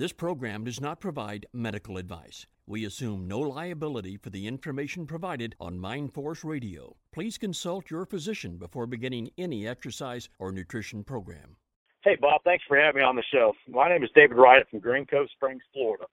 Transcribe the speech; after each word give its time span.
This 0.00 0.14
program 0.14 0.64
does 0.64 0.80
not 0.80 0.98
provide 0.98 1.44
medical 1.52 1.98
advice. 1.98 2.46
We 2.66 2.86
assume 2.86 3.28
no 3.28 3.38
liability 3.38 4.16
for 4.16 4.30
the 4.30 4.46
information 4.46 5.06
provided 5.06 5.54
on 5.60 5.78
MindForce 5.78 6.42
Radio. 6.42 6.96
Please 7.12 7.36
consult 7.36 7.90
your 7.90 8.06
physician 8.06 8.56
before 8.56 8.86
beginning 8.86 9.28
any 9.36 9.68
exercise 9.68 10.30
or 10.38 10.52
nutrition 10.52 11.04
program. 11.04 11.56
Hey, 12.02 12.16
Bob, 12.18 12.40
thanks 12.44 12.64
for 12.66 12.78
having 12.78 13.00
me 13.00 13.04
on 13.04 13.14
the 13.14 13.22
show. 13.30 13.52
My 13.68 13.90
name 13.90 14.02
is 14.02 14.08
David 14.14 14.38
Wright 14.38 14.64
from 14.70 14.78
Green 14.80 15.04
Cove 15.04 15.28
Springs, 15.32 15.60
Florida. 15.74 16.06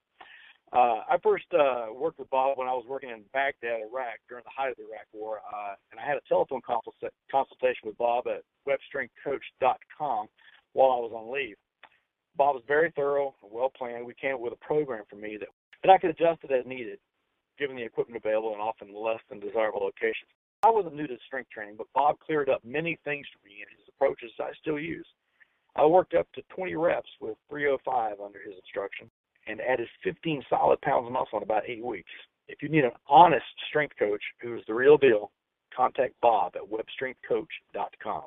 Uh, 0.73 1.07
I 1.09 1.15
first 1.23 1.45
uh, 1.53 1.85
worked 1.95 2.19
with 2.19 2.29
Bob 2.29 2.57
when 2.57 2.67
I 2.67 2.73
was 2.73 2.83
working 2.89 3.09
in 3.09 3.21
Baghdad, 3.31 3.79
Iraq, 3.89 4.19
during 4.27 4.43
the 4.43 4.51
height 4.53 4.71
of 4.71 4.75
the 4.75 4.83
Iraq 4.83 5.07
War, 5.13 5.39
uh, 5.47 5.75
and 5.91 5.99
I 6.01 6.05
had 6.05 6.17
a 6.17 6.27
telephone 6.27 6.59
consultation 7.31 7.85
with 7.85 7.97
Bob 7.97 8.25
at 8.27 8.43
webstrengthcoach.com 8.67 10.27
while 10.73 10.91
I 10.91 10.99
was 10.99 11.13
on 11.15 11.31
leave. 11.31 11.55
Bob 12.37 12.55
was 12.55 12.63
very 12.67 12.91
thorough 12.95 13.33
and 13.41 13.51
well 13.51 13.71
planned. 13.75 14.05
We 14.05 14.13
came 14.13 14.35
up 14.35 14.39
with 14.39 14.53
a 14.53 14.65
program 14.65 15.03
for 15.09 15.15
me 15.15 15.37
that, 15.39 15.49
that 15.83 15.91
I 15.91 15.97
could 15.97 16.11
adjust 16.11 16.43
it 16.43 16.51
as 16.51 16.65
needed, 16.65 16.99
given 17.57 17.75
the 17.75 17.83
equipment 17.83 18.23
available 18.23 18.53
and 18.53 18.61
often 18.61 18.93
less 18.93 19.19
than 19.29 19.39
desirable 19.39 19.81
locations. 19.81 20.29
I 20.63 20.69
wasn't 20.69 20.95
new 20.95 21.07
to 21.07 21.17
strength 21.25 21.49
training, 21.49 21.75
but 21.77 21.87
Bob 21.93 22.19
cleared 22.19 22.49
up 22.49 22.63
many 22.63 22.97
things 23.03 23.25
for 23.33 23.47
me, 23.47 23.61
and 23.61 23.69
his 23.77 23.87
approaches 23.89 24.31
I 24.39 24.51
still 24.61 24.79
use. 24.79 25.05
I 25.75 25.85
worked 25.85 26.13
up 26.15 26.27
to 26.33 26.41
20 26.55 26.75
reps 26.75 27.09
with 27.21 27.37
305 27.49 28.19
under 28.23 28.39
his 28.39 28.55
instruction 28.55 29.09
and 29.47 29.61
added 29.61 29.87
15 30.03 30.43
solid 30.49 30.81
pounds 30.81 31.05
of 31.05 31.13
muscle 31.13 31.37
in 31.37 31.43
about 31.43 31.63
eight 31.67 31.83
weeks. 31.85 32.11
If 32.47 32.61
you 32.61 32.69
need 32.69 32.85
an 32.85 32.97
honest 33.07 33.45
strength 33.69 33.95
coach 33.97 34.21
who 34.41 34.57
is 34.57 34.63
the 34.67 34.73
real 34.73 34.97
deal, 34.97 35.31
contact 35.75 36.15
Bob 36.21 36.55
at 36.55 36.63
webstrengthcoach.com. 36.63 38.23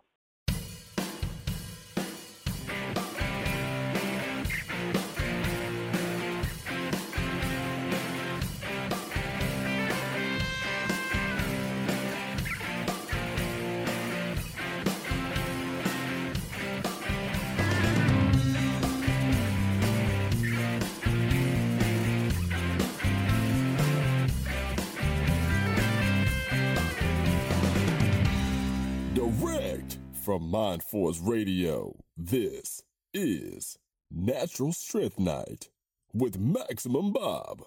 From 30.30 30.48
Mind 30.48 30.84
Force 30.84 31.18
Radio, 31.18 32.04
this 32.16 32.84
is 33.12 33.76
Natural 34.12 34.72
Strength 34.72 35.18
Night 35.18 35.70
with 36.14 36.38
Maximum 36.38 37.12
Bob. 37.12 37.64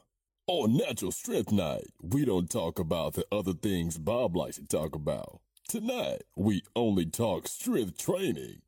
On 0.47 0.77
Natural 0.77 1.11
Strength 1.11 1.51
Night, 1.51 1.87
we 2.01 2.23
don't 2.23 2.49
talk 2.49 2.79
about 2.79 3.15
the 3.15 3.25
other 3.33 3.51
things 3.51 3.97
Bob 3.97 4.37
likes 4.37 4.55
to 4.55 4.65
talk 4.65 4.95
about. 4.95 5.41
Tonight, 5.67 6.21
we 6.37 6.63
only 6.73 7.05
talk 7.05 7.49
strength 7.49 7.97
training. 7.97 8.61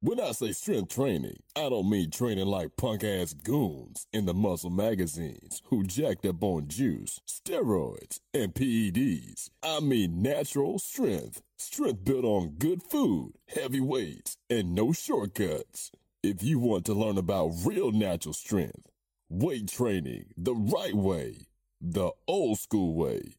When 0.00 0.20
I 0.20 0.30
say 0.30 0.52
strength 0.52 0.94
training, 0.94 1.38
I 1.56 1.70
don't 1.70 1.90
mean 1.90 2.12
training 2.12 2.46
like 2.46 2.76
punk 2.76 3.02
ass 3.02 3.32
goons 3.32 4.06
in 4.12 4.26
the 4.26 4.34
muscle 4.34 4.70
magazines 4.70 5.60
who 5.70 5.82
jacked 5.82 6.24
up 6.24 6.40
on 6.44 6.68
juice, 6.68 7.18
steroids, 7.26 8.20
and 8.32 8.54
PEDs. 8.54 9.48
I 9.60 9.80
mean 9.80 10.22
natural 10.22 10.78
strength. 10.78 11.42
Strength 11.64 12.04
built 12.04 12.24
on 12.26 12.56
good 12.58 12.82
food, 12.82 13.32
heavy 13.48 13.80
weights, 13.80 14.36
and 14.50 14.74
no 14.74 14.92
shortcuts. 14.92 15.90
If 16.22 16.42
you 16.42 16.58
want 16.58 16.84
to 16.84 16.92
learn 16.92 17.16
about 17.16 17.52
real 17.64 17.90
natural 17.90 18.34
strength, 18.34 18.90
weight 19.30 19.68
training 19.68 20.26
the 20.36 20.54
right 20.54 20.94
way, 20.94 21.46
the 21.80 22.10
old 22.28 22.58
school 22.58 22.94
way, 22.94 23.36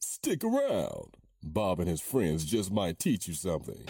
stick 0.00 0.42
around. 0.42 1.16
Bob 1.44 1.78
and 1.78 1.88
his 1.88 2.00
friends 2.00 2.44
just 2.44 2.72
might 2.72 2.98
teach 2.98 3.28
you 3.28 3.34
something. 3.34 3.84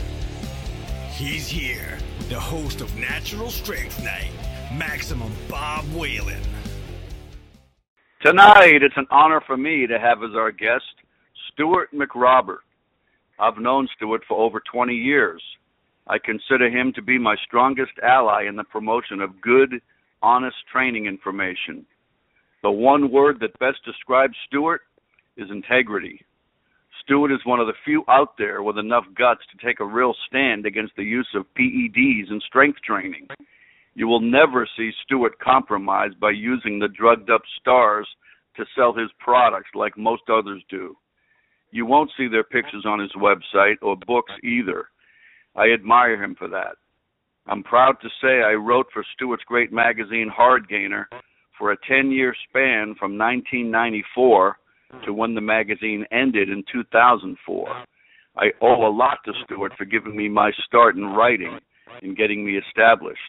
He's 1.14 1.48
here, 1.48 1.98
the 2.28 2.38
host 2.38 2.82
of 2.82 2.94
Natural 2.97 3.48
Strength 3.48 4.04
Night, 4.04 4.30
Maximum 4.76 5.32
Bob 5.48 5.86
Whelan. 5.94 6.42
Tonight, 8.20 8.82
it's 8.82 8.98
an 8.98 9.06
honor 9.10 9.41
for 9.47 9.56
me 9.56 9.86
to 9.86 9.98
have 9.98 10.22
as 10.22 10.34
our 10.36 10.52
guest 10.52 10.84
Stuart 11.50 11.88
McRobert. 11.94 12.58
I've 13.40 13.58
known 13.58 13.88
Stuart 13.96 14.22
for 14.28 14.38
over 14.38 14.60
20 14.70 14.94
years. 14.94 15.42
I 16.06 16.18
consider 16.18 16.68
him 16.68 16.92
to 16.94 17.02
be 17.02 17.18
my 17.18 17.36
strongest 17.46 17.92
ally 18.02 18.44
in 18.46 18.56
the 18.56 18.64
promotion 18.64 19.20
of 19.20 19.40
good, 19.40 19.80
honest 20.22 20.56
training 20.70 21.06
information. 21.06 21.86
The 22.62 22.70
one 22.70 23.10
word 23.10 23.38
that 23.40 23.58
best 23.58 23.78
describes 23.84 24.34
Stuart 24.46 24.82
is 25.36 25.48
integrity. 25.50 26.24
Stuart 27.02 27.32
is 27.32 27.40
one 27.44 27.60
of 27.60 27.66
the 27.66 27.72
few 27.84 28.04
out 28.08 28.36
there 28.36 28.62
with 28.62 28.76
enough 28.76 29.04
guts 29.16 29.40
to 29.50 29.66
take 29.66 29.80
a 29.80 29.84
real 29.84 30.14
stand 30.26 30.66
against 30.66 30.94
the 30.96 31.04
use 31.04 31.28
of 31.34 31.46
PEDs 31.58 32.30
in 32.30 32.40
strength 32.46 32.78
training. 32.86 33.26
You 33.94 34.06
will 34.06 34.20
never 34.20 34.68
see 34.76 34.90
Stuart 35.04 35.38
compromised 35.38 36.20
by 36.20 36.30
using 36.30 36.78
the 36.78 36.88
drugged 36.88 37.30
up 37.30 37.42
stars 37.60 38.06
to 38.56 38.64
sell 38.76 38.92
his 38.92 39.08
products 39.18 39.70
like 39.74 39.96
most 39.96 40.22
others 40.28 40.62
do. 40.68 40.96
You 41.70 41.86
won't 41.86 42.10
see 42.16 42.28
their 42.28 42.44
pictures 42.44 42.84
on 42.86 42.98
his 42.98 43.12
website 43.12 43.76
or 43.82 43.97
books 44.06 44.32
either. 44.42 44.86
I 45.56 45.72
admire 45.72 46.22
him 46.22 46.34
for 46.36 46.48
that. 46.48 46.76
I'm 47.47 47.62
proud 47.62 47.97
to 48.03 48.08
say 48.22 48.42
I 48.42 48.53
wrote 48.53 48.86
for 48.92 49.04
Stuart's 49.14 49.42
great 49.47 49.72
magazine 49.72 50.30
Hard 50.34 50.69
Gainer 50.69 51.09
for 51.59 51.72
a 51.72 51.76
10 51.88 52.10
year 52.10 52.34
span 52.48 52.94
from 52.98 53.19
1994 53.19 54.56
to 55.04 55.12
when 55.12 55.34
the 55.34 55.41
magazine 55.41 56.04
ended 56.10 56.48
in 56.48 56.64
2004. 56.72 57.84
I 58.36 58.47
owe 58.60 58.86
a 58.86 58.91
lot 58.91 59.19
to 59.25 59.32
Stuart 59.44 59.72
for 59.76 59.84
giving 59.84 60.16
me 60.16 60.28
my 60.28 60.50
start 60.66 60.97
in 60.97 61.04
writing 61.04 61.59
and 62.03 62.16
getting 62.16 62.44
me 62.44 62.59
established. 62.59 63.20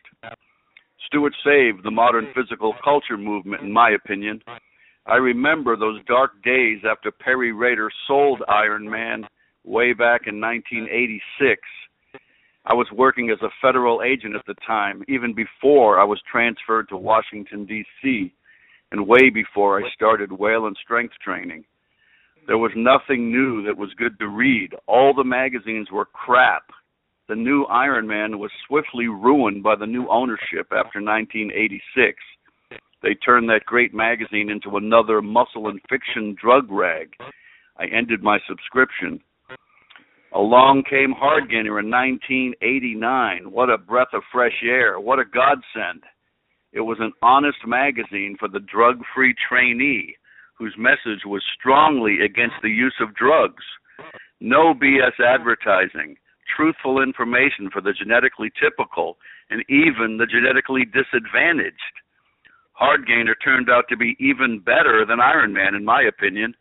Stuart 1.07 1.33
saved 1.43 1.83
the 1.83 1.91
modern 1.91 2.27
physical 2.35 2.73
culture 2.83 3.17
movement, 3.17 3.63
in 3.63 3.71
my 3.71 3.91
opinion. 3.91 4.41
I 5.05 5.15
remember 5.15 5.75
those 5.75 6.03
dark 6.05 6.41
days 6.43 6.79
after 6.89 7.11
Peary 7.11 7.51
Rader 7.51 7.89
sold 8.07 8.43
Iron 8.47 8.89
Man 8.89 9.25
way 9.63 9.93
back 9.93 10.21
in 10.27 10.39
1986. 10.39 11.61
I 12.65 12.73
was 12.73 12.87
working 12.93 13.31
as 13.31 13.41
a 13.41 13.49
federal 13.61 14.03
agent 14.03 14.35
at 14.35 14.45
the 14.45 14.55
time, 14.65 15.03
even 15.07 15.33
before 15.33 15.99
I 15.99 16.03
was 16.03 16.21
transferred 16.31 16.89
to 16.89 16.97
Washington, 16.97 17.65
D.C 17.65 18.33
and 18.91 19.07
way 19.07 19.29
before 19.29 19.79
I 19.79 19.89
started 19.93 20.31
Whelan 20.31 20.75
strength 20.83 21.13
training. 21.23 21.63
There 22.47 22.57
was 22.57 22.71
nothing 22.75 23.31
new 23.31 23.63
that 23.65 23.77
was 23.77 23.93
good 23.97 24.19
to 24.19 24.27
read. 24.27 24.71
All 24.87 25.13
the 25.13 25.23
magazines 25.23 25.87
were 25.91 26.05
crap. 26.05 26.63
The 27.29 27.35
new 27.35 27.63
Iron 27.65 28.07
Man 28.07 28.39
was 28.39 28.51
swiftly 28.67 29.07
ruined 29.07 29.63
by 29.63 29.75
the 29.75 29.85
new 29.85 30.07
ownership 30.09 30.67
after 30.71 30.99
1986. 30.99 32.17
They 33.01 33.15
turned 33.15 33.49
that 33.49 33.65
great 33.65 33.93
magazine 33.93 34.49
into 34.49 34.77
another 34.77 35.21
muscle 35.21 35.67
and 35.67 35.79
fiction 35.89 36.35
drug 36.39 36.71
rag. 36.71 37.13
I 37.77 37.85
ended 37.85 38.21
my 38.21 38.39
subscription. 38.47 39.21
Along 40.33 40.83
came 40.89 41.13
Hardgainer 41.13 41.79
in 41.79 41.89
1989. 41.89 43.51
What 43.51 43.69
a 43.69 43.77
breath 43.77 44.13
of 44.13 44.21
fresh 44.31 44.63
air. 44.63 44.99
What 44.99 45.19
a 45.19 45.25
godsend. 45.25 46.03
It 46.71 46.81
was 46.81 46.97
an 47.01 47.11
honest 47.21 47.57
magazine 47.65 48.37
for 48.39 48.47
the 48.47 48.61
drug 48.61 49.01
free 49.13 49.35
trainee 49.49 50.15
whose 50.57 50.75
message 50.77 51.25
was 51.25 51.43
strongly 51.59 52.21
against 52.23 52.55
the 52.61 52.69
use 52.69 52.95
of 53.01 53.15
drugs. 53.15 53.63
No 54.39 54.73
BS 54.73 55.19
advertising, 55.19 56.15
truthful 56.55 57.01
information 57.01 57.69
for 57.73 57.81
the 57.81 57.93
genetically 57.93 58.51
typical 58.61 59.17
and 59.49 59.63
even 59.69 60.17
the 60.17 60.27
genetically 60.27 60.85
disadvantaged. 60.85 61.95
Hardgainer 62.81 63.35
turned 63.43 63.69
out 63.69 63.85
to 63.89 63.97
be 63.97 64.15
even 64.19 64.59
better 64.59 65.05
than 65.07 65.19
Iron 65.19 65.53
Man, 65.53 65.75
in 65.75 65.85
my 65.85 66.01
opinion. 66.01 66.55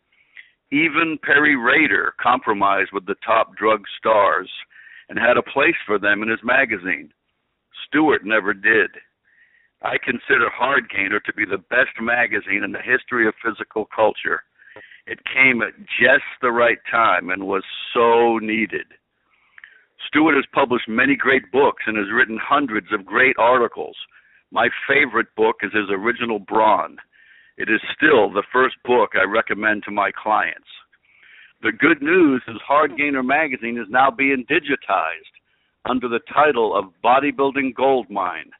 Even 0.71 1.17
Peary 1.23 1.55
Rader 1.55 2.13
compromised 2.21 2.91
with 2.93 3.05
the 3.07 3.15
top 3.25 3.55
drug 3.57 3.81
stars 3.97 4.49
and 5.09 5.17
had 5.17 5.35
a 5.35 5.51
place 5.51 5.75
for 5.85 5.97
them 5.97 6.21
in 6.21 6.29
his 6.29 6.39
magazine. 6.43 7.11
Stuart 7.87 8.23
never 8.23 8.53
did. 8.53 8.91
I 9.81 9.97
consider 9.97 10.47
Hardgainer 10.49 11.23
to 11.23 11.33
be 11.33 11.43
the 11.43 11.57
best 11.57 11.99
magazine 11.99 12.63
in 12.63 12.71
the 12.71 12.81
history 12.81 13.27
of 13.27 13.33
physical 13.43 13.89
culture. 13.93 14.43
It 15.07 15.19
came 15.25 15.63
at 15.63 15.73
just 15.99 16.29
the 16.41 16.51
right 16.51 16.77
time 16.89 17.31
and 17.31 17.47
was 17.47 17.63
so 17.93 18.37
needed. 18.37 18.85
Stuart 20.07 20.35
has 20.35 20.45
published 20.53 20.87
many 20.87 21.15
great 21.15 21.51
books 21.51 21.83
and 21.87 21.97
has 21.97 22.11
written 22.13 22.37
hundreds 22.41 22.87
of 22.93 23.05
great 23.05 23.35
articles. 23.39 23.97
My 24.51 24.67
favorite 24.87 25.33
book 25.35 25.57
is 25.63 25.71
his 25.73 25.89
original 25.89 26.39
Brawn. 26.39 26.97
It 27.57 27.69
is 27.69 27.81
still 27.95 28.31
the 28.31 28.43
first 28.51 28.75
book 28.83 29.11
I 29.15 29.23
recommend 29.23 29.83
to 29.83 29.91
my 29.91 30.11
clients. 30.11 30.67
The 31.61 31.71
good 31.71 32.01
news 32.01 32.41
is 32.47 32.57
Hardgainer 32.67 33.25
magazine 33.25 33.77
is 33.77 33.87
now 33.89 34.09
being 34.11 34.45
digitized 34.49 35.35
under 35.89 36.09
the 36.09 36.19
title 36.33 36.75
of 36.75 36.93
Bodybuilding 37.03 37.75
Goldmine. 37.75 38.51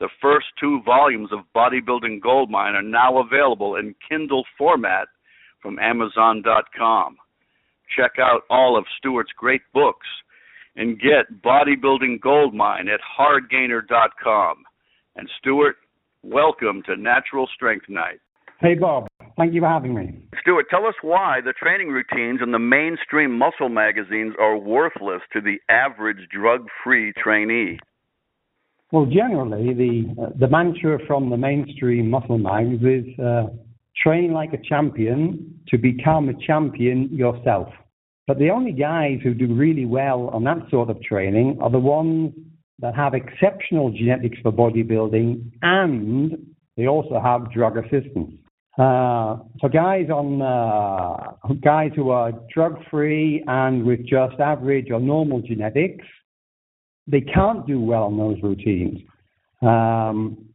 The 0.00 0.08
first 0.20 0.46
two 0.60 0.82
volumes 0.84 1.30
of 1.32 1.40
Bodybuilding 1.54 2.20
Goldmine 2.20 2.74
are 2.74 2.82
now 2.82 3.18
available 3.18 3.76
in 3.76 3.94
Kindle 4.08 4.44
format 4.58 5.08
from 5.62 5.78
Amazon.com. 5.78 7.16
Check 7.96 8.12
out 8.18 8.42
all 8.50 8.76
of 8.76 8.84
Stuart's 8.98 9.30
great 9.36 9.62
books 9.72 10.06
and 10.76 11.00
get 11.00 11.42
Bodybuilding 11.42 12.20
Goldmine 12.20 12.88
at 12.88 13.00
hardgainer.com. 13.18 14.64
And 15.14 15.28
Stuart, 15.38 15.76
welcome 16.22 16.82
to 16.86 16.96
Natural 16.96 17.46
Strength 17.54 17.86
Night. 17.88 18.20
Hey, 18.60 18.74
Bob. 18.74 19.08
Thank 19.36 19.52
you 19.52 19.60
for 19.60 19.68
having 19.68 19.94
me. 19.94 20.18
Stuart, 20.40 20.66
tell 20.70 20.86
us 20.86 20.94
why 21.02 21.40
the 21.44 21.52
training 21.52 21.88
routines 21.88 22.40
in 22.42 22.52
the 22.52 22.58
mainstream 22.58 23.36
muscle 23.36 23.68
magazines 23.68 24.34
are 24.40 24.56
worthless 24.56 25.20
to 25.32 25.40
the 25.40 25.56
average 25.68 26.28
drug-free 26.30 27.12
trainee. 27.22 27.78
Well, 28.90 29.06
generally, 29.06 29.74
the 29.74 30.22
uh, 30.22 30.30
the 30.38 30.48
mantra 30.48 30.98
from 31.06 31.30
the 31.30 31.36
mainstream 31.36 32.10
muscle 32.10 32.38
mags 32.38 32.82
is 32.82 33.18
uh, 33.18 33.46
train 34.02 34.32
like 34.32 34.52
a 34.52 34.58
champion 34.68 35.60
to 35.68 35.78
become 35.78 36.28
a 36.28 36.34
champion 36.46 37.08
yourself. 37.10 37.68
But 38.26 38.38
the 38.38 38.50
only 38.50 38.72
guys 38.72 39.18
who 39.22 39.34
do 39.34 39.54
really 39.54 39.86
well 39.86 40.28
on 40.28 40.44
that 40.44 40.68
sort 40.70 40.90
of 40.90 41.02
training 41.02 41.58
are 41.60 41.70
the 41.70 41.78
ones 41.78 42.34
that 42.82 42.94
have 42.94 43.14
exceptional 43.14 43.90
genetics 43.90 44.38
for 44.42 44.52
bodybuilding 44.52 45.50
and 45.62 46.36
they 46.76 46.86
also 46.86 47.20
have 47.20 47.50
drug 47.52 47.78
assistance. 47.78 48.32
Uh, 48.78 49.36
so 49.60 49.68
guys 49.68 50.08
on 50.08 50.40
uh, 50.40 51.54
guys 51.62 51.90
who 51.94 52.10
are 52.10 52.32
drug 52.52 52.78
free 52.90 53.44
and 53.46 53.84
with 53.84 54.00
just 54.06 54.40
average 54.40 54.90
or 54.90 54.98
normal 54.98 55.40
genetics, 55.42 56.04
they 57.06 57.20
can't 57.20 57.66
do 57.66 57.80
well 57.80 58.04
on 58.04 58.16
those 58.16 58.42
routines. 58.42 58.98
Um, 59.60 60.46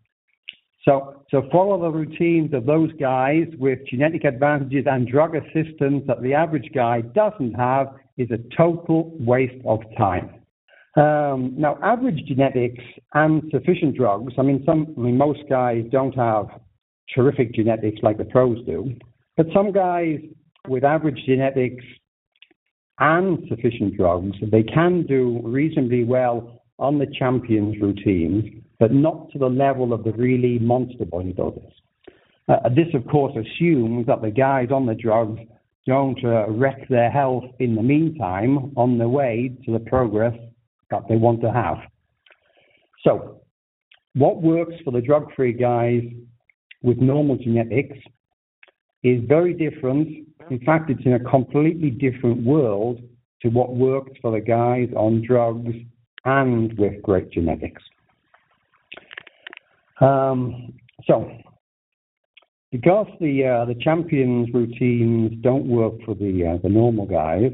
so, 0.83 1.23
so 1.29 1.47
follow 1.51 1.79
the 1.81 1.91
routines 1.91 2.53
of 2.53 2.65
those 2.65 2.91
guys 2.93 3.45
with 3.59 3.79
genetic 3.87 4.23
advantages 4.23 4.85
and 4.87 5.07
drug 5.07 5.35
assistance 5.35 6.03
that 6.07 6.21
the 6.21 6.33
average 6.33 6.71
guy 6.73 7.01
doesn't 7.01 7.53
have 7.53 7.87
is 8.17 8.29
a 8.31 8.39
total 8.55 9.15
waste 9.19 9.63
of 9.65 9.81
time. 9.97 10.29
Um, 10.97 11.53
now, 11.55 11.77
average 11.83 12.23
genetics 12.27 12.83
and 13.13 13.43
sufficient 13.51 13.95
drugs. 13.95 14.33
I 14.37 14.41
mean, 14.41 14.63
some, 14.65 14.93
I 14.97 14.99
mean, 14.99 15.17
most 15.17 15.41
guys 15.47 15.83
don't 15.91 16.15
have 16.15 16.47
terrific 17.13 17.53
genetics 17.53 17.99
like 18.01 18.17
the 18.17 18.25
pros 18.25 18.65
do, 18.65 18.93
but 19.37 19.45
some 19.53 19.71
guys 19.71 20.19
with 20.67 20.83
average 20.83 21.19
genetics 21.25 21.85
and 22.99 23.37
sufficient 23.47 23.95
drugs, 23.95 24.35
they 24.51 24.63
can 24.63 25.05
do 25.05 25.39
reasonably 25.43 26.03
well 26.03 26.63
on 26.79 26.97
the 26.97 27.05
champions 27.17 27.75
routines 27.79 28.43
but 28.79 28.91
not 28.93 29.31
to 29.31 29.39
the 29.39 29.47
level 29.47 29.93
of 29.93 30.03
the 30.03 30.11
really 30.13 30.59
monster 30.59 31.05
bodybuilders. 31.05 31.71
Uh, 32.47 32.69
this, 32.69 32.87
of 32.93 33.05
course, 33.07 33.33
assumes 33.35 34.05
that 34.07 34.21
the 34.21 34.31
guys 34.31 34.69
on 34.71 34.85
the 34.85 34.95
drugs 34.95 35.39
don't 35.85 36.23
uh, 36.23 36.49
wreck 36.49 36.87
their 36.89 37.09
health 37.09 37.45
in 37.59 37.75
the 37.75 37.81
meantime 37.81 38.71
on 38.75 38.97
the 38.97 39.07
way 39.07 39.51
to 39.65 39.71
the 39.71 39.79
progress 39.79 40.35
that 40.91 41.03
they 41.09 41.15
want 41.15 41.41
to 41.41 41.51
have. 41.51 41.77
So, 43.03 43.41
what 44.13 44.41
works 44.41 44.73
for 44.83 44.91
the 44.91 45.01
drug 45.01 45.31
free 45.35 45.53
guys 45.53 46.01
with 46.81 46.97
normal 46.97 47.37
genetics 47.37 47.97
is 49.03 49.21
very 49.27 49.53
different. 49.53 50.27
In 50.49 50.59
fact, 50.65 50.89
it's 50.89 51.05
in 51.05 51.13
a 51.13 51.19
completely 51.19 51.89
different 51.89 52.43
world 52.43 53.01
to 53.41 53.49
what 53.49 53.75
works 53.75 54.11
for 54.21 54.31
the 54.31 54.39
guys 54.39 54.89
on 54.95 55.21
drugs 55.25 55.75
and 56.25 56.77
with 56.77 57.01
great 57.03 57.31
genetics. 57.31 57.81
Um, 60.01 60.73
so, 61.05 61.31
because 62.71 63.07
the 63.19 63.45
uh, 63.45 63.65
the 63.65 63.75
champions 63.75 64.49
routines 64.53 65.41
don't 65.41 65.67
work 65.67 65.93
for 66.05 66.15
the 66.15 66.55
uh, 66.55 66.61
the 66.61 66.69
normal 66.69 67.05
guys, 67.05 67.51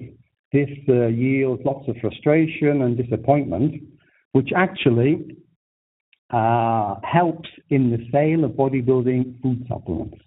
this 0.53 0.69
uh, 0.88 1.07
yields 1.07 1.61
lots 1.65 1.88
of 1.89 1.97
frustration 1.97 2.83
and 2.83 2.95
disappointment, 2.95 3.83
which 4.33 4.51
actually 4.55 5.35
uh, 6.29 6.95
helps 7.03 7.50
in 7.69 7.89
the 7.89 8.07
sale 8.11 8.45
of 8.45 8.51
bodybuilding 8.51 9.41
food 9.41 9.65
supplements. 9.67 10.17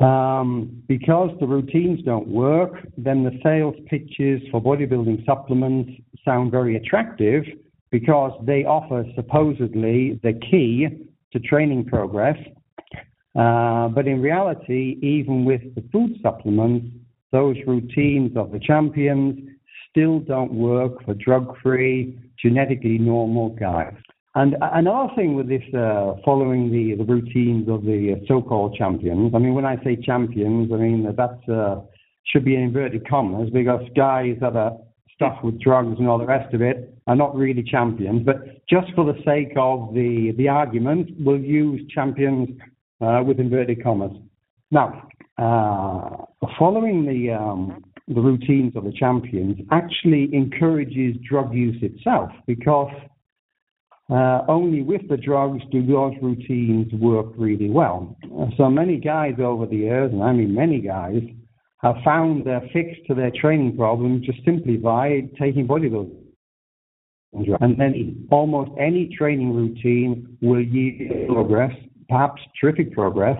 Um, 0.00 0.82
because 0.88 1.30
the 1.38 1.46
routines 1.46 2.02
don't 2.02 2.26
work, 2.26 2.72
then 2.96 3.22
the 3.22 3.38
sales 3.42 3.76
pitches 3.88 4.40
for 4.50 4.60
bodybuilding 4.60 5.24
supplements 5.26 5.90
sound 6.24 6.50
very 6.50 6.76
attractive, 6.76 7.44
because 7.90 8.32
they 8.46 8.64
offer 8.64 9.04
supposedly 9.14 10.18
the 10.22 10.32
key 10.50 10.88
to 11.32 11.38
training 11.40 11.84
progress. 11.84 12.38
Uh, 13.34 13.88
but 13.88 14.06
in 14.06 14.20
reality, 14.20 14.98
even 15.02 15.44
with 15.44 15.62
the 15.74 15.84
food 15.92 16.16
supplements, 16.22 16.86
those 17.32 17.56
routines 17.66 18.36
of 18.36 18.52
the 18.52 18.60
champions 18.60 19.38
still 19.90 20.20
don't 20.20 20.52
work 20.52 21.04
for 21.04 21.14
drug 21.14 21.56
free, 21.62 22.18
genetically 22.40 22.98
normal 22.98 23.50
guys. 23.50 23.94
And 24.34 24.56
another 24.60 25.12
thing 25.14 25.34
with 25.34 25.48
this, 25.48 25.62
uh, 25.74 26.14
following 26.24 26.70
the, 26.70 26.94
the 26.96 27.04
routines 27.04 27.68
of 27.68 27.82
the 27.82 28.24
so 28.26 28.40
called 28.40 28.74
champions, 28.76 29.34
I 29.34 29.38
mean, 29.38 29.54
when 29.54 29.66
I 29.66 29.76
say 29.84 29.96
champions, 29.96 30.72
I 30.72 30.76
mean 30.76 31.04
that 31.04 31.52
uh, 31.52 31.82
should 32.24 32.44
be 32.44 32.54
in 32.54 32.62
inverted 32.62 33.06
commas 33.06 33.50
because 33.50 33.82
guys 33.94 34.36
that 34.40 34.56
are 34.56 34.78
stuffed 35.14 35.44
with 35.44 35.60
drugs 35.60 35.96
and 35.98 36.08
all 36.08 36.18
the 36.18 36.24
rest 36.26 36.54
of 36.54 36.62
it 36.62 36.94
are 37.06 37.16
not 37.16 37.36
really 37.36 37.62
champions. 37.62 38.24
But 38.24 38.66
just 38.68 38.88
for 38.94 39.04
the 39.04 39.20
sake 39.24 39.52
of 39.56 39.92
the, 39.92 40.32
the 40.38 40.48
argument, 40.48 41.10
we'll 41.18 41.38
use 41.38 41.82
champions 41.92 42.48
uh, 43.02 43.22
with 43.24 43.38
inverted 43.38 43.82
commas. 43.82 44.12
Now, 44.70 45.08
uh, 45.20 45.21
following 46.58 47.06
the, 47.06 47.32
um, 47.32 47.84
the 48.08 48.20
routines 48.20 48.76
of 48.76 48.84
the 48.84 48.92
champions 48.92 49.58
actually 49.70 50.30
encourages 50.32 51.16
drug 51.28 51.54
use 51.54 51.76
itself 51.82 52.30
because 52.46 52.92
uh, 54.10 54.42
only 54.48 54.82
with 54.82 55.08
the 55.08 55.16
drugs 55.16 55.62
do 55.70 55.86
those 55.86 56.14
routines 56.20 56.92
work 56.94 57.26
really 57.36 57.70
well. 57.70 58.16
So 58.56 58.68
many 58.68 58.98
guys 58.98 59.34
over 59.38 59.64
the 59.66 59.76
years, 59.76 60.12
and 60.12 60.22
I 60.22 60.32
mean 60.32 60.54
many 60.54 60.80
guys, 60.80 61.22
have 61.82 61.96
found 62.04 62.44
their 62.44 62.60
fix 62.72 62.90
to 63.08 63.14
their 63.14 63.30
training 63.30 63.76
problem 63.76 64.22
just 64.24 64.38
simply 64.44 64.76
by 64.76 65.28
taking 65.38 65.66
bodybuilding. 65.66 66.16
And 67.32 67.80
then 67.80 68.28
almost 68.30 68.70
any 68.78 69.08
training 69.16 69.54
routine 69.54 70.36
will 70.42 70.62
yield 70.62 71.28
progress, 71.28 71.72
perhaps 72.08 72.42
terrific 72.60 72.92
progress, 72.92 73.38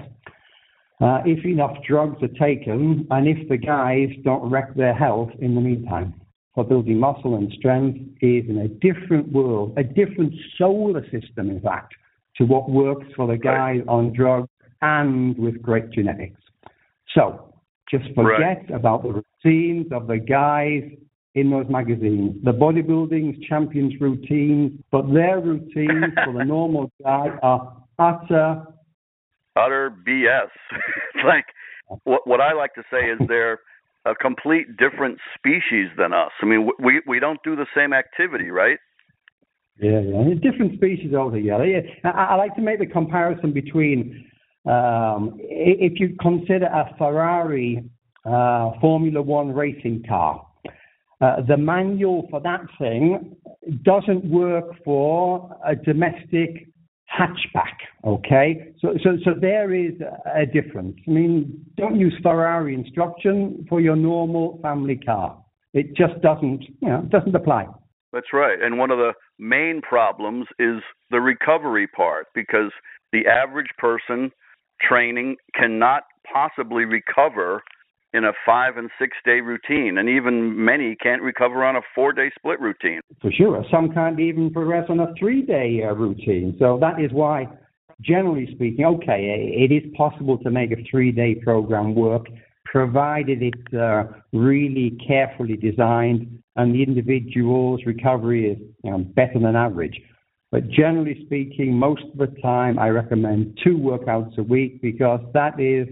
uh, 1.01 1.21
if 1.25 1.45
enough 1.45 1.77
drugs 1.87 2.23
are 2.23 2.47
taken 2.47 3.07
and 3.11 3.29
if 3.29 3.49
the 3.49 3.57
guys 3.57 4.09
don't 4.25 4.49
wreck 4.51 4.75
their 4.75 4.95
health 4.95 5.31
in 5.41 5.55
the 5.55 5.61
meantime. 5.61 6.15
For 6.55 6.65
building 6.65 6.99
muscle 6.99 7.37
and 7.37 7.51
strength 7.59 7.99
is 8.21 8.45
in 8.49 8.59
a 8.59 8.69
different 8.69 9.33
world, 9.33 9.73
a 9.79 9.83
different 9.83 10.35
solar 10.59 11.03
system, 11.05 11.51
in 11.51 11.61
fact, 11.61 11.95
to 12.37 12.45
what 12.45 12.71
works 12.71 13.07
for 13.17 13.27
the 13.27 13.39
guys 13.39 13.81
on 13.89 14.13
drugs 14.13 14.49
and 14.83 15.37
with 15.39 15.63
great 15.63 15.91
genetics. 15.91 16.41
So, 17.15 17.55
just 17.91 18.05
forget 18.15 18.39
right. 18.39 18.71
about 18.71 19.03
the 19.03 19.23
routines 19.45 19.87
of 19.93 20.07
the 20.07 20.19
guys 20.19 20.83
in 21.35 21.51
those 21.51 21.67
magazines. 21.69 22.37
The 22.45 22.53
bodybuilding 22.53 23.47
champions 23.49 23.95
routines, 24.01 24.73
but 24.91 25.13
their 25.13 25.41
routines 25.41 26.13
for 26.25 26.33
the 26.33 26.45
normal 26.45 26.91
guy 27.03 27.29
are 27.43 27.77
utter 27.99 28.67
utter 29.57 29.95
BS. 30.07 30.51
like 31.27 31.47
what 32.05 32.27
what 32.27 32.41
I 32.41 32.53
like 32.53 32.75
to 32.75 32.83
say 32.91 33.11
is 33.11 33.19
they're 33.29 33.61
a 34.05 34.15
complete 34.15 34.77
different 34.77 35.19
species 35.37 35.89
than 35.97 36.13
us. 36.13 36.31
I 36.41 36.47
mean, 36.47 36.69
we 36.79 37.03
we 37.07 37.21
don't 37.21 37.41
do 37.45 37.57
the 37.57 37.67
same 37.77 37.93
activity, 37.93 38.51
right? 38.51 38.79
Yeah, 39.79 40.01
yeah, 40.01 40.35
different 40.35 40.75
species 40.75 41.15
altogether. 41.15 41.67
Yeah, 41.67 41.81
I, 42.05 42.09
I 42.11 42.35
like 42.37 42.55
to 42.57 42.63
make 42.63 42.79
the 42.79 42.87
comparison 42.87 43.53
between 43.53 44.27
um, 44.67 45.39
if 45.41 45.99
you 45.99 46.17
consider 46.21 46.67
a 46.67 46.95
Ferrari 46.99 47.83
uh, 48.25 48.73
Formula 48.81 49.21
One 49.23 49.53
racing 49.53 50.05
car, 50.09 50.47
uh, 51.21 51.37
the 51.47 51.57
manual 51.57 52.27
for 52.31 52.41
that 52.41 52.61
thing 52.79 53.37
doesn't 53.85 54.25
work 54.25 54.65
for 54.85 55.57
a 55.67 55.75
domestic 55.75 56.69
hatchback. 57.19 57.77
Okay, 58.05 58.73
so 58.81 58.95
so 59.03 59.11
so 59.25 59.31
there 59.39 59.75
is 59.75 59.93
a 60.35 60.47
difference. 60.47 60.97
I 61.07 61.11
mean, 61.11 61.65
don't 61.77 61.97
use 61.97 62.15
Ferrari 62.23 62.75
instruction 62.75 63.67
for 63.69 63.81
your 63.81 63.97
normal 63.97 64.59
family 64.63 64.97
car. 64.97 65.43
It 65.75 65.97
just 65.97 66.21
doesn't, 66.23 66.65
you 66.81 66.89
know, 66.89 67.03
doesn't 67.11 67.35
apply. 67.35 67.67
That's 68.13 68.33
right. 68.33 68.61
And 68.61 68.79
one 68.79 68.91
of 68.91 68.99
the 68.99 69.13
main 69.39 69.81
problems 69.81 70.47
is 70.59 70.83
the 71.11 71.21
recovery 71.21 71.87
part 71.87 72.27
because 72.35 72.71
the 73.13 73.27
average 73.27 73.71
person 73.79 74.31
training 74.87 75.37
cannot 75.55 76.03
possibly 76.31 76.85
recover 76.85 77.63
in 78.15 78.25
a 78.25 78.33
five 78.45 78.77
and 78.77 78.91
six 78.99 79.17
day 79.25 79.41
routine, 79.41 79.99
and 79.99 80.09
even 80.09 80.65
many 80.65 80.95
can't 80.97 81.23
recover 81.23 81.65
on 81.65 81.77
a 81.77 81.81
four 81.95 82.13
day 82.13 82.31
split 82.37 82.61
routine. 82.61 83.01
For 83.21 83.31
sure. 83.33 83.65
Some 83.71 83.93
can't 83.93 84.21
even 84.21 84.51
progress 84.53 84.87
on 84.89 85.01
a 85.01 85.13
three 85.19 85.43
day 85.43 85.83
uh, 85.85 85.95
routine. 85.95 86.57
So 86.59 86.79
that 86.81 87.01
is 87.01 87.13
why, 87.13 87.49
generally 88.01 88.49
speaking, 88.55 88.85
okay, 88.85 89.53
it 89.57 89.73
is 89.73 89.83
possible 89.97 90.39
to 90.39 90.51
make 90.51 90.73
a 90.73 90.83
three 90.91 91.13
day 91.13 91.35
program 91.37 91.95
work 91.95 92.27
provided 92.65 93.43
it's 93.43 93.75
uh, 93.75 94.05
really 94.33 94.99
carefully 95.07 95.57
designed 95.57 96.43
and 96.57 96.75
the 96.75 96.83
individual's 96.83 97.81
recovery 97.87 98.51
is 98.51 98.59
you 98.83 98.91
know, 98.91 98.99
better 98.99 99.39
than 99.39 99.55
average. 99.55 100.01
But 100.51 100.69
generally 100.69 101.23
speaking, 101.25 101.75
most 101.75 102.03
of 102.13 102.19
the 102.19 102.35
time 102.41 102.79
I 102.79 102.89
recommend 102.89 103.59
two 103.63 103.77
workouts 103.77 104.37
a 104.39 104.43
week 104.43 104.83
because 104.83 105.21
that 105.33 105.59
is 105.61 105.89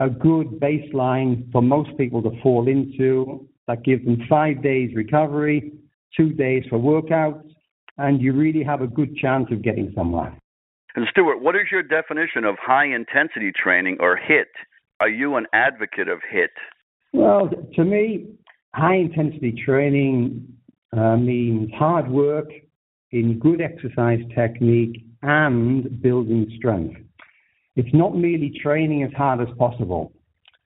a 0.00 0.08
good 0.08 0.60
baseline 0.60 1.50
for 1.52 1.62
most 1.62 1.96
people 1.96 2.22
to 2.22 2.30
fall 2.42 2.68
into. 2.68 3.48
That 3.66 3.84
gives 3.84 4.04
them 4.04 4.18
five 4.28 4.62
days 4.62 4.94
recovery, 4.94 5.72
two 6.16 6.30
days 6.30 6.64
for 6.70 6.78
workouts, 6.78 7.50
and 7.98 8.20
you 8.20 8.32
really 8.32 8.62
have 8.62 8.82
a 8.82 8.86
good 8.86 9.16
chance 9.16 9.46
of 9.50 9.62
getting 9.62 9.92
somewhere. 9.94 10.36
And 10.94 11.06
Stuart, 11.10 11.42
what 11.42 11.56
is 11.56 11.66
your 11.70 11.82
definition 11.82 12.44
of 12.44 12.56
high 12.60 12.86
intensity 12.86 13.52
training 13.52 13.98
or 14.00 14.16
HIT? 14.16 14.48
Are 15.00 15.08
you 15.08 15.36
an 15.36 15.46
advocate 15.52 16.08
of 16.08 16.20
HIT? 16.30 16.50
Well, 17.12 17.50
to 17.74 17.84
me, 17.84 18.26
high 18.74 18.96
intensity 18.96 19.62
training 19.64 20.46
uh, 20.96 21.16
means 21.16 21.70
hard 21.74 22.08
work 22.10 22.48
in 23.12 23.38
good 23.38 23.60
exercise 23.60 24.20
technique 24.34 25.04
and 25.22 26.00
building 26.02 26.50
strength. 26.56 27.00
It's 27.76 27.94
not 27.94 28.16
merely 28.16 28.52
training 28.62 29.02
as 29.04 29.12
hard 29.12 29.40
as 29.40 29.48
possible. 29.58 30.12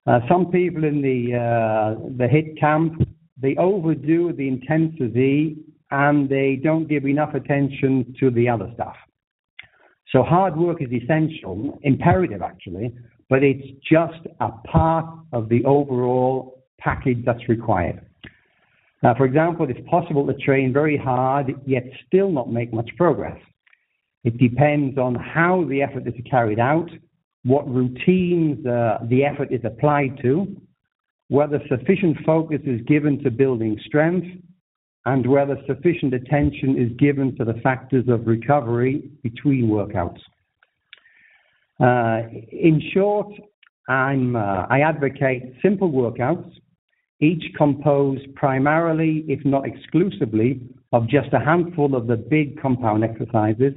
Uh, 0.08 0.20
some 0.28 0.52
people 0.52 0.84
in 0.84 1.02
the 1.02 1.36
uh, 1.36 2.10
the 2.18 2.28
hit 2.28 2.58
camp 2.60 3.02
they 3.38 3.56
overdo 3.58 4.34
the 4.34 4.48
intensity 4.48 5.58
and 5.92 6.30
they 6.30 6.60
don't 6.64 6.88
give 6.88 7.06
enough 7.06 7.34
attention 7.36 8.16
to 8.20 8.32
the 8.32 8.48
other 8.50 8.72
stuff. 8.74 8.96
So 10.12 10.24
hard 10.24 10.56
work 10.56 10.82
is 10.82 10.90
essential, 10.92 11.78
imperative 11.84 12.42
actually, 12.42 12.94
but 13.30 13.44
it's 13.44 13.68
just 13.90 14.26
a 14.40 14.50
part 14.50 15.06
of 15.34 15.50
the 15.50 15.64
overall 15.66 16.64
package 16.80 17.24
that's 17.26 17.48
required. 17.50 18.06
Now, 19.04 19.14
for 19.16 19.26
example, 19.26 19.68
it's 19.70 19.80
possible 19.90 20.26
to 20.28 20.34
train 20.34 20.72
very 20.72 20.98
hard 20.98 21.54
yet 21.66 21.84
still 22.08 22.32
not 22.32 22.52
make 22.52 22.74
much 22.74 22.90
progress. 22.98 23.38
It 24.26 24.38
depends 24.38 24.98
on 24.98 25.14
how 25.14 25.66
the 25.70 25.84
effort 25.84 26.08
is 26.08 26.16
carried 26.30 26.60
out, 26.60 26.90
what 27.44 27.72
routines 27.72 28.66
uh, 28.66 28.98
the 29.08 29.24
effort 29.24 29.50
is 29.52 29.62
applied 29.64 30.20
to, 30.24 30.48
whether 31.28 31.62
sufficient 31.70 32.18
focus 32.26 32.60
is 32.66 32.82
given 32.88 33.24
to 33.24 33.30
building 33.30 33.80
strength, 33.86 34.28
and 35.06 35.28
whether 35.28 35.58
sufficient 35.68 36.16
attention 36.16 36.76
is 36.76 36.92
given 36.98 37.36
to 37.38 37.46
the 37.46 37.54
factors 37.62 38.06
of 38.10 38.26
recovery 38.26 39.12
between 39.22 39.70
workouts. 39.70 40.20
Uh, 41.80 42.28
in 42.52 42.82
short, 42.94 43.32
uh, 43.88 44.66
I 44.70 44.80
advocate 44.84 45.54
simple 45.62 45.92
workouts 45.92 46.52
each 47.22 47.44
composed 47.56 48.34
primarily, 48.34 49.24
if 49.28 49.46
not 49.46 49.68
exclusively, 49.68 50.62
of 50.92 51.08
just 51.08 51.32
a 51.34 51.40
handful 51.40 51.96
of 51.96 52.08
the 52.08 52.18
big 52.18 52.60
compound 52.60 53.04
exercises, 53.04 53.74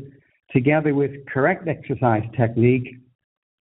together 0.52 0.94
with 0.94 1.26
correct 1.26 1.68
exercise 1.68 2.22
technique, 2.36 2.96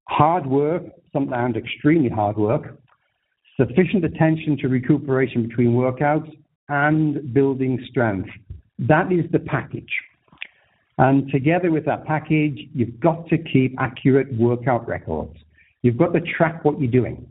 hard 0.08 0.46
work, 0.46 0.82
sometimes 1.12 1.56
extremely 1.56 2.10
hard 2.10 2.36
work, 2.36 2.78
sufficient 3.56 4.04
attention 4.04 4.56
to 4.58 4.68
recuperation 4.68 5.48
between 5.48 5.72
workouts, 5.72 6.30
and 6.68 7.32
building 7.34 7.84
strength. 7.90 8.28
That 8.78 9.12
is 9.12 9.30
the 9.32 9.38
package. 9.38 9.92
And 10.98 11.30
together 11.30 11.70
with 11.70 11.84
that 11.86 12.04
package, 12.04 12.68
you've 12.72 13.00
got 13.00 13.28
to 13.28 13.38
keep 13.38 13.74
accurate 13.78 14.32
workout 14.34 14.86
records. 14.86 15.36
You've 15.82 15.98
got 15.98 16.12
to 16.14 16.20
track 16.20 16.64
what 16.64 16.80
you're 16.80 16.90
doing. 16.90 17.26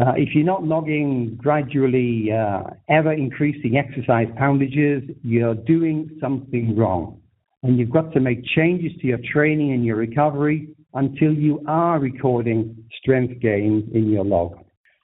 Uh, 0.00 0.12
if 0.16 0.34
you're 0.34 0.44
not 0.44 0.64
logging 0.64 1.36
gradually 1.36 2.32
uh, 2.32 2.62
ever 2.88 3.12
increasing 3.12 3.76
exercise 3.76 4.26
poundages, 4.36 5.02
you're 5.22 5.54
doing 5.54 6.10
something 6.20 6.76
wrong. 6.76 7.21
And 7.62 7.78
you've 7.78 7.90
got 7.90 8.12
to 8.12 8.20
make 8.20 8.44
changes 8.44 8.92
to 9.00 9.06
your 9.06 9.18
training 9.32 9.72
and 9.72 9.84
your 9.84 9.96
recovery 9.96 10.68
until 10.94 11.32
you 11.32 11.62
are 11.66 11.98
recording 11.98 12.84
strength 13.00 13.40
gains 13.40 13.84
in 13.94 14.10
your 14.10 14.24
log. 14.24 14.58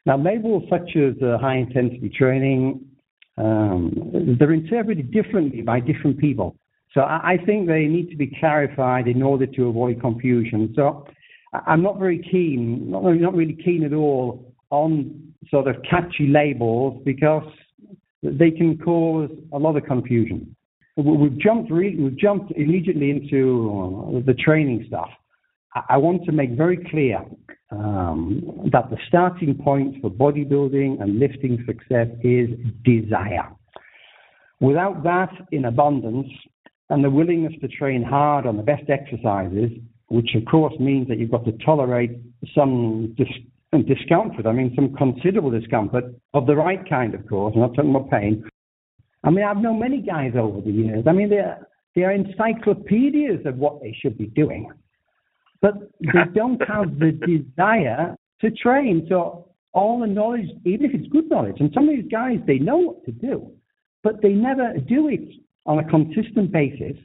Now, 0.07 0.19
labels 0.19 0.65
such 0.69 0.97
as 0.97 1.15
uh, 1.23 1.39
high 1.39 1.57
intensity 1.57 2.09
training, 2.09 2.85
um, 3.37 4.37
they're 4.39 4.53
interpreted 4.53 5.13
differently 5.13 5.63
by 5.63 5.81
different 5.81 6.19
people. 6.19 6.57
So 6.93 7.03
I, 7.03 7.35
I 7.35 7.45
think 7.45 7.69
they 7.69 7.85
need 7.85 8.11
to 8.11 8.17
be 8.17 8.35
clarified 8.41 9.07
in 9.07 9.23
order 9.23 9.47
to 9.47 9.69
avoid 9.69 10.01
confusion. 10.01 10.73
So 10.75 11.07
I'm 11.53 11.83
not 11.83 11.99
very 11.99 12.19
keen, 12.19 12.91
not, 12.91 13.05
not 13.05 13.35
really 13.35 13.59
keen 13.65 13.85
at 13.85 13.93
all 13.93 14.55
on 14.71 15.33
sort 15.51 15.69
of 15.69 15.77
catchy 15.89 16.27
labels 16.27 17.01
because 17.05 17.45
they 18.23 18.51
can 18.51 18.79
cause 18.79 19.31
a 19.53 19.59
lot 19.59 19.77
of 19.77 19.85
confusion. 19.85 20.55
We've 20.99 21.39
jumped 21.39 21.71
re- 21.71 21.95
we've 21.97 22.19
jumped 22.19 22.51
immediately 22.57 23.11
into 23.11 24.21
the 24.27 24.35
training 24.35 24.85
stuff. 24.89 25.11
I 25.89 25.97
want 25.97 26.25
to 26.25 26.33
make 26.33 26.51
very 26.57 26.77
clear 26.91 27.25
um, 27.71 28.69
that 28.73 28.91
the 28.91 28.97
starting 29.07 29.55
point 29.55 30.01
for 30.01 30.11
bodybuilding 30.11 31.01
and 31.01 31.21
lifting 31.21 31.65
success 31.67 32.09
is 32.25 32.49
desire. 32.85 33.49
Without 34.61 35.05
that 35.05 35.31
in 35.53 35.67
abundance 35.67 36.27
and 36.91 37.05
the 37.05 37.11
willingness 37.11 37.53
to 37.61 37.69
train 37.69 38.03
hard 38.03 38.45
on 38.45 38.57
the 38.57 38.63
best 38.65 38.91
exercises, 38.91 39.71
which 40.09 40.31
of 40.35 40.45
course 40.51 40.75
means 40.81 41.07
that 41.07 41.19
you've 41.19 41.31
got 41.31 41.45
to 41.45 41.53
tolerate 41.65 42.19
some 42.57 43.15
dis- 43.17 43.85
discomfort. 43.87 44.47
I 44.47 44.53
mean, 44.53 44.73
some 44.75 44.97
considerable 44.97 45.51
discomfort 45.51 46.05
of 46.35 46.47
the 46.47 46.57
right 46.57 46.81
kind, 46.89 47.15
of 47.15 47.25
course. 47.29 47.53
I'm 47.55 47.61
not 47.61 47.75
talking 47.75 47.95
about 47.95 48.11
pain. 48.11 48.43
I 49.25 49.31
mean, 49.31 49.45
I've 49.45 49.59
known 49.59 49.81
many 49.81 50.01
guys 50.01 50.33
over 50.39 50.61
the 50.61 50.71
years. 50.71 51.05
I 51.07 51.13
mean, 51.13 51.29
they're 51.31 51.67
they're 51.95 52.13
encyclopedias 52.13 53.45
of 53.47 53.57
what 53.57 53.81
they 53.83 53.97
should 54.01 54.17
be 54.17 54.27
doing, 54.27 54.71
but 55.61 55.75
they 56.01 56.25
don't 56.35 56.61
have 56.69 56.99
the 56.99 57.13
desire 57.13 58.17
to 58.41 58.51
train. 58.53 59.07
So 59.09 59.49
all 59.73 60.01
the 60.01 60.07
knowledge, 60.07 60.47
even 60.65 60.87
if 60.87 60.95
it's 60.95 61.09
good 61.09 61.29
knowledge, 61.29 61.57
and 61.61 61.71
some 61.75 61.89
of 61.89 61.95
these 61.95 62.11
guys 62.11 62.39
they 62.47 62.59
know 62.59 62.79
what 62.79 63.05
to 63.07 63.13
do, 63.13 63.51
but 64.03 64.23
they 64.23 64.33
never 64.33 64.75
do 64.87 65.09
it 65.09 65.29
on 65.67 65.79
a 65.79 65.85
consistent 65.89 66.53
basis 66.53 66.97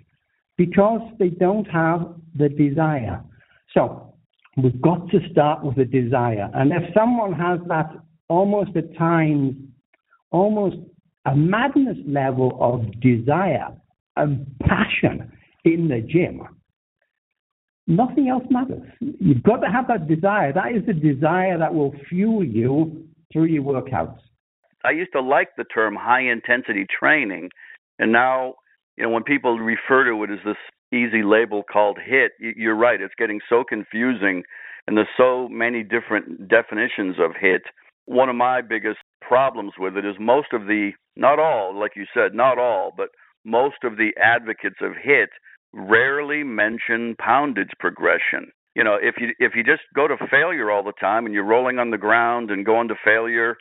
because 0.58 1.02
they 1.20 1.30
don't 1.30 1.66
have 1.66 2.16
the 2.36 2.50
desire. 2.50 3.22
So 3.74 4.14
We've 4.56 4.82
got 4.82 5.10
to 5.10 5.20
start 5.32 5.64
with 5.64 5.78
a 5.80 5.86
desire. 5.86 6.50
And 6.54 6.72
if 6.72 6.94
someone 6.94 7.34
has 7.34 7.60
that 7.70 7.90
almost 8.30 8.76
at 8.76 8.96
times, 8.96 9.56
almost 10.32 10.78
a 11.26 11.36
madness 11.36 11.98
level 12.06 12.58
of 12.60 13.00
desire 13.00 13.70
and 14.16 14.46
passion 14.60 15.32
in 15.66 15.88
the 15.88 16.02
gym, 16.02 16.42
nothing 17.88 18.30
else 18.30 18.44
matters. 18.50 18.82
You've 19.00 19.44
got 19.44 19.58
to 19.58 19.68
have 19.68 19.88
that 19.88 20.08
desire. 20.08 20.54
That 20.54 20.74
is 20.76 20.86
the 20.86 20.94
desire 20.94 21.58
that 21.58 21.74
will 21.74 21.94
fuel 22.10 22.44
you 22.44 23.08
through 23.32 23.46
your 23.46 23.64
workouts. 23.64 24.20
I 24.86 24.92
used 24.92 25.14
to 25.14 25.22
like 25.22 25.50
the 25.58 25.64
term 25.64 25.96
high 25.96 26.30
intensity 26.30 26.86
training, 27.00 27.50
and 28.00 28.12
now 28.12 28.56
you 28.98 29.04
know 29.04 29.10
when 29.10 29.24
people 29.24 29.58
refer 29.58 30.04
to 30.06 30.24
it 30.24 30.30
as 30.30 30.40
this 30.46 30.58
easy 30.92 31.24
label 31.24 31.64
called 31.64 31.98
hit, 32.04 32.34
you're 32.40 32.76
right. 32.76 33.02
It's 33.02 33.16
getting 33.18 33.40
so 33.50 33.64
confusing, 33.68 34.44
and 34.86 34.98
there's 34.98 35.08
so 35.18 35.48
many 35.50 35.84
different 35.84 36.50
definitions 36.50 37.16
of 37.18 37.32
hit. 37.40 37.64
One 38.06 38.28
of 38.28 38.36
my 38.36 38.62
biggest 38.62 39.00
problems 39.28 39.74
with 39.78 39.98
it 39.98 40.06
is 40.06 40.16
most 40.20 40.48
of 40.54 40.68
the, 40.68 40.92
not 41.16 41.40
all, 41.40 41.78
like 41.78 41.92
you 41.96 42.06
said, 42.14 42.34
not 42.34 42.58
all, 42.58 42.92
but 42.96 43.10
most 43.46 43.78
of 43.84 43.98
the 43.98 44.12
advocates 44.22 44.78
of 44.82 44.94
hit 45.02 45.30
rarely 45.74 46.44
mention 46.44 47.16
poundage 47.20 47.72
progression. 47.80 48.52
You 48.76 48.84
know, 48.84 48.98
if 49.00 49.16
you 49.20 49.30
if 49.38 49.54
you 49.56 49.64
just 49.64 49.84
go 49.96 50.08
to 50.08 50.16
failure 50.32 50.72
all 50.72 50.84
the 50.84 50.94
time 51.00 51.26
and 51.26 51.34
you're 51.34 51.46
rolling 51.46 51.78
on 51.78 51.92
the 51.92 51.98
ground 51.98 52.50
and 52.50 52.66
going 52.66 52.88
to 52.88 52.96
failure, 53.04 53.56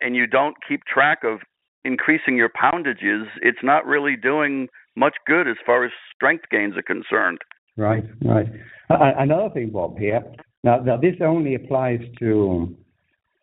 and 0.00 0.14
you 0.14 0.26
don't 0.26 0.56
keep 0.66 0.80
track 0.84 1.20
of 1.24 1.40
increasing 1.84 2.36
your 2.36 2.50
poundages, 2.54 3.26
it's 3.40 3.62
not 3.62 3.86
really 3.86 4.16
doing 4.16 4.68
much 4.96 5.14
good 5.26 5.48
as 5.48 5.56
far 5.64 5.84
as 5.84 5.92
strength 6.14 6.44
gains 6.50 6.74
are 6.76 6.82
concerned. 6.82 7.38
Right, 7.76 8.04
right. 8.24 8.46
Another 8.90 9.48
thing, 9.54 9.70
Bob, 9.70 9.98
here. 9.98 10.22
Now, 10.64 10.80
now 10.80 10.96
this 10.96 11.14
only 11.20 11.54
applies 11.54 12.00
to 12.18 12.76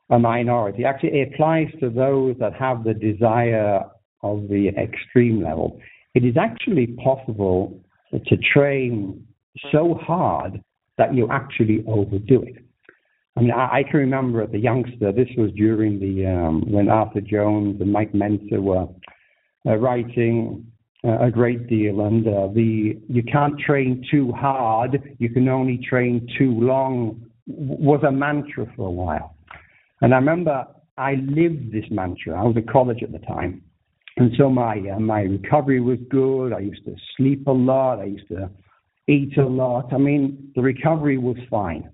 a 0.09 0.19
minority. 0.19 0.85
Actually, 0.85 1.19
it 1.21 1.33
applies 1.33 1.67
to 1.79 1.89
those 1.89 2.35
that 2.39 2.53
have 2.53 2.83
the 2.83 2.93
desire 2.93 3.81
of 4.21 4.47
the 4.49 4.69
extreme 4.69 5.43
level. 5.43 5.79
It 6.13 6.23
is 6.23 6.37
actually 6.37 6.87
possible 7.03 7.79
to 8.11 8.37
train 8.53 9.25
so 9.71 9.95
hard 10.01 10.61
that 10.97 11.13
you 11.13 11.27
actually 11.29 11.83
overdo 11.87 12.41
it. 12.43 12.65
I 13.37 13.41
mean, 13.41 13.51
I, 13.51 13.79
I 13.79 13.83
can 13.83 13.99
remember 13.99 14.41
as 14.41 14.53
a 14.53 14.57
youngster, 14.57 15.11
this 15.11 15.27
was 15.37 15.51
during 15.53 15.99
the 15.99 16.25
um, 16.25 16.71
when 16.71 16.87
Arthur 16.87 17.21
Jones 17.21 17.81
and 17.81 17.91
Mike 17.91 18.13
Mentzer 18.13 18.61
were 18.61 18.87
uh, 19.65 19.75
writing 19.75 20.65
uh, 21.03 21.19
a 21.19 21.31
great 21.31 21.67
deal, 21.67 22.01
and 22.01 22.25
uh, 22.27 22.47
the 22.53 22.97
you 23.09 23.23
can't 23.23 23.59
train 23.59 24.03
too 24.09 24.31
hard, 24.31 25.15
you 25.19 25.29
can 25.29 25.49
only 25.49 25.77
train 25.77 26.27
too 26.37 26.51
long 26.51 27.21
was 27.47 28.01
a 28.07 28.11
mantra 28.11 28.65
for 28.75 28.87
a 28.87 28.91
while. 28.91 29.34
And 30.01 30.13
I 30.13 30.17
remember 30.17 30.67
I 30.97 31.15
lived 31.15 31.71
this 31.71 31.85
mantra. 31.91 32.39
I 32.39 32.43
was 32.43 32.55
at 32.57 32.67
college 32.67 33.03
at 33.03 33.11
the 33.11 33.19
time, 33.19 33.61
and 34.17 34.31
so 34.37 34.49
my 34.49 34.77
uh, 34.93 34.99
my 34.99 35.21
recovery 35.21 35.81
was 35.81 35.99
good. 36.09 36.53
I 36.53 36.59
used 36.59 36.85
to 36.85 36.95
sleep 37.17 37.47
a 37.47 37.51
lot. 37.51 37.99
I 37.99 38.05
used 38.05 38.27
to 38.29 38.49
eat 39.07 39.37
a 39.37 39.45
lot. 39.45 39.93
I 39.93 39.97
mean, 39.97 40.51
the 40.55 40.61
recovery 40.61 41.17
was 41.17 41.37
fine. 41.49 41.89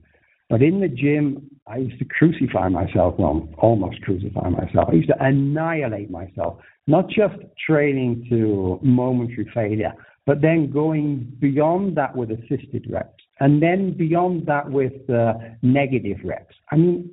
But 0.50 0.62
in 0.62 0.82
the 0.82 0.90
gym, 0.90 1.50
I 1.66 1.78
used 1.78 1.98
to 2.00 2.06
crucify 2.06 2.68
myself, 2.68 3.16
well, 3.18 3.48
almost 3.58 4.02
crucify 4.02 4.50
myself. 4.50 4.90
I 4.90 4.96
used 4.96 5.08
to 5.08 5.24
annihilate 5.24 6.12
myself, 6.12 6.60
not 6.88 7.08
just 7.08 7.36
training 7.66 8.28
to 8.30 8.78
momentary 8.82 9.50
failure, 9.54 9.94
but 10.26 10.42
then 10.42 10.70
going 10.70 11.32
beyond 11.40 11.96
that 11.98 12.16
with 12.16 12.32
assisted 12.32 12.86
reps, 12.90 13.24
and 13.40 13.62
then 13.62 13.96
beyond 13.98 14.46
that 14.48 14.70
with 14.70 15.10
uh, 15.10 15.34
negative 15.62 16.18
reps. 16.26 16.54
I 16.72 16.76
mean, 16.76 17.10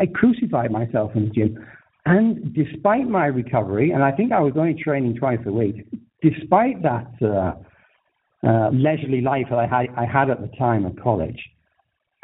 I 0.00 0.06
crucified 0.06 0.70
myself 0.70 1.12
in 1.14 1.28
the 1.28 1.30
gym. 1.30 1.66
And 2.06 2.54
despite 2.54 3.06
my 3.06 3.26
recovery, 3.26 3.90
and 3.90 4.02
I 4.02 4.10
think 4.10 4.32
I 4.32 4.40
was 4.40 4.54
only 4.56 4.74
training 4.74 5.16
twice 5.16 5.40
a 5.46 5.52
week, 5.52 5.86
despite 6.22 6.82
that 6.82 7.12
uh, 7.22 7.52
uh, 8.46 8.70
leisurely 8.72 9.20
life 9.20 9.46
that 9.50 9.58
I 9.58 9.66
had, 9.66 9.86
I 9.96 10.06
had 10.06 10.30
at 10.30 10.40
the 10.40 10.50
time 10.56 10.86
at 10.86 11.00
college, 11.00 11.38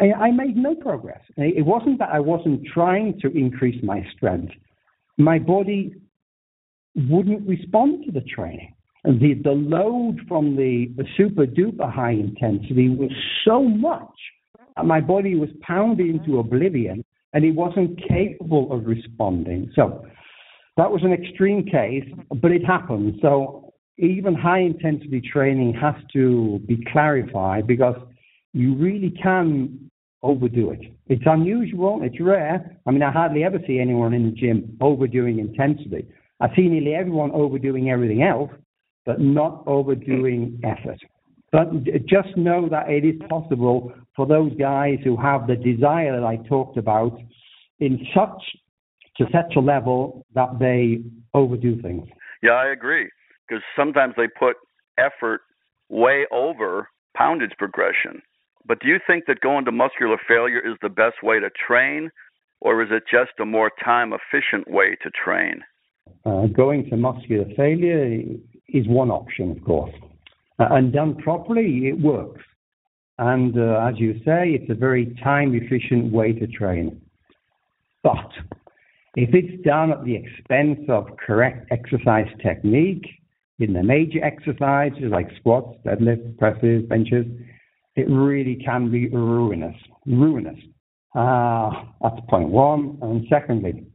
I, 0.00 0.12
I 0.12 0.30
made 0.30 0.56
no 0.56 0.74
progress. 0.74 1.20
It 1.36 1.64
wasn't 1.64 1.98
that 1.98 2.08
I 2.10 2.20
wasn't 2.20 2.66
trying 2.72 3.20
to 3.20 3.28
increase 3.36 3.82
my 3.82 4.04
strength. 4.16 4.54
My 5.18 5.38
body 5.38 5.94
wouldn't 6.94 7.46
respond 7.46 8.04
to 8.06 8.12
the 8.12 8.22
training. 8.22 8.74
The, 9.04 9.34
the 9.44 9.52
load 9.52 10.20
from 10.26 10.56
the, 10.56 10.90
the 10.96 11.04
super 11.16 11.46
duper 11.46 11.92
high 11.92 12.12
intensity 12.12 12.88
was 12.88 13.12
so 13.44 13.62
much 13.62 14.08
my 14.84 15.00
body 15.00 15.34
was 15.34 15.48
pounded 15.62 16.06
into 16.06 16.38
oblivion 16.38 17.04
and 17.36 17.44
he 17.44 17.50
wasn't 17.50 18.02
capable 18.08 18.72
of 18.72 18.86
responding. 18.86 19.70
So 19.74 20.06
that 20.78 20.90
was 20.90 21.02
an 21.02 21.12
extreme 21.12 21.66
case, 21.66 22.08
but 22.40 22.50
it 22.50 22.64
happened. 22.64 23.18
So 23.20 23.74
even 23.98 24.34
high 24.34 24.60
intensity 24.60 25.20
training 25.20 25.74
has 25.74 25.94
to 26.14 26.60
be 26.66 26.82
clarified 26.90 27.66
because 27.66 27.96
you 28.54 28.74
really 28.74 29.10
can 29.22 29.90
overdo 30.22 30.70
it. 30.70 30.80
It's 31.08 31.24
unusual, 31.26 32.00
it's 32.02 32.18
rare. 32.18 32.78
I 32.86 32.90
mean, 32.90 33.02
I 33.02 33.12
hardly 33.12 33.44
ever 33.44 33.58
see 33.66 33.80
anyone 33.80 34.14
in 34.14 34.24
the 34.24 34.32
gym 34.32 34.74
overdoing 34.80 35.38
intensity. 35.38 36.06
I 36.40 36.48
see 36.56 36.68
nearly 36.68 36.94
everyone 36.94 37.32
overdoing 37.32 37.90
everything 37.90 38.22
else, 38.22 38.50
but 39.04 39.20
not 39.20 39.62
overdoing 39.66 40.58
effort. 40.64 41.00
But 41.56 41.72
just 42.06 42.36
know 42.36 42.68
that 42.68 42.90
it 42.90 43.02
is 43.02 43.18
possible 43.30 43.90
for 44.14 44.26
those 44.26 44.52
guys 44.58 44.98
who 45.02 45.16
have 45.16 45.46
the 45.46 45.56
desire 45.56 46.14
that 46.14 46.22
I 46.22 46.36
talked 46.46 46.76
about 46.76 47.18
in 47.80 48.06
such 48.14 48.42
to 49.16 49.24
such 49.32 49.56
a 49.56 49.60
level 49.60 50.26
that 50.34 50.58
they 50.60 50.98
overdo 51.32 51.80
things. 51.80 52.06
Yeah, 52.42 52.50
I 52.50 52.66
agree. 52.66 53.08
Because 53.48 53.62
sometimes 53.74 54.12
they 54.18 54.26
put 54.28 54.56
effort 54.98 55.40
way 55.88 56.26
over 56.30 56.90
poundage 57.16 57.56
progression. 57.56 58.20
But 58.66 58.80
do 58.80 58.88
you 58.88 58.98
think 59.06 59.24
that 59.26 59.40
going 59.40 59.64
to 59.64 59.72
muscular 59.72 60.18
failure 60.28 60.60
is 60.60 60.76
the 60.82 60.90
best 60.90 61.22
way 61.22 61.40
to 61.40 61.48
train, 61.66 62.10
or 62.60 62.82
is 62.82 62.90
it 62.90 63.04
just 63.10 63.40
a 63.40 63.46
more 63.46 63.70
time 63.82 64.12
efficient 64.12 64.70
way 64.70 64.94
to 65.02 65.08
train? 65.08 65.62
Uh, 66.26 66.48
going 66.48 66.90
to 66.90 66.98
muscular 66.98 67.46
failure 67.56 68.20
is 68.68 68.86
one 68.86 69.10
option, 69.10 69.52
of 69.52 69.64
course. 69.64 69.94
Uh, 70.58 70.68
and 70.70 70.92
done 70.92 71.14
properly, 71.16 71.88
it 71.88 72.00
works. 72.00 72.42
And 73.18 73.58
uh, 73.58 73.88
as 73.88 73.98
you 73.98 74.14
say, 74.24 74.50
it's 74.50 74.70
a 74.70 74.74
very 74.74 75.14
time 75.22 75.54
efficient 75.54 76.12
way 76.12 76.32
to 76.32 76.46
train. 76.46 77.00
But 78.02 78.30
if 79.14 79.34
it's 79.34 79.62
done 79.64 79.92
at 79.92 80.04
the 80.04 80.14
expense 80.14 80.80
of 80.88 81.08
correct 81.16 81.68
exercise 81.70 82.28
technique 82.42 83.06
in 83.58 83.72
the 83.72 83.82
major 83.82 84.22
exercises 84.22 85.10
like 85.10 85.28
squats, 85.40 85.78
deadlifts, 85.84 86.36
presses, 86.38 86.84
benches, 86.88 87.26
it 87.96 88.08
really 88.10 88.56
can 88.62 88.90
be 88.90 89.08
ruinous. 89.08 89.74
Ruinous. 90.06 90.58
Uh, 91.14 91.70
that's 92.02 92.20
point 92.28 92.50
one. 92.50 92.98
And 93.00 93.26
secondly, 93.30 93.86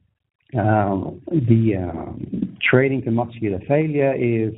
um, 0.58 1.22
the 1.28 1.76
um, 1.78 2.58
training 2.68 3.04
to 3.04 3.12
muscular 3.12 3.60
failure 3.68 4.16
is 4.16 4.54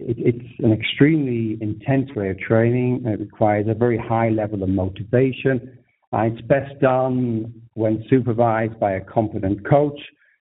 it, 0.00 0.16
it's 0.18 0.60
an 0.60 0.72
extremely 0.72 1.58
intense 1.60 2.10
way 2.14 2.30
of 2.30 2.38
training. 2.38 3.02
It 3.06 3.20
requires 3.20 3.66
a 3.68 3.74
very 3.74 3.98
high 3.98 4.28
level 4.30 4.62
of 4.62 4.68
motivation. 4.68 5.78
Uh, 6.12 6.22
it's 6.22 6.40
best 6.42 6.78
done 6.80 7.52
when 7.74 8.04
supervised 8.08 8.78
by 8.80 8.92
a 8.92 9.00
competent 9.00 9.68
coach 9.68 9.98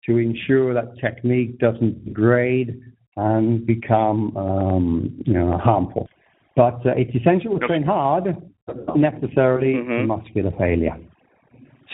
to 0.04 0.18
ensure 0.18 0.74
that 0.74 0.98
technique 1.00 1.58
doesn't 1.58 2.04
degrade 2.04 2.80
and 3.16 3.66
become 3.66 4.36
um, 4.36 5.22
you 5.24 5.32
know, 5.32 5.58
harmful. 5.58 6.08
But 6.54 6.86
uh, 6.86 6.94
it's 6.96 7.14
essential 7.14 7.58
to 7.58 7.66
train 7.66 7.82
hard, 7.82 8.24
but 8.66 8.86
not 8.86 8.98
necessarily 8.98 9.74
mm-hmm. 9.74 10.06
muscular 10.06 10.52
failure. 10.58 10.96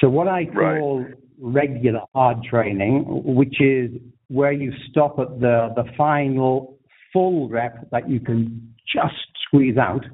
So 0.00 0.08
what 0.08 0.26
I 0.26 0.46
call 0.46 1.00
right. 1.00 1.14
regular 1.38 2.00
hard 2.14 2.42
training, 2.42 3.04
which 3.24 3.60
is 3.60 3.90
where 4.28 4.52
you 4.52 4.72
stop 4.90 5.18
at 5.18 5.40
the, 5.40 5.68
the 5.76 5.84
final 5.96 6.76
full 7.12 7.48
rep 7.48 7.90
that 7.90 8.08
you 8.08 8.20
can 8.20 8.74
just 8.92 9.14
squeeze 9.46 9.76
out, 9.76 10.04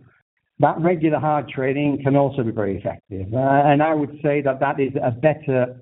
that 0.61 0.81
regular 0.81 1.19
hard 1.19 1.49
training 1.49 2.01
can 2.03 2.17
also 2.17 2.43
be 2.43 2.51
very 2.51 2.77
effective. 2.77 3.33
Uh, 3.33 3.39
and 3.39 3.83
I 3.83 3.95
would 3.95 4.19
say 4.23 4.41
that 4.43 4.61
that 4.61 4.81
is 4.81 4.93
a 5.03 5.11
better 5.11 5.81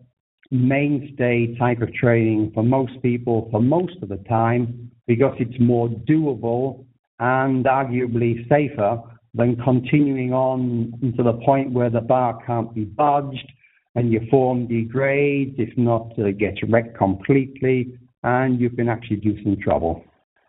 mainstay 0.51 1.57
type 1.59 1.81
of 1.83 1.93
training 1.93 2.53
for 2.55 2.63
most 2.63 3.01
people 3.03 3.49
for 3.51 3.61
most 3.61 3.97
of 4.03 4.09
the 4.09 4.19
time 4.29 4.91
because 5.07 5.35
it's 5.39 5.59
more 5.59 5.89
doable 5.89 6.85
and 7.19 7.65
arguably 7.65 8.49
safer 8.49 9.01
than 9.35 9.57
continuing 9.57 10.33
on 10.33 10.93
to 11.17 11.23
the 11.23 11.33
point 11.45 11.73
where 11.73 11.91
the 11.91 12.01
bar 12.01 12.39
can't 12.47 12.75
be 12.75 12.85
budged 12.85 13.53
and 13.95 14.13
your 14.13 14.23
form 14.31 14.67
degrades, 14.67 15.55
if 15.59 15.77
not 15.77 16.13
uh, 16.19 16.31
gets 16.31 16.59
wrecked 16.69 16.97
completely, 16.97 17.99
and 18.23 18.61
you 18.61 18.69
can 18.69 18.89
actually 18.89 19.17
do 19.17 19.43
some 19.43 19.57
trouble. 19.57 20.05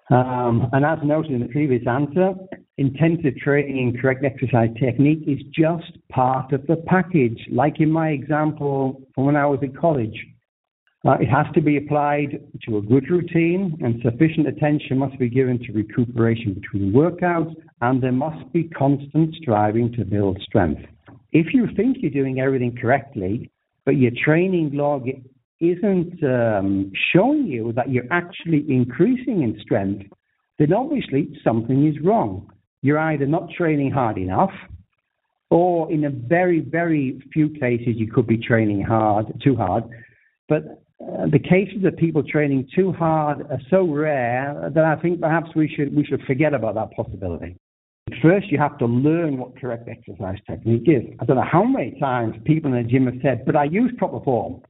Um, 0.10 0.70
and 0.72 0.86
as 0.86 1.00
noted 1.04 1.32
in 1.32 1.41
the 1.41 1.48
previous 1.48 1.86
answer, 1.86 2.34
intensive 2.78 3.36
training 3.38 3.78
in 3.78 4.02
correct 4.02 4.24
exercise 4.24 4.70
technique 4.80 5.24
is 5.28 5.39
just 5.54 5.98
part 6.10 6.54
of 6.54 6.65
the 6.67 6.78
package, 6.88 7.39
like 7.52 7.80
in 7.80 7.91
my 7.91 8.10
example 8.10 9.02
from 9.13 9.26
when 9.26 9.36
I 9.36 9.46
was 9.46 9.60
at 9.63 9.76
college. 9.76 10.17
Uh, 11.06 11.13
it 11.20 11.28
has 11.28 11.46
to 11.54 11.62
be 11.62 11.78
applied 11.78 12.39
to 12.65 12.78
a 12.78 12.82
good 12.82 13.10
routine, 13.10 13.78
and 13.82 14.02
sufficient 14.02 14.48
attention 14.48 14.98
must 14.98 15.17
be 15.20 15.30
given 15.30 15.60
to 15.60 15.72
recuperation 15.72 16.54
between 16.54 16.91
workouts, 16.91 17.54
and 17.82 18.02
there 18.02 18.12
must 18.12 18.52
be 18.52 18.63
constant 18.63 19.36
striving 19.36 19.91
to 19.93 20.04
build 20.04 20.39
strength. 20.41 20.82
If 21.32 21.54
you 21.54 21.67
think 21.76 21.98
you're 22.00 22.12
doing 22.12 22.39
everything 22.39 22.76
correctly, 22.76 23.52
but 23.86 23.98
your 23.98 24.12
training 24.24 24.72
log 24.74 25.08
isn't 25.60 26.24
um, 26.24 26.91
showing 27.13 27.48
you 27.48 27.74
that 27.74 27.89
you're 27.89 28.12
actually 28.12 28.65
increasing 28.70 29.43
in 29.43 29.58
strength, 29.62 30.06
then 30.60 30.74
obviously 30.74 31.38
something 31.43 31.88
is 31.88 31.96
wrong. 32.04 32.52
You're 32.82 33.00
either 33.00 33.26
not 33.26 33.50
training 33.52 33.91
hard 33.91 34.17
enough, 34.17 34.52
or 35.50 35.91
in 35.91 36.06
a 36.06 36.10
very, 36.10 36.60
very 36.60 37.22
few 37.34 37.50
cases, 37.50 37.96
you 37.96 38.12
could 38.12 38.28
be 38.28 38.38
training 38.38 38.82
hard, 38.82 39.26
too 39.43 39.56
hard. 39.56 39.84
But 40.50 40.84
uh, 41.02 41.28
the 41.32 41.39
cases 41.39 41.84
of 41.86 41.96
people 41.98 42.24
training 42.24 42.67
too 42.76 42.91
hard 42.91 43.41
are 43.50 43.62
so 43.70 43.84
rare 43.84 44.72
that 44.74 44.84
I 44.84 44.96
think 44.96 45.22
perhaps 45.22 45.50
we 45.56 45.67
should 45.67 45.96
we 45.96 46.04
should 46.04 46.22
forget 46.24 46.54
about 46.54 46.76
that 46.76 46.91
possibility. 46.91 47.56
First, 48.22 48.48
you 48.48 48.58
have 48.58 48.78
to 48.80 48.86
learn 48.86 49.38
what 49.38 49.60
correct 49.60 49.88
exercise 49.89 50.38
technique 50.50 50.88
is. 50.88 51.04
I 51.20 51.26
don't 51.26 51.36
know 51.36 51.43
how 51.50 51.63
many 51.63 52.00
times 52.00 52.36
people 52.46 52.74
in 52.74 52.82
the 52.82 52.89
gym 52.89 53.06
have 53.06 53.22
said, 53.22 53.46
"But 53.46 53.56
I 53.56 53.65
use 53.65 53.91
proper 53.98 54.20
form," 54.24 54.62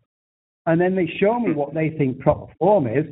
and 0.68 0.80
then 0.80 0.96
they 0.96 1.12
show 1.20 1.40
me 1.40 1.54
what 1.54 1.74
they 1.74 1.90
think 1.98 2.20
proper 2.20 2.54
form 2.60 2.88
is, 2.88 3.06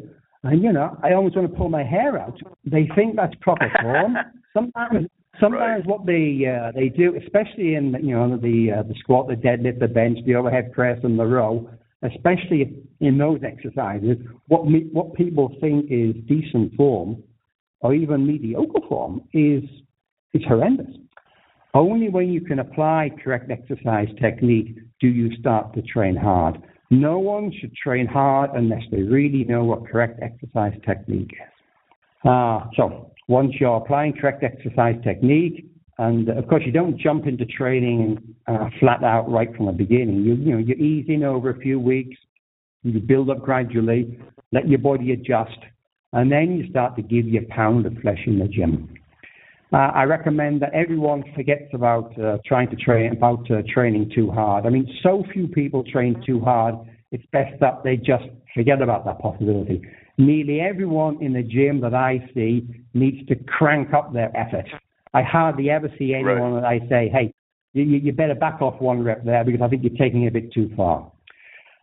and 0.44 0.62
you 0.62 0.72
know, 0.72 0.98
I 1.04 1.14
almost 1.14 1.36
want 1.36 1.50
to 1.50 1.58
pull 1.58 1.70
my 1.70 1.84
hair 1.84 2.20
out. 2.20 2.40
They 2.66 2.88
think 2.96 3.16
that's 3.16 3.34
proper 3.42 3.72
form. 3.82 4.16
sometimes, 4.54 5.08
sometimes 5.40 5.84
right. 5.84 5.88
what 5.88 6.06
they 6.06 6.46
uh, 6.46 6.72
they 6.76 6.90
do, 6.90 7.16
especially 7.16 7.76
in 7.76 7.96
you 8.04 8.16
know 8.16 8.38
the 8.38 8.80
uh, 8.80 8.84
the 8.84 8.94
squat, 9.00 9.28
the 9.28 9.36
deadlift, 9.36 9.80
the 9.80 9.88
bench, 9.88 10.20
the 10.26 10.36
overhead 10.36 10.72
press, 10.72 11.00
and 11.04 11.18
the 11.18 11.26
row, 11.26 11.68
especially 12.04 12.78
in 13.00 13.18
those 13.18 13.40
exercises, 13.44 14.18
what 14.48 14.68
me, 14.68 14.88
what 14.92 15.14
people 15.16 15.56
think 15.60 15.86
is 15.90 16.14
decent 16.28 16.76
form 16.76 17.24
or 17.80 17.94
even 17.94 18.28
mediocre 18.28 18.82
form 18.88 19.22
is 19.34 19.64
is 20.34 20.44
horrendous. 20.48 20.94
Only 21.74 22.10
when 22.10 22.30
you 22.30 22.42
can 22.42 22.60
apply 22.60 23.12
correct 23.24 23.50
exercise 23.50 24.08
technique 24.22 24.78
do 25.02 25.08
you 25.08 25.36
start 25.38 25.74
to 25.74 25.82
train 25.82 26.16
hard. 26.16 26.62
No 26.90 27.20
one 27.20 27.52
should 27.60 27.76
train 27.76 28.06
hard 28.06 28.52
unless 28.54 28.84
they 28.92 29.02
really 29.02 29.44
know 29.44 29.64
what 29.64 29.88
correct 29.88 30.20
exercise 30.22 30.74
technique 30.86 31.32
is. 31.34 32.30
Uh, 32.30 32.66
so 32.76 33.12
once 33.28 33.54
you're 33.60 33.78
applying 33.78 34.14
correct 34.14 34.44
exercise 34.44 34.96
technique, 35.04 35.66
and 35.98 36.30
of 36.30 36.48
course 36.48 36.64
you 36.66 36.72
don't 36.72 36.98
jump 36.98 37.26
into 37.26 37.46
training 37.46 38.18
uh, 38.48 38.70
flat 38.80 39.04
out 39.04 39.30
right 39.30 39.56
from 39.56 39.68
the 39.68 39.72
beginning. 39.72 40.24
You, 40.24 40.36
you 40.36 40.52
know 40.52 40.58
you 40.58 40.76
ease 40.76 41.06
in 41.08 41.24
over 41.24 41.50
a 41.50 41.60
few 41.60 41.80
weeks, 41.80 42.18
you 42.84 43.00
build 43.00 43.30
up 43.30 43.42
gradually, 43.42 44.20
let 44.52 44.68
your 44.68 44.80
body 44.80 45.12
adjust, 45.14 45.58
and 46.14 46.32
then 46.32 46.58
you 46.58 46.70
start 46.70 46.96
to 46.98 47.02
give 47.02 47.28
your 47.28 47.44
pound 47.50 47.86
of 47.86 47.94
flesh 48.02 48.20
in 48.28 48.40
the 48.40 48.48
gym. 48.48 48.90
Uh, 49.76 49.92
I 49.94 50.04
recommend 50.04 50.62
that 50.62 50.74
everyone 50.74 51.26
forgets 51.36 51.70
about 51.74 52.18
uh, 52.18 52.38
trying 52.46 52.70
to 52.70 52.78
train 52.78 53.12
about 53.12 53.52
uh, 53.52 53.56
training 53.68 54.10
too 54.16 54.32
hard. 54.32 54.66
I 54.66 54.70
mean, 54.70 54.88
so 55.04 55.22
few 55.34 55.50
people 55.50 55.84
train 55.84 56.24
too 56.26 56.40
hard. 56.40 56.76
It's 57.12 57.26
best 57.34 57.60
that 57.60 57.84
they 57.84 57.98
just 57.98 58.24
forget 58.54 58.82
about 58.82 59.04
that 59.04 59.20
possibility. 59.20 59.82
Nearly 60.18 60.62
everyone 60.62 61.22
in 61.22 61.34
the 61.34 61.44
gym 61.44 61.82
that 61.82 61.94
I 61.94 62.26
see 62.34 62.66
needs 62.94 63.28
to 63.28 63.36
crank 63.36 63.94
up 63.94 64.14
their 64.14 64.32
effort. 64.38 64.66
I 65.14 65.24
hardly 65.24 65.70
ever 65.70 65.90
see 66.00 66.14
anyone 66.14 66.54
right. 66.54 66.80
that 66.80 66.88
I 66.88 66.90
say, 66.90 67.10
"Hey, 67.10 67.34
you, 67.74 67.84
you 67.84 68.14
better 68.14 68.36
back 68.36 68.62
off 68.62 68.80
one 68.80 69.04
rep 69.04 69.26
there 69.26 69.44
because 69.44 69.60
I 69.62 69.68
think 69.68 69.84
you're 69.84 69.98
taking 69.98 70.24
it 70.24 70.28
a 70.28 70.32
bit 70.32 70.54
too 70.54 70.72
far." 70.78 71.12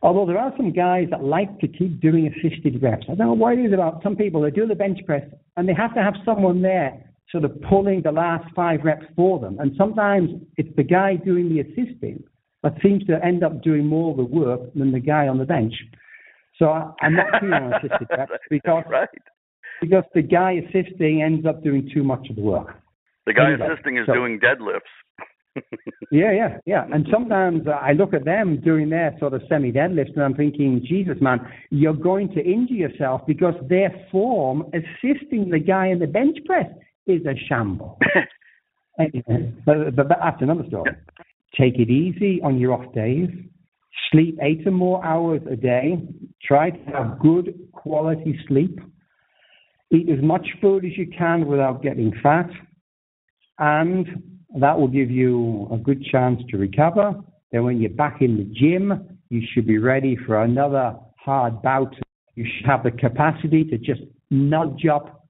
Although 0.00 0.24
there 0.24 0.38
are 0.38 0.54
some 0.56 0.72
guys 0.72 1.08
that 1.10 1.22
like 1.22 1.58
to 1.60 1.68
keep 1.68 2.00
doing 2.00 2.26
assisted 2.26 2.82
reps. 2.82 3.04
I 3.10 3.16
don't 3.16 3.26
know 3.26 3.32
what 3.34 3.58
it 3.58 3.66
is 3.66 3.74
about 3.74 4.02
some 4.02 4.16
people. 4.16 4.40
They 4.40 4.50
do 4.50 4.66
the 4.66 4.74
bench 4.74 4.98
press 5.04 5.24
and 5.58 5.68
they 5.68 5.74
have 5.74 5.94
to 5.94 6.02
have 6.02 6.14
someone 6.24 6.62
there 6.62 7.11
sort 7.32 7.44
of 7.44 7.60
pulling 7.62 8.02
the 8.02 8.12
last 8.12 8.44
five 8.54 8.80
reps 8.84 9.06
for 9.16 9.40
them. 9.40 9.58
And 9.58 9.72
sometimes 9.76 10.30
it's 10.58 10.74
the 10.76 10.84
guy 10.84 11.16
doing 11.16 11.48
the 11.48 11.60
assisting 11.60 12.22
that 12.62 12.74
seems 12.82 13.04
to 13.06 13.24
end 13.24 13.42
up 13.42 13.62
doing 13.62 13.86
more 13.86 14.12
of 14.12 14.18
the 14.18 14.24
work 14.24 14.72
than 14.74 14.92
the 14.92 15.00
guy 15.00 15.26
on 15.26 15.38
the 15.38 15.44
bench. 15.44 15.74
So 16.58 16.66
I, 16.66 16.92
am 17.02 17.16
not 17.16 17.40
keen 17.40 17.52
on 17.52 17.72
assisted 17.74 18.08
reps 18.16 18.32
because, 18.50 18.84
right. 18.88 19.08
because 19.80 20.04
the 20.14 20.22
guy 20.22 20.60
assisting 20.68 21.22
ends 21.22 21.46
up 21.46 21.64
doing 21.64 21.90
too 21.92 22.04
much 22.04 22.28
of 22.30 22.36
the 22.36 22.42
work. 22.42 22.74
The 23.26 23.32
guy 23.32 23.52
anyway, 23.54 23.68
assisting 23.72 23.96
is 23.96 24.06
so, 24.06 24.12
doing 24.12 24.38
deadlifts 24.38 24.80
yeah, 26.10 26.32
yeah, 26.32 26.58
yeah. 26.66 26.86
And 26.92 27.06
sometimes 27.10 27.62
I 27.68 27.92
look 27.92 28.14
at 28.14 28.24
them 28.24 28.60
doing 28.60 28.90
their 28.90 29.14
sort 29.18 29.34
of 29.34 29.42
semi 29.48 29.72
deadlifts 29.72 30.14
and 30.14 30.22
I'm 30.22 30.34
thinking, 30.34 30.84
Jesus, 30.86 31.16
man, 31.20 31.40
you're 31.70 31.92
going 31.92 32.28
to 32.34 32.40
injure 32.42 32.74
yourself 32.74 33.22
because 33.26 33.54
their 33.68 33.90
form 34.10 34.64
assisting 34.72 35.50
the 35.50 35.58
guy 35.58 35.88
in 35.88 35.98
the 35.98 36.06
bench 36.06 36.38
press 36.46 36.66
is 37.06 37.22
a 37.26 37.34
shamble. 37.48 37.98
but, 39.66 39.96
but 39.96 40.08
that's 40.08 40.40
another 40.42 40.64
story. 40.68 40.90
Take 41.58 41.78
it 41.78 41.90
easy 41.90 42.40
on 42.42 42.58
your 42.58 42.72
off 42.72 42.94
days. 42.94 43.28
Sleep 44.10 44.38
eight 44.42 44.66
or 44.66 44.70
more 44.70 45.04
hours 45.04 45.42
a 45.50 45.56
day. 45.56 45.98
Try 46.42 46.70
to 46.70 46.90
have 46.92 47.18
good 47.18 47.54
quality 47.72 48.38
sleep. 48.48 48.80
Eat 49.90 50.08
as 50.08 50.22
much 50.22 50.46
food 50.60 50.84
as 50.84 50.92
you 50.96 51.06
can 51.16 51.46
without 51.46 51.82
getting 51.82 52.12
fat. 52.22 52.48
And 53.58 54.22
that 54.58 54.78
will 54.78 54.88
give 54.88 55.10
you 55.10 55.68
a 55.72 55.76
good 55.76 56.02
chance 56.04 56.40
to 56.50 56.56
recover. 56.56 57.14
Then 57.52 57.64
when 57.64 57.80
you're 57.80 57.90
back 57.90 58.22
in 58.22 58.38
the 58.38 58.44
gym, 58.44 59.18
you 59.28 59.42
should 59.52 59.66
be 59.66 59.78
ready 59.78 60.16
for 60.26 60.42
another 60.42 60.96
hard 61.16 61.60
bout. 61.62 61.94
You 62.34 62.44
should 62.44 62.66
have 62.66 62.82
the 62.82 62.90
capacity 62.90 63.64
to 63.64 63.78
just 63.78 64.00
nudge 64.30 64.86
up 64.86 65.21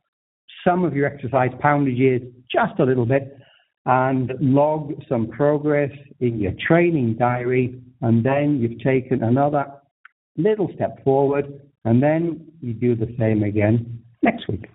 some 0.64 0.84
of 0.84 0.94
your 0.94 1.06
exercise 1.06 1.50
poundages 1.60 2.22
just 2.50 2.78
a 2.78 2.84
little 2.84 3.06
bit 3.06 3.36
and 3.86 4.32
log 4.40 4.92
some 5.08 5.28
progress 5.28 5.90
in 6.20 6.38
your 6.38 6.52
training 6.66 7.16
diary. 7.18 7.80
And 8.00 8.24
then 8.24 8.58
you've 8.60 8.80
taken 8.80 9.22
another 9.22 9.66
little 10.36 10.70
step 10.74 11.02
forward. 11.04 11.60
And 11.84 12.02
then 12.02 12.46
you 12.60 12.74
do 12.74 12.94
the 12.94 13.14
same 13.18 13.42
again 13.42 14.02
next 14.22 14.48
week 14.48 14.66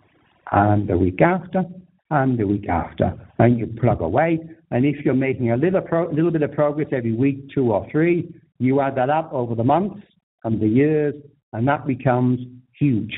and 0.51 0.87
the 0.87 0.97
week 0.97 1.21
after 1.21 1.63
and 2.09 2.37
the 2.37 2.45
week 2.45 2.67
after. 2.67 3.13
And 3.39 3.57
you 3.57 3.67
plug 3.67 4.01
away. 4.01 4.39
And 4.71 4.85
if 4.85 5.05
you're 5.05 5.13
making 5.13 5.51
a 5.51 5.57
little, 5.57 5.81
pro- 5.81 6.11
little 6.11 6.31
bit 6.31 6.41
of 6.41 6.51
progress 6.51 6.87
every 6.91 7.13
week, 7.13 7.49
two 7.53 7.71
or 7.71 7.87
three, 7.91 8.33
you 8.59 8.81
add 8.81 8.95
that 8.95 9.09
up 9.09 9.31
over 9.31 9.55
the 9.55 9.63
months 9.63 10.01
and 10.43 10.59
the 10.59 10.67
years, 10.67 11.13
and 11.53 11.67
that 11.67 11.85
becomes 11.85 12.39
huge. 12.77 13.13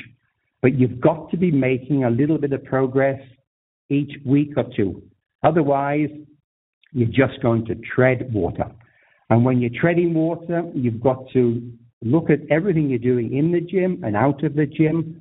But 0.62 0.78
you've 0.78 1.00
got 1.00 1.30
to 1.30 1.36
be 1.36 1.50
making 1.50 2.04
a 2.04 2.10
little 2.10 2.38
bit 2.38 2.52
of 2.52 2.64
progress 2.64 3.20
each 3.88 4.12
week 4.24 4.50
or 4.56 4.64
two. 4.76 5.02
Otherwise, 5.42 6.10
you're 6.92 7.08
just 7.08 7.40
going 7.42 7.64
to 7.66 7.74
tread 7.76 8.32
water. 8.32 8.70
And 9.30 9.44
when 9.44 9.60
you're 9.60 9.70
treading 9.80 10.12
water, 10.12 10.64
you've 10.74 11.00
got 11.00 11.24
to 11.32 11.72
look 12.02 12.30
at 12.30 12.40
everything 12.50 12.90
you're 12.90 12.98
doing 12.98 13.36
in 13.36 13.52
the 13.52 13.60
gym 13.60 14.02
and 14.04 14.16
out 14.16 14.42
of 14.44 14.54
the 14.54 14.66
gym. 14.66 15.20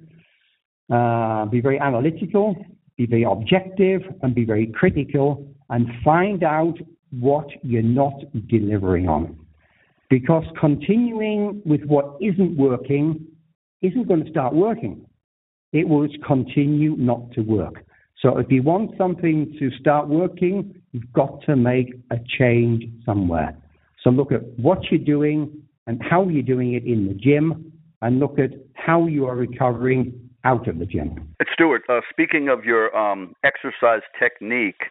Uh, 0.91 1.45
be 1.45 1.61
very 1.61 1.79
analytical 1.79 2.55
be 2.99 3.05
very 3.05 3.23
objective 3.23 4.01
and 4.21 4.35
be 4.35 4.43
very 4.43 4.67
critical 4.67 5.47
and 5.69 5.87
find 6.03 6.43
out 6.43 6.75
what 7.11 7.47
you're 7.63 7.81
not 7.81 8.13
delivering 8.49 9.07
on. 9.07 9.39
Because 10.09 10.43
continuing 10.59 11.61
with 11.65 11.81
what 11.83 12.17
isn't 12.21 12.57
working 12.57 13.25
isn't 13.81 14.07
going 14.09 14.25
to 14.25 14.29
start 14.29 14.53
working. 14.53 15.05
It 15.71 15.87
will 15.87 16.07
continue 16.25 16.95
not 16.97 17.31
to 17.31 17.41
work. 17.41 17.85
So 18.21 18.37
if 18.37 18.51
you 18.51 18.63
want 18.63 18.97
something 18.97 19.55
to 19.59 19.71
start 19.79 20.07
working, 20.07 20.75
you've 20.91 21.11
got 21.13 21.41
to 21.43 21.55
make 21.55 21.93
a 22.11 22.17
change 22.37 22.83
somewhere. 23.05 23.55
So 24.03 24.09
look 24.09 24.31
at 24.31 24.41
what 24.57 24.79
you're 24.91 24.99
doing 24.99 25.61
and 25.87 26.01
how 26.01 26.27
you're 26.27 26.43
doing 26.43 26.73
it 26.73 26.85
in 26.85 27.07
the 27.07 27.13
gym 27.13 27.71
and 28.01 28.19
look 28.19 28.39
at 28.39 28.51
how 28.73 29.07
you 29.07 29.25
are 29.25 29.35
recovering 29.35 30.29
out 30.43 30.67
of 30.67 30.79
the 30.79 30.85
gym. 30.85 31.35
Stuart, 31.53 31.83
uh, 31.89 32.01
speaking 32.09 32.47
of 32.49 32.63
your 32.63 32.95
um, 32.95 33.35
exercise 33.43 34.01
technique, 34.17 34.83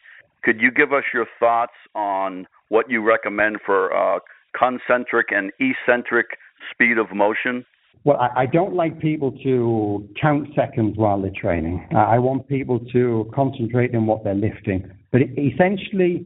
could 0.42 0.60
you 0.60 0.70
give 0.70 0.92
us 0.92 1.04
your 1.12 1.26
thoughts 1.40 1.72
on 1.94 2.46
what 2.68 2.90
you 2.90 3.02
recommend 3.02 3.58
for 3.64 3.94
uh, 3.94 4.20
concentric 4.58 5.28
and 5.30 5.52
eccentric 5.58 6.38
speed 6.70 6.98
of 6.98 7.14
motion? 7.14 7.64
Well, 8.08 8.16
I, 8.16 8.44
I 8.44 8.46
don't 8.46 8.72
like 8.72 8.98
people 9.00 9.32
to 9.44 10.08
count 10.18 10.48
seconds 10.56 10.96
while 10.96 11.20
they're 11.20 11.30
training. 11.38 11.86
Uh, 11.94 11.98
I 11.98 12.18
want 12.18 12.48
people 12.48 12.80
to 12.90 13.30
concentrate 13.34 13.94
on 13.94 14.06
what 14.06 14.24
they're 14.24 14.34
lifting. 14.34 14.90
But 15.12 15.20
it, 15.20 15.30
essentially, 15.38 16.24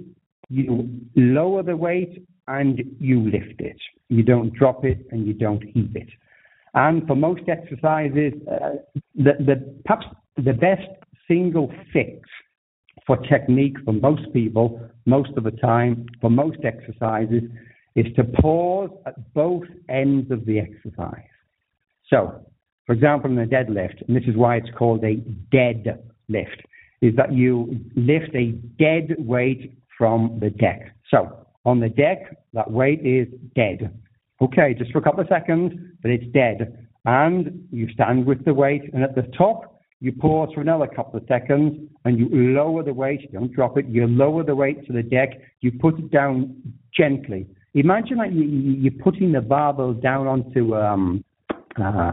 you 0.48 0.88
lower 1.16 1.64
the 1.64 1.76
weight 1.76 2.24
and 2.46 2.80
you 3.00 3.24
lift 3.24 3.60
it. 3.60 3.78
You 4.10 4.22
don't 4.22 4.54
drop 4.54 4.84
it 4.84 5.04
and 5.10 5.26
you 5.26 5.32
don't 5.32 5.64
heap 5.74 5.96
it. 5.96 6.08
And 6.74 7.04
for 7.08 7.16
most 7.16 7.48
exercises, 7.48 8.34
uh, 8.48 8.76
the, 9.16 9.32
the, 9.40 9.74
perhaps 9.84 10.06
the 10.36 10.52
best 10.52 10.86
single 11.26 11.72
fix 11.92 12.20
for 13.08 13.16
technique 13.16 13.74
for 13.84 13.92
most 13.92 14.32
people, 14.32 14.80
most 15.04 15.30
of 15.36 15.42
the 15.42 15.50
time, 15.50 16.06
for 16.20 16.30
most 16.30 16.58
exercises, 16.62 17.42
is 17.96 18.06
to 18.14 18.22
pause 18.22 18.90
at 19.04 19.34
both 19.34 19.64
ends 19.88 20.30
of 20.30 20.46
the 20.46 20.60
exercise. 20.60 21.26
So, 22.12 22.44
for 22.86 22.92
example, 22.92 23.30
in 23.30 23.38
a 23.38 23.46
deadlift, 23.46 24.06
and 24.06 24.16
this 24.16 24.24
is 24.26 24.36
why 24.36 24.56
it's 24.56 24.68
called 24.76 25.02
a 25.04 25.16
dead 25.50 25.98
lift, 26.28 26.62
is 27.00 27.16
that 27.16 27.32
you 27.32 27.80
lift 27.96 28.34
a 28.34 28.52
dead 28.78 29.16
weight 29.18 29.78
from 29.96 30.38
the 30.40 30.50
deck. 30.50 30.94
So, 31.10 31.46
on 31.64 31.80
the 31.80 31.88
deck, 31.88 32.36
that 32.52 32.70
weight 32.70 33.00
is 33.04 33.28
dead. 33.54 33.98
Okay, 34.40 34.74
just 34.74 34.92
for 34.92 34.98
a 34.98 35.02
couple 35.02 35.20
of 35.20 35.28
seconds, 35.28 35.72
but 36.02 36.10
it's 36.10 36.30
dead. 36.32 36.86
And 37.04 37.66
you 37.70 37.88
stand 37.92 38.26
with 38.26 38.44
the 38.44 38.54
weight, 38.54 38.82
and 38.92 39.02
at 39.02 39.14
the 39.14 39.22
top, 39.36 39.80
you 40.00 40.12
pause 40.12 40.50
for 40.52 40.60
another 40.60 40.88
couple 40.88 41.20
of 41.20 41.26
seconds, 41.28 41.88
and 42.04 42.18
you 42.18 42.28
lower 42.52 42.82
the 42.82 42.92
weight. 42.92 43.32
Don't 43.32 43.52
drop 43.52 43.78
it. 43.78 43.86
You 43.86 44.06
lower 44.06 44.42
the 44.42 44.54
weight 44.54 44.84
to 44.86 44.92
the 44.92 45.02
deck. 45.02 45.40
You 45.60 45.72
put 45.72 45.98
it 45.98 46.10
down 46.10 46.56
gently. 46.96 47.46
Imagine 47.74 48.18
like 48.18 48.32
you, 48.32 48.42
you're 48.42 49.02
putting 49.02 49.32
the 49.32 49.40
barbell 49.40 49.94
down 49.94 50.26
onto 50.26 50.74
um, 50.74 51.24
uh, 51.80 52.12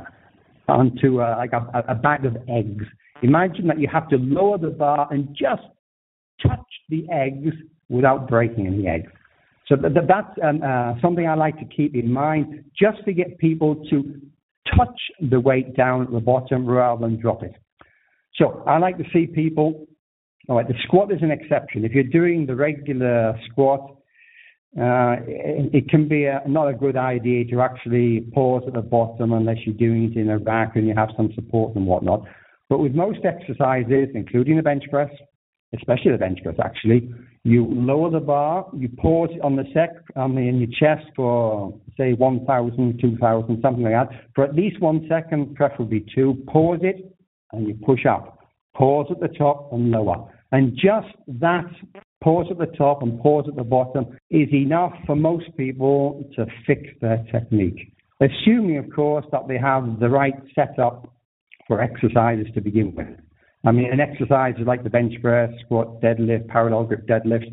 onto 0.67 1.21
uh, 1.21 1.35
like 1.37 1.53
a, 1.53 1.83
a 1.87 1.95
bag 1.95 2.25
of 2.25 2.37
eggs. 2.47 2.85
Imagine 3.21 3.67
that 3.67 3.79
you 3.79 3.87
have 3.91 4.07
to 4.09 4.17
lower 4.17 4.57
the 4.57 4.69
bar 4.69 5.07
and 5.11 5.29
just 5.29 5.63
touch 6.41 6.59
the 6.89 7.05
eggs 7.11 7.53
without 7.89 8.29
breaking 8.29 8.67
any 8.67 8.87
eggs. 8.87 9.11
So 9.67 9.75
that's 9.75 10.39
um, 10.43 10.61
uh, 10.63 10.93
something 11.01 11.27
I 11.27 11.35
like 11.35 11.59
to 11.59 11.65
keep 11.65 11.93
in 11.95 12.11
mind, 12.11 12.63
just 12.79 13.03
to 13.05 13.13
get 13.13 13.37
people 13.37 13.75
to 13.91 14.19
touch 14.75 14.99
the 15.29 15.39
weight 15.39 15.75
down 15.75 16.03
at 16.03 16.11
the 16.11 16.19
bottom 16.19 16.65
rather 16.65 17.01
than 17.01 17.19
drop 17.19 17.43
it. 17.43 17.53
So 18.35 18.63
I 18.65 18.77
like 18.79 18.97
to 18.97 19.03
see 19.13 19.27
people. 19.27 19.85
All 20.47 20.55
right, 20.55 20.67
the 20.67 20.73
squat 20.85 21.11
is 21.11 21.21
an 21.21 21.29
exception. 21.29 21.85
If 21.85 21.91
you're 21.91 22.03
doing 22.03 22.47
the 22.47 22.55
regular 22.55 23.39
squat, 23.51 23.98
Uh, 24.77 25.17
it, 25.27 25.73
it, 25.73 25.89
can 25.89 26.07
be 26.07 26.25
a, 26.25 26.41
not 26.47 26.67
a 26.67 26.73
good 26.73 26.95
idea 26.95 27.43
to 27.43 27.59
actually 27.59 28.21
pause 28.33 28.61
at 28.67 28.73
the 28.73 28.81
bottom 28.81 29.33
unless 29.33 29.57
you're 29.65 29.75
doing 29.75 30.11
it 30.11 30.17
in 30.17 30.29
a 30.29 30.37
rack 30.37 30.75
and 30.75 30.87
you 30.87 30.93
have 30.95 31.09
some 31.17 31.31
support 31.33 31.75
and 31.75 31.87
whatnot. 31.87 32.23
But 32.69 32.77
with 32.77 32.93
most 32.93 33.19
exercises, 33.25 34.09
including 34.13 34.57
the 34.57 34.63
bench 34.63 34.83
press, 34.91 35.09
especially 35.75 36.11
the 36.11 36.19
bench 36.19 36.39
press 36.43 36.55
actually, 36.63 37.11
You 37.43 37.65
lower 37.65 38.11
the 38.11 38.19
bar, 38.19 38.67
you 38.75 38.89
pause 38.89 39.31
on 39.43 39.55
the 39.55 39.63
sec, 39.73 39.89
on 40.15 40.35
the, 40.35 40.41
in 40.41 40.59
your 40.59 40.69
chest 40.79 41.09
for, 41.15 41.73
say, 41.97 42.13
1,000, 42.13 42.99
2,000, 43.01 43.61
something 43.61 43.83
like 43.83 43.93
that, 43.93 44.09
for 44.35 44.43
at 44.43 44.53
least 44.53 44.79
one 44.81 45.07
second, 45.09 45.55
preferably 45.55 46.05
two. 46.13 46.43
Pause 46.47 46.79
it, 46.83 47.17
and 47.53 47.67
you 47.67 47.73
push 47.85 48.05
up. 48.05 48.39
Pause 48.75 49.07
at 49.11 49.19
the 49.19 49.35
top 49.35 49.73
and 49.73 49.89
lower. 49.89 50.31
And 50.51 50.73
just 50.75 51.07
that 51.27 51.65
pause 52.21 52.47
at 52.51 52.57
the 52.57 52.65
top 52.77 53.01
and 53.01 53.19
pause 53.21 53.45
at 53.47 53.55
the 53.55 53.63
bottom 53.63 54.17
is 54.29 54.49
enough 54.53 54.93
for 55.05 55.15
most 55.15 55.55
people 55.57 56.29
to 56.35 56.45
fix 56.67 56.83
their 57.01 57.25
technique. 57.31 57.93
Assuming, 58.21 58.77
of 58.77 58.91
course, 58.93 59.25
that 59.31 59.47
they 59.47 59.57
have 59.57 59.99
the 59.99 60.09
right 60.09 60.33
setup 60.53 61.13
for 61.67 61.81
exercises 61.81 62.47
to 62.53 62.61
begin 62.61 62.93
with. 62.95 63.07
I 63.65 63.71
mean, 63.71 63.91
an 63.91 63.99
exercise 63.99 64.55
like 64.65 64.83
the 64.83 64.89
bench 64.89 65.13
press, 65.21 65.49
squat, 65.65 66.01
deadlift, 66.01 66.47
parallel 66.47 66.85
grip 66.85 67.07
deadlift. 67.07 67.45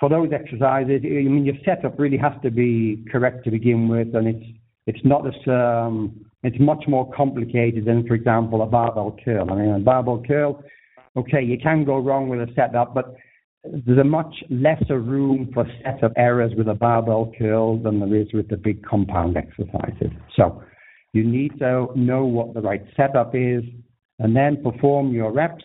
For 0.00 0.08
those 0.08 0.30
exercises, 0.32 1.00
I 1.04 1.28
mean, 1.28 1.44
your 1.44 1.54
setup 1.64 1.98
really 1.98 2.16
has 2.18 2.32
to 2.42 2.50
be 2.50 3.04
correct 3.10 3.44
to 3.44 3.50
begin 3.50 3.88
with, 3.88 4.14
and 4.14 4.26
it's 4.28 4.46
it's 4.86 5.04
not 5.04 5.26
as 5.26 5.34
um, 5.46 6.26
it's 6.42 6.58
much 6.60 6.84
more 6.86 7.10
complicated 7.12 7.86
than, 7.86 8.06
for 8.06 8.14
example, 8.14 8.62
a 8.62 8.66
barbell 8.66 9.16
curl. 9.24 9.50
I 9.50 9.54
mean, 9.54 9.70
a 9.70 9.78
barbell 9.78 10.22
curl, 10.26 10.62
okay, 11.16 11.42
you 11.42 11.58
can 11.58 11.84
go 11.84 11.98
wrong 11.98 12.28
with 12.28 12.40
a 12.40 12.52
setup, 12.54 12.94
but 12.94 13.14
there's 13.64 13.98
a 13.98 14.04
much 14.04 14.34
lesser 14.50 15.00
room 15.00 15.50
for 15.54 15.66
setup 15.82 16.12
errors 16.16 16.52
with 16.56 16.68
a 16.68 16.74
barbell 16.74 17.32
curl 17.38 17.78
than 17.82 18.00
there 18.00 18.14
is 18.14 18.28
with 18.32 18.48
the 18.48 18.56
big 18.56 18.84
compound 18.84 19.36
exercises. 19.36 20.10
So 20.36 20.62
you 21.12 21.24
need 21.24 21.58
to 21.60 21.88
know 21.94 22.24
what 22.24 22.54
the 22.54 22.60
right 22.60 22.82
setup 22.96 23.34
is, 23.34 23.62
and 24.18 24.36
then 24.36 24.62
perform 24.62 25.12
your 25.12 25.32
reps 25.32 25.64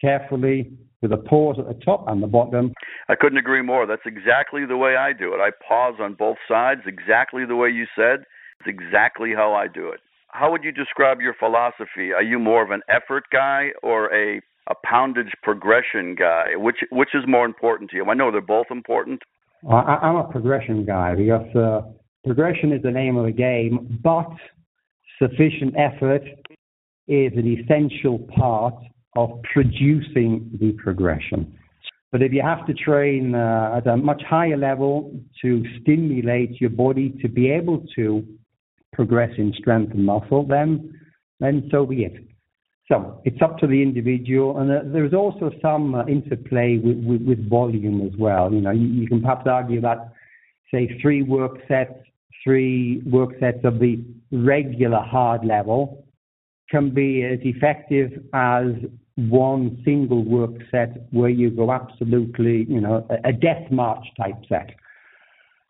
carefully 0.00 0.72
with 1.02 1.12
a 1.12 1.16
pause 1.16 1.56
at 1.58 1.66
the 1.66 1.84
top 1.84 2.04
and 2.08 2.22
the 2.22 2.26
bottom. 2.26 2.72
I 3.08 3.14
couldn't 3.14 3.38
agree 3.38 3.62
more. 3.62 3.86
That's 3.86 4.06
exactly 4.06 4.64
the 4.66 4.76
way 4.76 4.96
I 4.96 5.12
do 5.12 5.34
it. 5.34 5.38
I 5.38 5.50
pause 5.66 5.94
on 6.00 6.14
both 6.14 6.38
sides, 6.48 6.82
exactly 6.86 7.44
the 7.44 7.56
way 7.56 7.68
you 7.68 7.84
said. 7.96 8.24
It's 8.60 8.68
exactly 8.68 9.32
how 9.34 9.52
I 9.52 9.66
do 9.68 9.88
it. 9.88 10.00
How 10.28 10.50
would 10.50 10.64
you 10.64 10.72
describe 10.72 11.20
your 11.20 11.34
philosophy? 11.34 12.12
Are 12.12 12.22
you 12.22 12.38
more 12.38 12.64
of 12.64 12.70
an 12.70 12.80
effort 12.88 13.24
guy 13.30 13.68
or 13.82 14.12
a 14.14 14.40
a 14.68 14.74
poundage 14.84 15.32
progression 15.42 16.14
guy? 16.14 16.56
Which 16.56 16.78
which 16.90 17.10
is 17.14 17.24
more 17.26 17.46
important 17.46 17.90
to 17.90 17.96
you? 17.96 18.04
I 18.04 18.14
know 18.14 18.30
they're 18.30 18.40
both 18.40 18.66
important. 18.70 19.22
I, 19.68 19.98
I'm 20.02 20.16
a 20.16 20.24
progression 20.24 20.84
guy 20.84 21.14
because 21.14 21.56
uh, 21.56 21.82
progression 22.24 22.72
is 22.72 22.82
the 22.82 22.90
name 22.90 23.16
of 23.16 23.26
the 23.26 23.32
game, 23.32 24.00
but 24.02 24.30
sufficient 25.18 25.74
effort 25.76 26.22
is 27.08 27.32
an 27.36 27.58
essential 27.60 28.18
part 28.36 28.74
of 29.16 29.30
producing 29.52 30.50
the 30.60 30.72
progression. 30.72 31.56
But 32.10 32.22
if 32.22 32.32
you 32.32 32.42
have 32.42 32.66
to 32.66 32.74
train 32.74 33.34
uh, 33.34 33.74
at 33.76 33.86
a 33.86 33.96
much 33.96 34.22
higher 34.28 34.56
level 34.56 35.12
to 35.42 35.64
stimulate 35.80 36.60
your 36.60 36.70
body 36.70 37.10
to 37.22 37.28
be 37.28 37.50
able 37.50 37.84
to 37.96 38.24
progress 38.92 39.30
in 39.36 39.52
strength 39.58 39.92
and 39.92 40.04
muscle, 40.04 40.46
then 40.46 41.00
then 41.40 41.68
so 41.72 41.84
be 41.84 42.04
it. 42.04 42.14
So 42.88 43.20
it's 43.24 43.40
up 43.40 43.58
to 43.58 43.66
the 43.66 43.80
individual, 43.80 44.58
and 44.58 44.70
uh, 44.70 44.80
there's 44.84 45.14
also 45.14 45.50
some 45.62 45.94
uh, 45.94 46.04
interplay 46.04 46.76
with, 46.76 46.98
with, 46.98 47.22
with, 47.22 47.48
volume 47.48 48.06
as 48.06 48.12
well. 48.18 48.52
You 48.52 48.60
know, 48.60 48.72
you, 48.72 48.86
you, 48.86 49.06
can 49.08 49.22
perhaps 49.22 49.46
argue 49.46 49.80
that, 49.80 50.12
say, 50.70 50.98
three 51.00 51.22
work 51.22 51.56
sets, 51.66 51.94
three 52.42 53.00
work 53.06 53.30
sets 53.40 53.64
of 53.64 53.78
the 53.78 54.04
regular 54.30 55.00
hard 55.00 55.46
level 55.46 56.04
can 56.70 56.92
be 56.92 57.22
as 57.22 57.38
effective 57.42 58.10
as 58.34 58.66
one 59.16 59.80
single 59.84 60.24
work 60.24 60.50
set 60.70 61.06
where 61.10 61.30
you 61.30 61.50
go 61.50 61.72
absolutely, 61.72 62.66
you 62.68 62.80
know, 62.80 63.06
a, 63.24 63.32
death 63.32 63.70
march 63.70 64.04
type 64.18 64.36
set. 64.48 64.70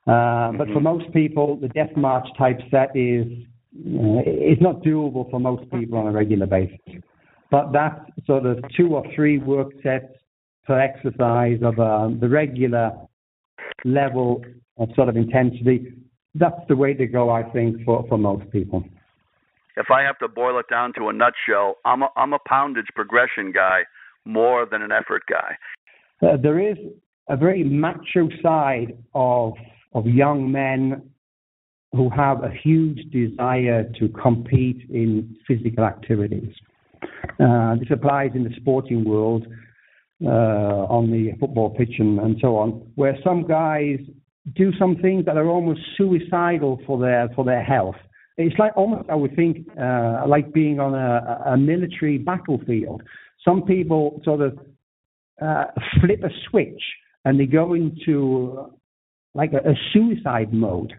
Uh, 0.06 0.10
mm-hmm. 0.10 0.58
But 0.58 0.68
for 0.68 0.74
mm-hmm. 0.74 0.82
most 0.82 1.12
people, 1.12 1.56
the 1.56 1.68
death 1.68 1.94
march 1.96 2.26
type 2.36 2.60
set 2.70 2.96
is 2.96 3.26
is 3.74 4.58
not 4.60 4.82
doable 4.82 5.30
for 5.30 5.40
most 5.40 5.70
people 5.70 5.98
on 5.98 6.06
a 6.06 6.12
regular 6.12 6.46
basis. 6.46 6.78
But 7.50 7.72
that 7.72 8.06
sort 8.26 8.46
of 8.46 8.58
two 8.76 8.94
or 8.94 9.04
three 9.14 9.38
work 9.38 9.68
sets 9.82 10.06
per 10.66 10.78
exercise 10.78 11.58
of 11.62 11.78
uh, 11.78 12.08
the 12.20 12.28
regular 12.28 12.92
level 13.84 14.42
of 14.78 14.88
sort 14.94 15.08
of 15.08 15.16
intensity, 15.16 15.92
that's 16.34 16.60
the 16.68 16.76
way 16.76 16.94
to 16.94 17.06
go, 17.06 17.30
I 17.30 17.42
think, 17.50 17.84
for, 17.84 18.04
for 18.08 18.18
most 18.18 18.50
people 18.50 18.84
if 19.76 19.90
I 19.90 20.02
have 20.02 20.18
to 20.18 20.28
boil 20.28 20.58
it 20.58 20.66
down 20.70 20.92
to 20.94 21.08
a 21.08 21.12
nutshell, 21.12 21.76
I'm 21.84 22.02
a, 22.02 22.08
I'm 22.16 22.32
a 22.32 22.38
poundage 22.48 22.88
progression 22.94 23.52
guy 23.52 23.80
more 24.24 24.66
than 24.70 24.82
an 24.82 24.92
effort 24.92 25.22
guy. 25.28 25.56
Uh, 26.22 26.36
there 26.40 26.60
is 26.60 26.76
a 27.28 27.36
very 27.36 27.64
macho 27.64 28.28
side 28.42 28.96
of 29.14 29.54
of 29.92 30.06
young 30.06 30.50
men 30.50 31.08
who 31.94 32.10
have 32.10 32.42
a 32.42 32.50
huge 32.50 33.10
desire 33.10 33.84
to 33.98 34.08
compete 34.08 34.88
in 34.90 35.36
physical 35.46 35.84
activities. 35.84 36.52
Uh, 37.40 37.76
this 37.76 37.88
applies 37.90 38.30
in 38.34 38.44
the 38.44 38.54
sporting 38.56 39.04
world, 39.04 39.46
uh, 40.24 40.28
on 40.28 41.10
the 41.10 41.32
football 41.38 41.70
pitch 41.70 41.94
and, 41.98 42.18
and 42.20 42.36
so 42.40 42.56
on, 42.56 42.70
where 42.94 43.18
some 43.24 43.46
guys 43.46 43.98
do 44.54 44.72
some 44.78 44.96
things 44.96 45.24
that 45.24 45.36
are 45.36 45.48
almost 45.48 45.80
suicidal 45.96 46.80
for 46.86 46.98
their 46.98 47.28
for 47.34 47.44
their 47.44 47.62
health. 47.62 47.96
It's 48.36 48.58
like 48.58 48.76
almost, 48.76 49.08
I 49.08 49.14
would 49.14 49.34
think, 49.36 49.66
uh, 49.80 50.24
like 50.26 50.52
being 50.52 50.80
on 50.80 50.94
a, 50.94 51.52
a, 51.52 51.56
military 51.56 52.18
battlefield. 52.18 53.02
Some 53.44 53.62
people 53.62 54.20
sort 54.24 54.40
of 54.40 54.58
uh, 55.40 55.66
flip 56.00 56.22
a 56.24 56.30
switch 56.48 56.82
and 57.24 57.38
they 57.38 57.46
go 57.46 57.74
into 57.74 58.72
like 59.34 59.52
a, 59.52 59.70
a 59.70 59.74
suicide 59.92 60.52
mode. 60.52 60.94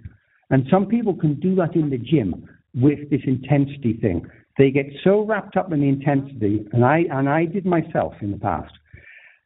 And 0.49 0.65
some 0.69 0.86
people 0.86 1.15
can 1.15 1.39
do 1.39 1.55
that 1.55 1.75
in 1.75 1.89
the 1.89 1.97
gym 1.97 2.47
with 2.73 3.10
this 3.10 3.21
intensity 3.25 3.97
thing. 4.01 4.25
They 4.58 4.71
get 4.71 4.86
so 5.03 5.25
wrapped 5.25 5.58
up 5.58 5.71
in 5.73 5.81
the 5.81 5.89
intensity, 5.89 6.65
and 6.71 6.86
I 6.86 7.03
and 7.12 7.27
I 7.27 7.45
did 7.45 7.65
myself 7.65 8.13
in 8.21 8.31
the 8.31 8.38
past, 8.38 8.73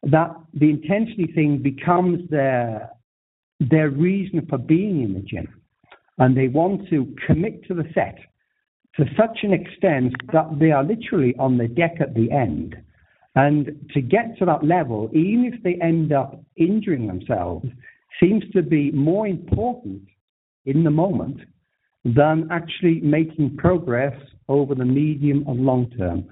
that 0.04 0.30
the 0.54 0.70
intensity 0.70 1.32
thing 1.34 1.58
becomes 1.58 2.28
their 2.30 2.90
their 3.58 3.90
reason 3.90 4.46
for 4.48 4.58
being 4.58 5.02
in 5.02 5.14
the 5.14 5.20
gym 5.20 5.60
and 6.20 6.36
they 6.36 6.48
want 6.48 6.88
to 6.90 7.12
commit 7.26 7.66
to 7.66 7.74
the 7.74 7.84
set 7.94 8.18
to 8.94 9.04
such 9.16 9.38
an 9.42 9.52
extent 9.52 10.14
that 10.32 10.58
they 10.60 10.70
are 10.70 10.84
literally 10.84 11.34
on 11.38 11.56
the 11.56 11.66
deck 11.66 11.96
at 12.00 12.14
the 12.14 12.30
end. 12.30 12.76
And 13.34 13.88
to 13.94 14.02
get 14.02 14.36
to 14.38 14.44
that 14.44 14.62
level, 14.62 15.08
even 15.14 15.50
if 15.52 15.62
they 15.62 15.78
end 15.80 16.12
up 16.12 16.38
injuring 16.56 17.06
themselves, 17.06 17.66
seems 18.20 18.44
to 18.52 18.62
be 18.62 18.90
more 18.90 19.26
important 19.26 20.02
in 20.66 20.84
the 20.84 20.90
moment 20.90 21.40
than 22.04 22.48
actually 22.50 23.00
making 23.00 23.56
progress 23.56 24.14
over 24.48 24.74
the 24.74 24.84
medium 24.84 25.44
and 25.46 25.60
long 25.60 25.90
term. 25.98 26.24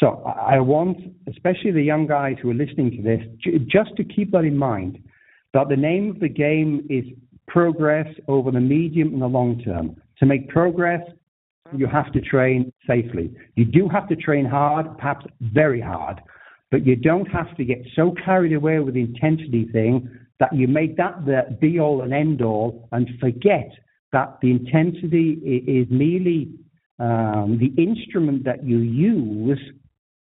So 0.00 0.22
I 0.24 0.58
want, 0.58 0.98
especially 1.28 1.70
the 1.70 1.82
young 1.82 2.06
guys 2.06 2.36
who 2.40 2.50
are 2.50 2.54
listening 2.54 2.90
to 2.92 3.02
this, 3.02 3.20
just 3.66 3.94
to 3.96 4.04
keep 4.04 4.32
that 4.32 4.44
in 4.44 4.56
mind 4.56 4.98
that 5.54 5.68
the 5.68 5.76
name 5.76 6.10
of 6.10 6.20
the 6.20 6.28
game 6.28 6.86
is 6.88 7.04
progress 7.46 8.06
over 8.26 8.50
the 8.50 8.60
medium 8.60 9.12
and 9.12 9.22
the 9.22 9.26
long 9.26 9.60
term. 9.62 9.96
To 10.18 10.26
make 10.26 10.48
progress, 10.48 11.02
you 11.76 11.86
have 11.86 12.12
to 12.12 12.20
train 12.20 12.72
safely. 12.86 13.34
You 13.54 13.64
do 13.64 13.88
have 13.88 14.08
to 14.08 14.16
train 14.16 14.46
hard, 14.46 14.96
perhaps 14.96 15.26
very 15.40 15.80
hard, 15.80 16.20
but 16.70 16.86
you 16.86 16.96
don't 16.96 17.26
have 17.26 17.54
to 17.56 17.64
get 17.64 17.78
so 17.94 18.14
carried 18.24 18.54
away 18.54 18.78
with 18.78 18.94
the 18.94 19.00
intensity 19.00 19.68
thing 19.72 20.08
that 20.42 20.52
you 20.52 20.66
make 20.66 20.96
that 20.96 21.24
the 21.24 21.56
be 21.60 21.78
all 21.78 22.02
and 22.02 22.12
end 22.12 22.42
all 22.42 22.88
and 22.90 23.08
forget 23.20 23.70
that 24.10 24.38
the 24.42 24.50
intensity 24.50 25.38
is 25.68 25.86
merely 25.88 26.50
um, 26.98 27.60
the 27.60 27.72
instrument 27.80 28.42
that 28.42 28.64
you 28.64 28.78
use 28.78 29.60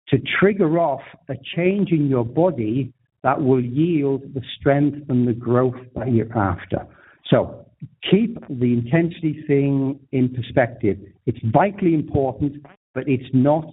to 0.10 0.18
trigger 0.38 0.78
off 0.78 1.00
a 1.30 1.36
change 1.56 1.92
in 1.92 2.10
your 2.10 2.26
body 2.26 2.92
that 3.24 3.42
will 3.42 3.64
yield 3.64 4.24
the 4.34 4.42
strength 4.60 4.98
and 5.08 5.26
the 5.26 5.32
growth 5.32 5.80
that 5.96 6.12
you're 6.12 6.38
after. 6.38 6.86
So 7.30 7.66
keep 8.12 8.38
the 8.50 8.74
intensity 8.74 9.42
thing 9.48 10.02
in 10.12 10.34
perspective. 10.34 10.98
It's 11.26 11.40
vitally 11.46 11.94
important, 11.94 12.58
but 12.94 13.06
it's 13.08 13.34
not 13.34 13.72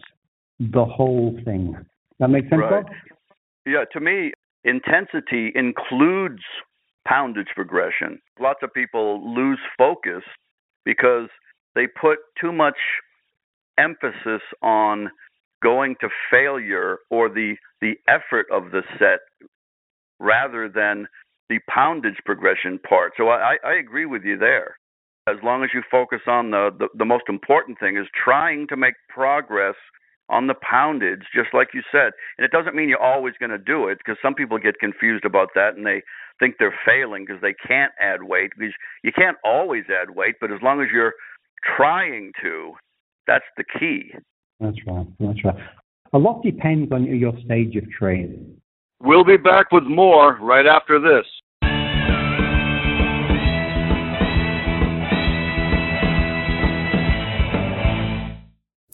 the 0.61 0.85
whole 0.85 1.37
thing. 1.45 1.77
That 2.21 2.29
makes 2.29 2.49
sense, 2.51 2.61
right. 2.61 2.85
Bob? 2.85 2.93
Yeah, 3.67 3.85
to 3.93 4.01
me, 4.01 4.33
intensity 4.65 5.53
includes 5.55 6.43
poundage 7.07 7.49
progression. 7.55 8.21
Lots 8.39 8.61
of 8.63 8.73
people 8.75 9.35
lose 9.35 9.59
focus 9.79 10.23
because 10.85 11.29
they 11.75 11.87
put 11.87 12.19
too 12.41 12.53
much 12.53 12.77
emphasis 13.79 14.43
on 14.63 15.11
going 15.63 15.95
to 16.01 16.09
failure 16.31 16.99
or 17.11 17.29
the 17.29 17.55
the 17.81 17.95
effort 18.09 18.47
of 18.51 18.71
the 18.71 18.83
set 18.99 19.21
rather 20.19 20.69
than 20.69 21.07
the 21.49 21.59
poundage 21.69 22.19
progression 22.25 22.79
part. 22.89 23.13
So 23.17 23.29
I, 23.29 23.57
I 23.65 23.75
agree 23.75 24.07
with 24.07 24.23
you 24.23 24.39
there. 24.39 24.77
As 25.27 25.37
long 25.43 25.65
as 25.65 25.71
you 25.75 25.83
focus 25.91 26.21
on 26.27 26.51
the, 26.51 26.71
the, 26.79 26.89
the 26.97 27.05
most 27.05 27.25
important 27.29 27.79
thing 27.79 27.97
is 27.97 28.07
trying 28.25 28.67
to 28.69 28.77
make 28.77 28.95
progress 29.09 29.75
on 30.31 30.47
the 30.47 30.55
poundage, 30.55 31.25
just 31.35 31.53
like 31.53 31.69
you 31.75 31.83
said. 31.91 32.13
And 32.39 32.45
it 32.45 32.53
doesn't 32.53 32.75
mean 32.75 32.89
you're 32.89 33.03
always 33.03 33.35
going 33.39 33.51
to 33.51 33.59
do 33.59 33.89
it 33.89 33.99
because 33.99 34.17
some 34.23 34.35
people 34.35 34.59
get 34.59 34.79
confused 34.79 35.25
about 35.25 35.49
that 35.55 35.77
and 35.77 35.85
they 35.85 36.03
think 36.39 36.55
they're 36.59 36.79
failing 36.87 37.27
because 37.27 37.43
they 37.43 37.55
can't 37.67 37.93
add 38.01 38.23
weight. 38.23 38.53
Because 38.57 38.75
you 39.03 39.13
can't 39.13 39.37
always 39.45 39.85
add 39.91 40.15
weight, 40.15 40.37
but 40.41 40.53
as 40.53 40.61
long 40.63 40.81
as 40.81 40.89
you're 40.93 41.15
trying 41.77 42.33
to, 42.43 42.73
that's 43.27 43.45
the 43.57 43.65
key. 43.79 44.13
That's 44.61 44.79
right. 44.87 45.07
That's 45.19 45.45
right. 45.45 45.57
A 46.13 46.19
lot 46.19 46.43
depends 46.43 46.91
on 46.93 47.05
your 47.05 47.33
stage 47.45 47.77
of 47.77 47.91
training. 47.91 48.57
We'll 49.01 49.25
be 49.25 49.37
back 49.37 49.73
with 49.73 49.85
more 49.85 50.37
right 50.41 50.67
after 50.67 51.01
this. 51.01 51.27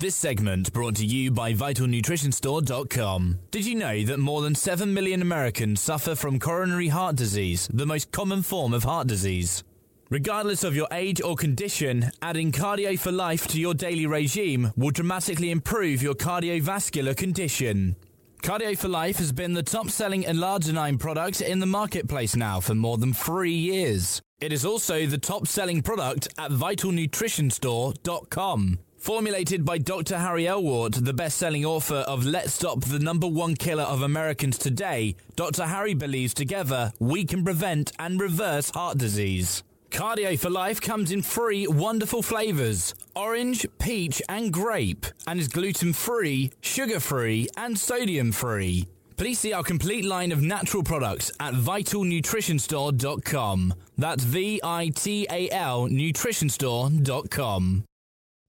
This 0.07 0.14
segment 0.14 0.71
brought 0.73 0.95
to 0.99 1.05
you 1.05 1.33
by 1.33 1.53
VitalNutritionStore.com. 1.53 3.40
Did 3.51 3.66
you 3.66 3.75
know 3.75 4.05
that 4.05 4.21
more 4.21 4.40
than 4.40 4.55
7 4.55 4.95
million 4.95 5.21
Americans 5.21 5.81
suffer 5.81 6.14
from 6.14 6.38
coronary 6.38 6.87
heart 6.87 7.16
disease, 7.16 7.69
the 7.73 7.87
most 7.87 8.12
common 8.12 8.42
form 8.42 8.73
of 8.73 8.85
heart 8.85 9.09
disease? 9.09 9.64
Regardless 10.09 10.62
of 10.62 10.77
your 10.77 10.87
age 10.92 11.21
or 11.21 11.35
condition, 11.35 12.12
adding 12.23 12.53
Cardio 12.53 12.97
for 12.97 13.11
Life 13.11 13.49
to 13.49 13.61
your 13.61 13.75
daily 13.75 14.07
regime 14.07 14.73
will 14.77 14.92
dramatically 14.92 15.51
improve 15.51 16.05
your 16.05 16.14
cardiovascular 16.14 17.16
condition. 17.16 17.97
Cardio 18.45 18.79
for 18.79 18.87
Life 18.87 19.16
has 19.16 19.33
been 19.33 19.55
the 19.55 19.64
top 19.64 19.90
selling 19.90 20.25
L-arginine 20.25 21.01
product 21.01 21.40
in 21.40 21.59
the 21.59 21.66
marketplace 21.66 22.37
now 22.37 22.61
for 22.61 22.77
more 22.77 22.97
than 22.97 23.12
three 23.12 23.51
years. 23.51 24.23
It 24.40 24.53
is 24.53 24.64
also 24.64 25.07
the 25.07 25.19
top 25.19 25.49
selling 25.49 25.83
product 25.83 26.29
at 26.38 26.53
VitalNutritionStore.com. 26.53 28.79
Formulated 28.99 29.65
by 29.65 29.79
Dr. 29.79 30.19
Harry 30.19 30.49
Elwood, 30.49 30.95
the 30.95 31.13
best 31.13 31.39
selling 31.39 31.65
author 31.65 32.05
of 32.09 32.27
Let's 32.27 32.55
Stop 32.55 32.81
the 32.81 32.99
Number 32.99 33.29
One 33.29 33.55
Killer 33.55 33.85
of 33.85 34.03
Americans 34.03 34.59
Today, 34.59 35.15
Dr. 35.37 35.67
Harry 35.67 35.95
believes 35.95 36.35
together 36.35 36.93
we 36.99 37.25
can 37.25 37.45
prevent 37.45 37.93
and 37.99 38.21
reverse 38.21 38.71
heart 38.71 38.99
disease. 38.99 39.63
Cardio 39.91 40.39
for 40.39 40.51
Life 40.51 40.81
comes 40.81 41.13
in 41.13 41.23
three 41.23 41.69
wonderful 41.69 42.23
flavors 42.23 42.95
orange, 43.15 43.65
peach, 43.79 44.21
and 44.29 44.53
grape, 44.53 45.07
and 45.27 45.39
is 45.39 45.47
gluten 45.49 45.93
free, 45.93 46.51
sugar 46.61 46.99
free, 46.99 47.47
and 47.57 47.79
sodium 47.79 48.33
free. 48.33 48.89
Please 49.17 49.39
see 49.39 49.53
our 49.53 49.63
complete 49.63 50.05
line 50.05 50.33
of 50.33 50.43
natural 50.43 50.83
products 50.83 51.31
at 51.41 51.55
vitalnutritionstore.com. 51.55 53.75
That's 53.97 54.25
V 54.25 54.61
I 54.63 54.89
T 54.89 55.27
A 55.31 55.49
L 55.51 55.89
nutritionstore.com. 55.89 57.85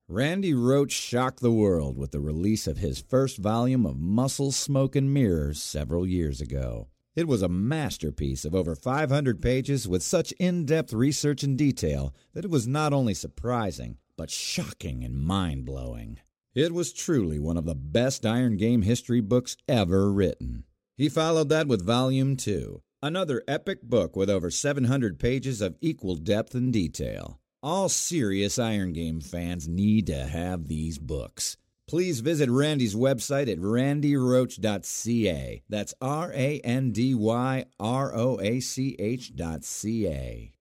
Randy 0.10 0.54
Roach 0.54 0.94
shocked 0.94 1.42
the 1.42 1.52
world 1.52 1.98
with 1.98 2.12
the 2.12 2.22
release 2.22 2.66
of 2.66 2.78
his 2.78 3.02
first 3.02 3.40
volume 3.40 3.86
of 3.86 4.00
Muscle, 4.00 4.54
Smoke, 4.54 4.96
and 4.96 5.14
Mirrors 5.14 5.62
several 5.62 6.08
years 6.08 6.40
ago. 6.40 6.88
It 7.14 7.28
was 7.28 7.42
a 7.42 7.50
masterpiece 7.50 8.46
of 8.46 8.56
over 8.56 8.74
500 8.74 9.42
pages 9.42 9.86
with 9.86 10.02
such 10.02 10.32
in 10.40 10.64
depth 10.64 10.94
research 10.94 11.44
and 11.44 11.58
detail 11.58 12.16
that 12.34 12.46
it 12.46 12.50
was 12.50 12.66
not 12.66 12.94
only 12.94 13.14
surprising, 13.14 13.98
but 14.16 14.32
shocking 14.32 15.04
and 15.04 15.20
mind 15.20 15.66
blowing. 15.66 16.20
It 16.56 16.74
was 16.74 16.94
truly 16.94 17.38
one 17.38 17.58
of 17.58 17.66
the 17.66 17.76
best 17.76 18.26
Iron 18.26 18.56
Game 18.56 18.84
history 18.84 19.20
books 19.20 19.58
ever 19.68 20.10
written. 20.10 20.64
He 20.96 21.10
followed 21.10 21.50
that 21.50 21.68
with 21.68 21.86
Volume 21.86 22.38
2, 22.38 22.82
another 23.04 23.44
epic 23.46 23.82
book 23.84 24.16
with 24.16 24.30
over 24.30 24.52
700 24.52 25.20
pages 25.20 25.60
of 25.60 25.76
equal 25.82 26.16
depth 26.16 26.56
and 26.56 26.72
detail. 26.72 27.42
All 27.64 27.90
serious 27.90 28.60
Iron 28.60 28.94
Game 28.94 29.20
fans 29.20 29.68
need 29.68 30.06
to 30.08 30.28
have 30.28 30.68
these 30.68 31.00
books. 31.00 31.58
Please 31.88 32.20
visit 32.20 32.52
Randy's 32.52 32.94
website 32.94 33.52
at 33.52 33.58
randyroach.ca. 33.58 35.64
That's 35.68 35.96
R 36.00 36.32
A 36.36 36.60
N 36.60 36.92
D 36.92 37.16
Y 37.16 37.66
R 37.80 38.16
O 38.16 38.40
A 38.40 38.60
C 38.60 38.96
H.ca. 39.00 40.54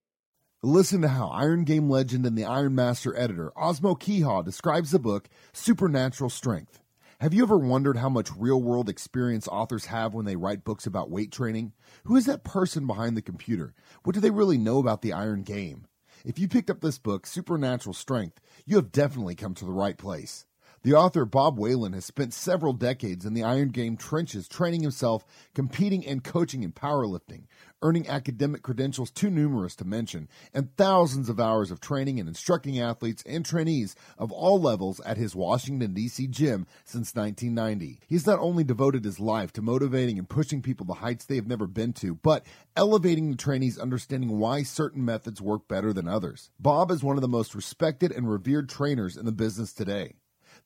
Listen 0.63 1.03
to 1.03 1.09
how 1.09 1.29
Iron 1.29 1.65
Game 1.65 1.91
legend 1.91 2.25
and 2.25 2.37
the 2.37 2.47
Iron 2.47 2.75
Master 2.75 3.15
editor 3.15 3.53
Osmo 3.55 4.01
Kiiha 4.01 4.43
describes 4.43 4.91
the 4.91 4.99
book 4.99 5.29
Supernatural 5.53 6.31
Strength. 6.31 6.81
Have 7.21 7.35
you 7.35 7.43
ever 7.43 7.59
wondered 7.59 7.99
how 7.99 8.09
much 8.09 8.35
real 8.35 8.63
world 8.63 8.89
experience 8.89 9.47
authors 9.49 9.85
have 9.87 10.15
when 10.15 10.25
they 10.25 10.37
write 10.37 10.65
books 10.65 10.87
about 10.87 11.11
weight 11.11 11.31
training? 11.31 11.75
Who 12.05 12.17
is 12.17 12.25
that 12.25 12.43
person 12.43 12.87
behind 12.87 13.19
the 13.19 13.23
computer? 13.23 13.75
What 14.05 14.15
do 14.15 14.21
they 14.21 14.31
really 14.31 14.57
know 14.57 14.79
about 14.79 15.03
the 15.03 15.13
Iron 15.13 15.43
Game? 15.43 15.87
If 16.27 16.41
you 16.41 16.49
picked 16.49 16.71
up 16.71 16.81
this 16.81 16.99
book, 16.99 17.25
Supernatural 17.25 17.95
Strength, 17.95 18.41
you 18.67 18.75
have 18.75 18.91
definitely 18.91 19.37
come 19.37 19.55
to 19.55 19.65
the 19.65 19.71
right 19.71 19.97
place. 19.97 20.45
The 20.87 20.95
author 20.95 21.25
Bob 21.25 21.59
Whelan 21.59 21.95
has 21.95 22.05
spent 22.05 22.33
several 22.33 22.73
decades 22.73 23.27
in 23.27 23.35
the 23.35 23.43
Iron 23.43 23.71
Game 23.71 23.97
trenches 23.97 24.47
training 24.47 24.83
himself, 24.83 25.25
competing 25.53 26.07
and 26.07 26.23
coaching 26.23 26.63
in 26.63 26.71
powerlifting, 26.71 27.47
earning 27.83 28.07
academic 28.07 28.63
credentials 28.63 29.11
too 29.11 29.29
numerous 29.29 29.75
to 29.75 29.85
mention, 29.85 30.29
and 30.55 30.73
thousands 30.77 31.29
of 31.29 31.41
hours 31.41 31.73
of 31.73 31.81
training 31.81 32.21
and 32.21 32.29
instructing 32.29 32.79
athletes 32.79 33.25
and 33.27 33.45
trainees 33.45 33.97
of 34.17 34.31
all 34.31 34.61
levels 34.61 35.01
at 35.01 35.17
his 35.17 35.35
Washington, 35.35 35.93
D.C. 35.93 36.29
gym 36.29 36.69
since 36.85 37.17
1990. 37.17 37.99
He's 38.07 38.25
not 38.25 38.39
only 38.39 38.63
devoted 38.63 39.05
his 39.05 39.19
life 39.19 39.53
to 39.55 39.63
motivating 39.63 40.21
and 40.21 40.29
pushing 40.29 40.63
people 40.63 40.87
to 40.87 40.93
heights 40.93 41.25
they 41.25 41.35
have 41.35 41.49
never 41.49 41.67
been 41.67 41.95
to, 41.95 42.15
but 42.15 42.47
elevating 42.77 43.33
the 43.33 43.37
trainees' 43.37 43.77
understanding 43.77 44.39
why 44.39 44.63
certain 44.63 45.05
methods 45.05 45.43
work 45.43 45.67
better 45.67 45.93
than 45.93 46.07
others. 46.07 46.51
Bob 46.61 46.93
is 46.93 47.03
one 47.03 47.17
of 47.17 47.23
the 47.23 47.27
most 47.27 47.57
respected 47.57 48.13
and 48.13 48.31
revered 48.31 48.69
trainers 48.69 49.17
in 49.17 49.27
the 49.27 49.33
business 49.33 49.73
today. 49.73 50.15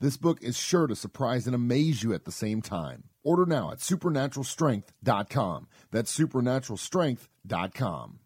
This 0.00 0.16
book 0.16 0.42
is 0.42 0.56
sure 0.56 0.86
to 0.86 0.96
surprise 0.96 1.46
and 1.46 1.54
amaze 1.54 2.02
you 2.02 2.14
at 2.14 2.24
the 2.24 2.32
same 2.32 2.62
time. 2.62 3.04
Order 3.22 3.44
now 3.44 3.70
at 3.70 3.80
supernaturalstrength.com. 3.80 5.68
That's 5.90 6.18
supernaturalstrength.com. 6.18 8.18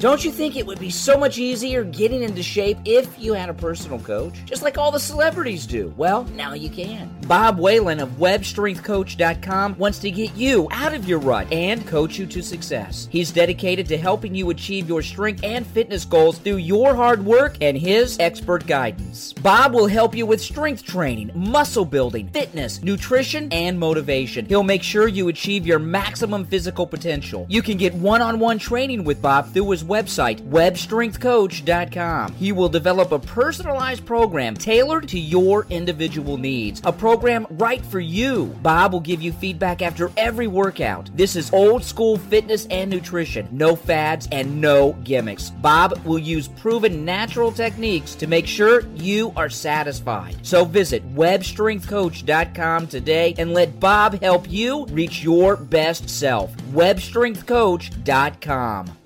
Don't 0.00 0.24
you 0.24 0.30
think 0.30 0.54
it 0.54 0.64
would 0.64 0.78
be 0.78 0.90
so 0.90 1.18
much 1.18 1.38
easier 1.38 1.82
getting 1.82 2.22
into 2.22 2.40
shape 2.40 2.78
if 2.84 3.18
you 3.18 3.32
had 3.32 3.48
a 3.48 3.52
personal 3.52 3.98
coach? 3.98 4.44
Just 4.44 4.62
like 4.62 4.78
all 4.78 4.92
the 4.92 5.00
celebrities 5.00 5.66
do. 5.66 5.92
Well, 5.96 6.22
now 6.36 6.52
you 6.52 6.70
can. 6.70 7.10
Bob 7.26 7.58
Whelan 7.58 7.98
of 7.98 8.10
WebStrengthCoach.com 8.10 9.76
wants 9.76 9.98
to 9.98 10.12
get 10.12 10.36
you 10.36 10.68
out 10.70 10.94
of 10.94 11.08
your 11.08 11.18
rut 11.18 11.52
and 11.52 11.84
coach 11.84 12.16
you 12.16 12.26
to 12.26 12.44
success. 12.44 13.08
He's 13.10 13.32
dedicated 13.32 13.88
to 13.88 13.98
helping 13.98 14.36
you 14.36 14.50
achieve 14.50 14.88
your 14.88 15.02
strength 15.02 15.42
and 15.42 15.66
fitness 15.66 16.04
goals 16.04 16.38
through 16.38 16.58
your 16.58 16.94
hard 16.94 17.24
work 17.24 17.56
and 17.60 17.76
his 17.76 18.20
expert 18.20 18.68
guidance. 18.68 19.32
Bob 19.32 19.74
will 19.74 19.88
help 19.88 20.14
you 20.14 20.26
with 20.26 20.40
strength 20.40 20.84
training, 20.84 21.32
muscle 21.34 21.84
building, 21.84 22.28
fitness, 22.28 22.84
nutrition, 22.84 23.48
and 23.50 23.76
motivation. 23.76 24.46
He'll 24.46 24.62
make 24.62 24.84
sure 24.84 25.08
you 25.08 25.26
achieve 25.26 25.66
your 25.66 25.80
maximum 25.80 26.44
physical 26.44 26.86
potential. 26.86 27.46
You 27.48 27.62
can 27.62 27.76
get 27.76 27.94
one 27.94 28.22
on 28.22 28.38
one 28.38 28.60
training 28.60 29.02
with 29.02 29.20
Bob 29.20 29.52
through 29.52 29.70
his 29.72 29.87
website, 29.88 30.40
webstrengthcoach.com. 30.48 32.34
He 32.34 32.52
will 32.52 32.68
develop 32.68 33.10
a 33.10 33.18
personalized 33.18 34.06
program 34.06 34.54
tailored 34.54 35.08
to 35.08 35.18
your 35.18 35.66
individual 35.70 36.36
needs, 36.36 36.80
a 36.84 36.92
program 36.92 37.48
right 37.50 37.84
for 37.86 37.98
you. 37.98 38.46
Bob 38.62 38.92
will 38.92 39.00
give 39.00 39.20
you 39.20 39.32
feedback 39.32 39.82
after 39.82 40.12
every 40.16 40.46
workout. 40.46 41.10
This 41.16 41.34
is 41.34 41.52
old 41.52 41.82
school 41.82 42.18
fitness 42.18 42.66
and 42.66 42.88
nutrition, 42.90 43.48
no 43.50 43.74
fads 43.74 44.28
and 44.30 44.60
no 44.60 44.92
gimmicks. 45.04 45.48
Bob 45.50 45.98
will 46.04 46.18
use 46.18 46.48
proven 46.48 47.04
natural 47.04 47.50
techniques 47.50 48.14
to 48.14 48.26
make 48.26 48.46
sure 48.46 48.82
you 48.94 49.32
are 49.36 49.48
satisfied. 49.48 50.36
So 50.42 50.64
visit 50.64 51.02
webstrengthcoach.com 51.14 52.86
today 52.86 53.34
and 53.38 53.54
let 53.54 53.80
Bob 53.80 54.20
help 54.20 54.50
you 54.50 54.84
reach 54.86 55.22
your 55.22 55.56
best 55.56 56.10
self. 56.10 56.54
webstrengthcoach.com. 56.72 58.97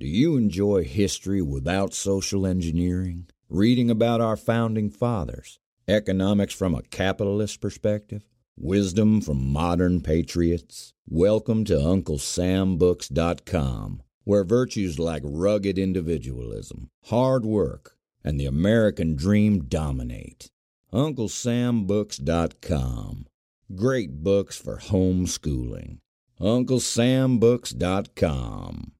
Do 0.00 0.08
you 0.08 0.36
enjoy 0.38 0.84
history 0.84 1.42
without 1.42 1.92
social 1.92 2.46
engineering? 2.46 3.26
Reading 3.50 3.90
about 3.90 4.22
our 4.22 4.38
founding 4.38 4.88
fathers? 4.88 5.58
Economics 5.86 6.54
from 6.54 6.74
a 6.74 6.80
capitalist 6.80 7.60
perspective? 7.60 8.24
Wisdom 8.56 9.20
from 9.20 9.52
modern 9.52 10.00
patriots? 10.00 10.94
Welcome 11.06 11.66
to 11.66 11.74
UncleSamBooks.com, 11.74 14.02
where 14.24 14.42
virtues 14.42 14.98
like 14.98 15.20
rugged 15.22 15.78
individualism, 15.78 16.88
hard 17.08 17.44
work, 17.44 17.98
and 18.24 18.40
the 18.40 18.46
American 18.46 19.16
dream 19.16 19.64
dominate. 19.64 20.50
UncleSamBooks.com. 20.94 23.26
Great 23.76 24.22
books 24.22 24.56
for 24.56 24.78
homeschooling. 24.78 25.98
UncleSamBooks.com. 26.40 28.92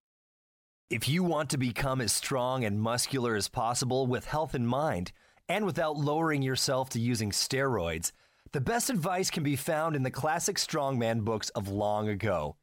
If 0.91 1.09
you 1.09 1.23
want 1.23 1.51
to 1.51 1.57
become 1.57 2.01
as 2.01 2.11
strong 2.11 2.65
and 2.65 2.81
muscular 2.81 3.37
as 3.37 3.47
possible 3.47 4.09
with 4.09 4.25
health 4.25 4.57
in 4.57 4.67
mind, 4.67 5.13
and 5.49 5.65
without 5.65 5.97
lowering 5.97 6.43
yourself 6.43 6.91
to 6.91 6.99
using 6.99 7.31
steroids, 7.31 8.11
the 8.51 8.61
best 8.61 8.91
advice 8.91 9.31
can 9.31 9.45
be 9.45 9.55
found 9.55 9.95
in 9.95 10.03
the 10.03 10.11
classic 10.11 10.57
strongman 10.57 11.25
books 11.25 11.49
of 11.51 11.69
long 11.69 12.09
ago. 12.09 12.57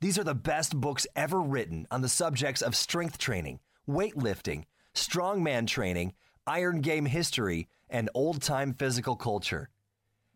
These 0.00 0.20
are 0.20 0.24
the 0.24 0.36
best 0.36 0.80
books 0.80 1.04
ever 1.16 1.40
written 1.40 1.88
on 1.90 2.00
the 2.00 2.08
subjects 2.08 2.62
of 2.62 2.76
strength 2.76 3.18
training, 3.18 3.58
weightlifting, 3.88 4.66
strongman 4.94 5.66
training, 5.66 6.12
iron 6.46 6.80
game 6.80 7.06
history, 7.06 7.66
and 7.90 8.08
old 8.14 8.40
time 8.40 8.74
physical 8.74 9.16
culture. 9.16 9.68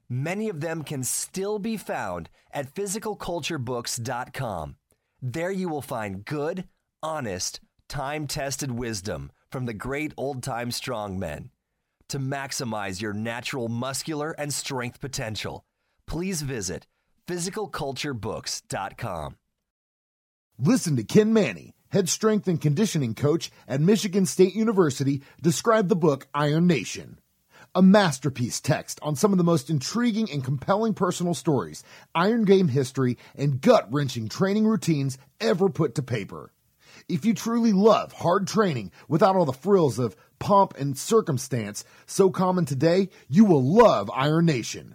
Many 0.09 0.49
of 0.49 0.61
them 0.61 0.83
can 0.83 1.05
still 1.05 1.61
be 1.61 1.77
found 1.77 2.31
at 2.51 2.75
physicalculturebooks.com. 2.75 4.75
There 5.23 5.53
you 5.53 5.69
will 5.69 5.83
find 5.83 6.25
good, 6.25 6.65
honest, 7.03 7.61
time 7.89 8.27
tested 8.27 8.71
wisdom 8.71 9.31
from 9.51 9.67
the 9.67 9.75
great 9.75 10.13
old 10.17 10.43
time 10.43 10.71
strongmen. 10.71 11.51
To 12.09 12.19
maximize 12.19 13.03
your 13.03 13.13
natural 13.13 13.69
muscular 13.69 14.33
and 14.33 14.53
strength 14.53 15.01
potential, 15.01 15.65
please 16.07 16.43
visit 16.43 16.87
physicalculturebooks.com. 17.27 19.37
Listen 20.59 20.97
to 20.97 21.05
Ken 21.05 21.33
Mannie, 21.33 21.75
head 21.91 22.09
strength 22.09 22.49
and 22.49 22.61
conditioning 22.61 23.15
coach 23.15 23.51
at 23.69 23.81
Michigan 23.81 24.27
State 24.27 24.55
University, 24.55 25.23
describe 25.41 25.89
the 25.89 25.97
book 25.97 26.27
Iron 26.35 26.67
Nation. 26.67 27.19
A 27.75 27.83
masterpiece 27.83 28.61
text 28.61 28.99
on 29.03 29.15
some 29.15 29.33
of 29.33 29.39
the 29.39 29.45
most 29.45 29.71
intriguing 29.71 30.31
and 30.33 30.43
compelling 30.43 30.95
personal 30.95 31.35
stories, 31.35 31.85
Iron 32.15 32.45
Game 32.45 32.69
history, 32.69 33.19
and 33.37 33.61
gut 33.61 33.87
wrenching 33.93 34.29
training 34.29 34.67
routines 34.67 35.19
ever 35.41 35.69
put 35.69 35.95
to 35.97 36.03
paper. 36.03 36.53
If 37.09 37.25
you 37.25 37.33
truly 37.33 37.73
love 37.73 38.13
hard 38.13 38.47
training 38.47 38.93
without 39.09 39.35
all 39.35 39.47
the 39.47 39.53
frills 39.53 39.99
of 39.99 40.15
pomp 40.39 40.75
and 40.79 40.97
circumstance 40.97 41.83
so 42.05 42.29
common 42.31 42.67
today, 42.67 43.09
you 43.29 43.47
will 43.47 43.65
love 43.65 44.11
Iron 44.15 44.45
Nation. 44.45 44.95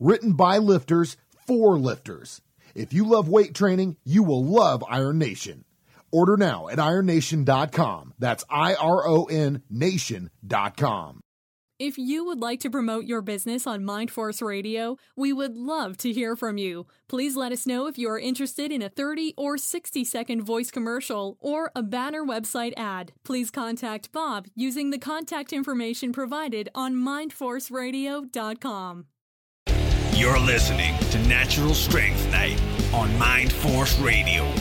Written 0.00 0.32
by 0.32 0.58
lifters 0.58 1.16
for 1.46 1.78
lifters. 1.78 2.40
If 2.74 2.92
you 2.92 3.06
love 3.06 3.28
weight 3.28 3.54
training, 3.54 3.96
you 4.04 4.24
will 4.24 4.44
love 4.44 4.84
Iron 4.88 5.18
Nation. 5.18 5.64
Order 6.10 6.36
now 6.36 6.68
at 6.68 6.80
ironnation.com. 6.80 8.14
That's 8.18 8.44
I 8.50 8.74
R 8.74 9.06
O 9.06 9.24
N 9.26 9.62
nation.com. 9.70 11.20
If 11.78 11.96
you 11.96 12.24
would 12.24 12.40
like 12.40 12.58
to 12.60 12.70
promote 12.70 13.04
your 13.04 13.22
business 13.22 13.64
on 13.64 13.84
Mindforce 13.84 14.44
Radio, 14.44 14.96
we 15.14 15.32
would 15.32 15.56
love 15.56 15.96
to 15.98 16.12
hear 16.12 16.34
from 16.34 16.58
you. 16.58 16.88
Please 17.08 17.36
let 17.36 17.52
us 17.52 17.68
know 17.68 17.86
if 17.86 17.96
you 17.96 18.10
are 18.10 18.18
interested 18.18 18.72
in 18.72 18.82
a 18.82 18.88
30 18.88 19.34
or 19.36 19.56
60 19.56 20.04
second 20.04 20.42
voice 20.42 20.72
commercial 20.72 21.36
or 21.38 21.70
a 21.76 21.84
banner 21.84 22.24
website 22.24 22.72
ad. 22.76 23.12
Please 23.22 23.52
contact 23.52 24.10
Bob 24.10 24.48
using 24.56 24.90
the 24.90 24.98
contact 24.98 25.52
information 25.52 26.12
provided 26.12 26.68
on 26.74 26.96
mindforceradio.com. 26.96 29.04
You're 30.14 30.40
listening 30.40 30.98
to 31.10 31.18
Natural 31.28 31.74
Strength 31.74 32.28
Night 32.32 32.60
on 32.92 33.16
Mind 33.20 33.52
Force 33.52 33.96
Radio. 34.00 34.52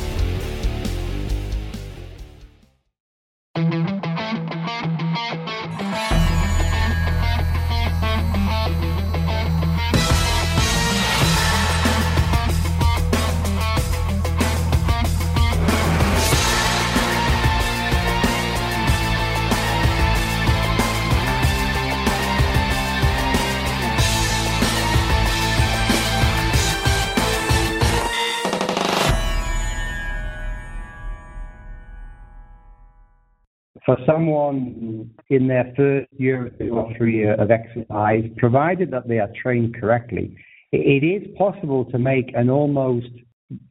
For 33.88 33.98
someone 34.06 35.10
in 35.30 35.48
their 35.48 35.74
first 35.78 36.08
year 36.12 36.52
or 36.74 36.94
three 36.98 37.16
year 37.16 37.36
of 37.36 37.50
exercise, 37.52 38.26
provided 38.36 38.92
that 38.92 39.08
they 39.08 39.18
are 39.18 39.30
trained 39.42 39.80
correctly, 39.80 40.36
it 40.74 41.06
is 41.06 41.26
possible 41.38 41.86
to 41.86 41.98
make 41.98 42.34
an 42.36 42.50
almost 42.50 43.08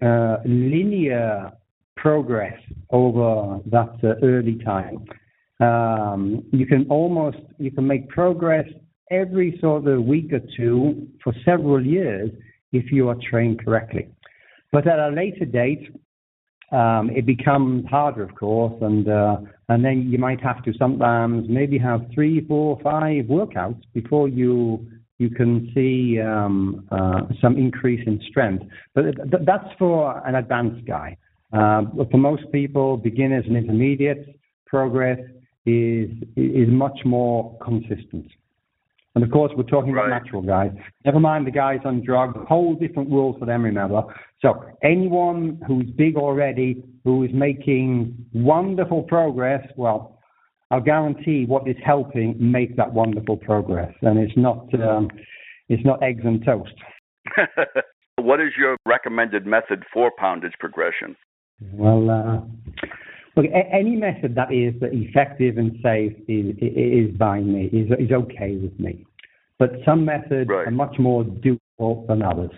uh, 0.01 0.39
linear 0.47 1.53
progress 1.99 2.59
over 2.91 3.61
that 3.67 3.95
uh, 4.03 4.14
early 4.27 4.59
time. 4.64 5.05
Um, 5.61 6.43
you 6.51 6.64
can 6.64 6.87
almost 6.89 7.39
you 7.59 7.71
can 7.71 7.87
make 7.87 8.09
progress 8.09 8.67
every 9.11 9.59
sort 9.61 9.87
of 9.87 10.03
week 10.03 10.33
or 10.33 10.41
two 10.57 11.09
for 11.23 11.35
several 11.45 11.85
years 11.85 12.31
if 12.73 12.91
you 12.91 13.11
are 13.11 13.17
trained 13.31 13.62
correctly. 13.62 14.09
But 14.73 14.87
at 14.89 14.99
a 14.99 15.11
later 15.11 15.45
date, 15.45 15.91
um, 16.73 17.11
it 17.11 17.27
becomes 17.27 17.87
harder, 17.89 18.23
of 18.23 18.35
course, 18.35 18.75
and 18.81 19.09
uh, 19.09 19.37
and 19.69 19.85
then 19.85 20.09
you 20.11 20.19
might 20.19 20.41
have 20.41 20.62
to 20.64 20.73
sometimes 20.75 21.47
maybe 21.49 21.79
have 21.79 22.07
three, 22.12 22.45
four, 22.47 22.79
five 22.83 23.27
workouts 23.27 23.83
before 23.95 24.29
you 24.29 24.87
you 25.19 25.31
can 25.31 25.71
see 25.75 26.21
um, 26.21 26.87
uh, 26.91 27.23
some 27.41 27.57
increase 27.57 28.07
in 28.07 28.21
strength. 28.29 28.64
But 28.95 29.03
th- 29.03 29.43
that's 29.45 29.69
for 29.79 30.27
an 30.27 30.35
advanced 30.35 30.87
guy. 30.87 31.17
Uh, 31.53 31.83
for 32.11 32.19
most 32.19 32.51
people, 32.53 32.97
beginners 32.97 33.45
and 33.47 33.57
intermediates, 33.57 34.29
progress 34.67 35.21
is 35.64 36.11
is 36.37 36.69
much 36.69 36.99
more 37.05 37.57
consistent. 37.64 38.27
And 39.17 39.25
of 39.25 39.31
course, 39.31 39.51
we're 39.57 39.62
talking 39.62 39.95
right. 39.95 40.09
about 40.09 40.23
natural 40.23 40.43
guys. 40.43 40.71
Never 41.07 41.19
mind 41.19 41.47
the 41.47 41.51
guys 41.51 41.79
on 41.87 42.05
drugs. 42.05 42.37
Whole 42.47 42.75
different 42.75 43.11
rules 43.11 43.37
for 43.39 43.47
them. 43.47 43.62
Remember. 43.62 44.03
So 44.41 44.62
anyone 44.85 45.59
who's 45.67 45.87
big 45.97 46.17
already, 46.17 46.85
who 47.03 47.25
is 47.25 47.31
making 47.33 48.14
wonderful 48.35 49.05
progress, 49.05 49.67
well, 49.75 50.21
I'll 50.71 50.83
guarantee 50.83 51.47
what 51.47 51.67
is 51.67 51.77
helping 51.83 52.37
make 52.39 52.77
that 52.77 52.93
wonderful 52.93 53.39
progress, 53.39 53.95
and 54.03 54.19
it's 54.19 54.37
not 54.37 54.69
um, 54.75 55.09
it's 55.71 55.85
not 55.85 56.03
eggs 56.03 56.23
and 56.25 56.45
toast. 56.45 56.75
what 58.17 58.39
is 58.41 58.51
your 58.59 58.77
recommended 58.85 59.47
method 59.47 59.85
for 59.95 60.12
poundage 60.19 60.59
progression? 60.61 61.17
Well, 61.73 62.11
uh, 62.11 62.41
look, 63.37 63.47
any 63.53 63.97
method 63.97 64.34
that 64.34 64.53
is 64.53 64.74
effective 64.80 65.59
and 65.59 65.78
safe 65.82 66.12
is 66.28 66.57
is 66.61 67.16
by 67.16 67.41
me 67.41 67.66
is 67.66 67.91
is 67.99 68.11
okay 68.11 68.57
with 68.57 68.78
me, 68.80 69.05
but 69.59 69.70
some 69.84 70.05
methods 70.05 70.49
right. 70.49 70.68
are 70.68 70.70
much 70.70 70.99
more 70.99 71.24
doable 71.24 72.07
than 72.07 72.22
others. 72.22 72.51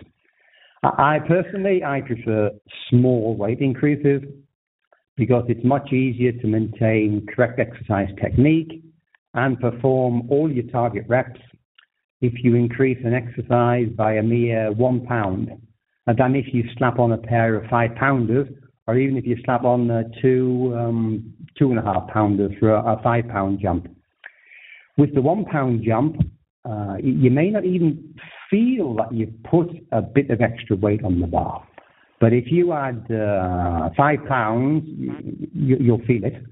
I 0.81 1.19
personally, 1.27 1.83
I 1.83 2.01
prefer 2.01 2.51
small 2.89 3.35
weight 3.35 3.59
increases 3.59 4.21
because 5.17 5.43
it's 5.49 5.63
much 5.65 5.91
easier 5.91 6.31
to 6.31 6.47
maintain 6.47 7.27
correct 7.35 7.59
exercise 7.59 8.07
technique 8.21 8.81
and 9.33 9.59
perform 9.59 10.23
all 10.31 10.49
your 10.49 10.63
target 10.71 11.03
reps 11.09 11.41
if 12.21 12.33
you 12.43 12.55
increase 12.55 12.97
an 13.03 13.13
exercise 13.13 13.87
by 13.97 14.13
a 14.13 14.23
mere 14.23 14.71
one 14.71 15.05
pound 15.05 15.51
and 16.07 16.17
than 16.17 16.35
if 16.35 16.45
you 16.53 16.63
slap 16.77 16.99
on 16.99 17.11
a 17.11 17.17
pair 17.17 17.55
of 17.55 17.69
five 17.69 17.93
pounders 17.95 18.47
or 18.89 18.97
even 18.97 19.17
if 19.17 19.25
you 19.25 19.37
slap 19.45 19.63
on 19.65 19.91
uh, 19.91 20.01
two 20.19 20.73
um, 20.75 21.31
two 21.57 21.69
and 21.69 21.77
a 21.77 21.83
half 21.83 22.07
pounders 22.07 22.51
for 22.59 22.73
a, 22.73 22.93
a 22.97 23.01
five 23.03 23.27
pound 23.27 23.59
jump. 23.61 23.87
With 24.97 25.13
the 25.13 25.21
one 25.21 25.45
pound 25.45 25.83
jump, 25.85 26.15
uh, 26.65 26.95
you 26.99 27.29
may 27.29 27.51
not 27.51 27.65
even 27.65 28.15
feel 28.49 28.95
that 28.95 29.13
you've 29.13 29.43
put 29.43 29.69
a 29.91 30.01
bit 30.01 30.31
of 30.31 30.41
extra 30.41 30.75
weight 30.75 31.03
on 31.03 31.21
the 31.21 31.27
bar. 31.27 31.65
But 32.19 32.33
if 32.33 32.51
you 32.51 32.73
add 32.73 33.05
uh, 33.11 33.89
five 33.95 34.25
pounds, 34.27 34.83
you, 34.87 35.77
you'll 35.79 36.05
feel 36.05 36.23
it. 36.25 36.43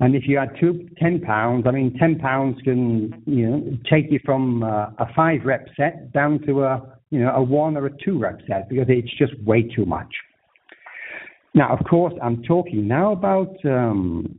And 0.00 0.14
if 0.14 0.24
you 0.26 0.38
add 0.38 0.50
two, 0.60 0.88
10 0.98 1.20
pounds, 1.20 1.64
I 1.66 1.70
mean, 1.72 1.96
10 1.98 2.18
pounds 2.18 2.60
can, 2.62 3.22
you 3.26 3.48
know, 3.48 3.78
take 3.90 4.10
you 4.10 4.20
from 4.24 4.62
uh, 4.62 4.86
a 4.98 5.12
five 5.16 5.40
rep 5.44 5.66
set 5.76 6.12
down 6.12 6.40
to 6.46 6.62
a, 6.64 6.98
you 7.10 7.20
know, 7.20 7.32
a 7.34 7.42
one 7.42 7.76
or 7.76 7.86
a 7.86 7.96
two 8.04 8.18
rep 8.18 8.40
set 8.46 8.68
because 8.68 8.86
it's 8.88 9.12
just 9.18 9.32
way 9.42 9.62
too 9.62 9.84
much. 9.86 10.14
Now, 11.54 11.76
of 11.76 11.84
course, 11.86 12.14
I'm 12.22 12.42
talking 12.42 12.86
now 12.86 13.12
about 13.12 13.56
um, 13.64 14.38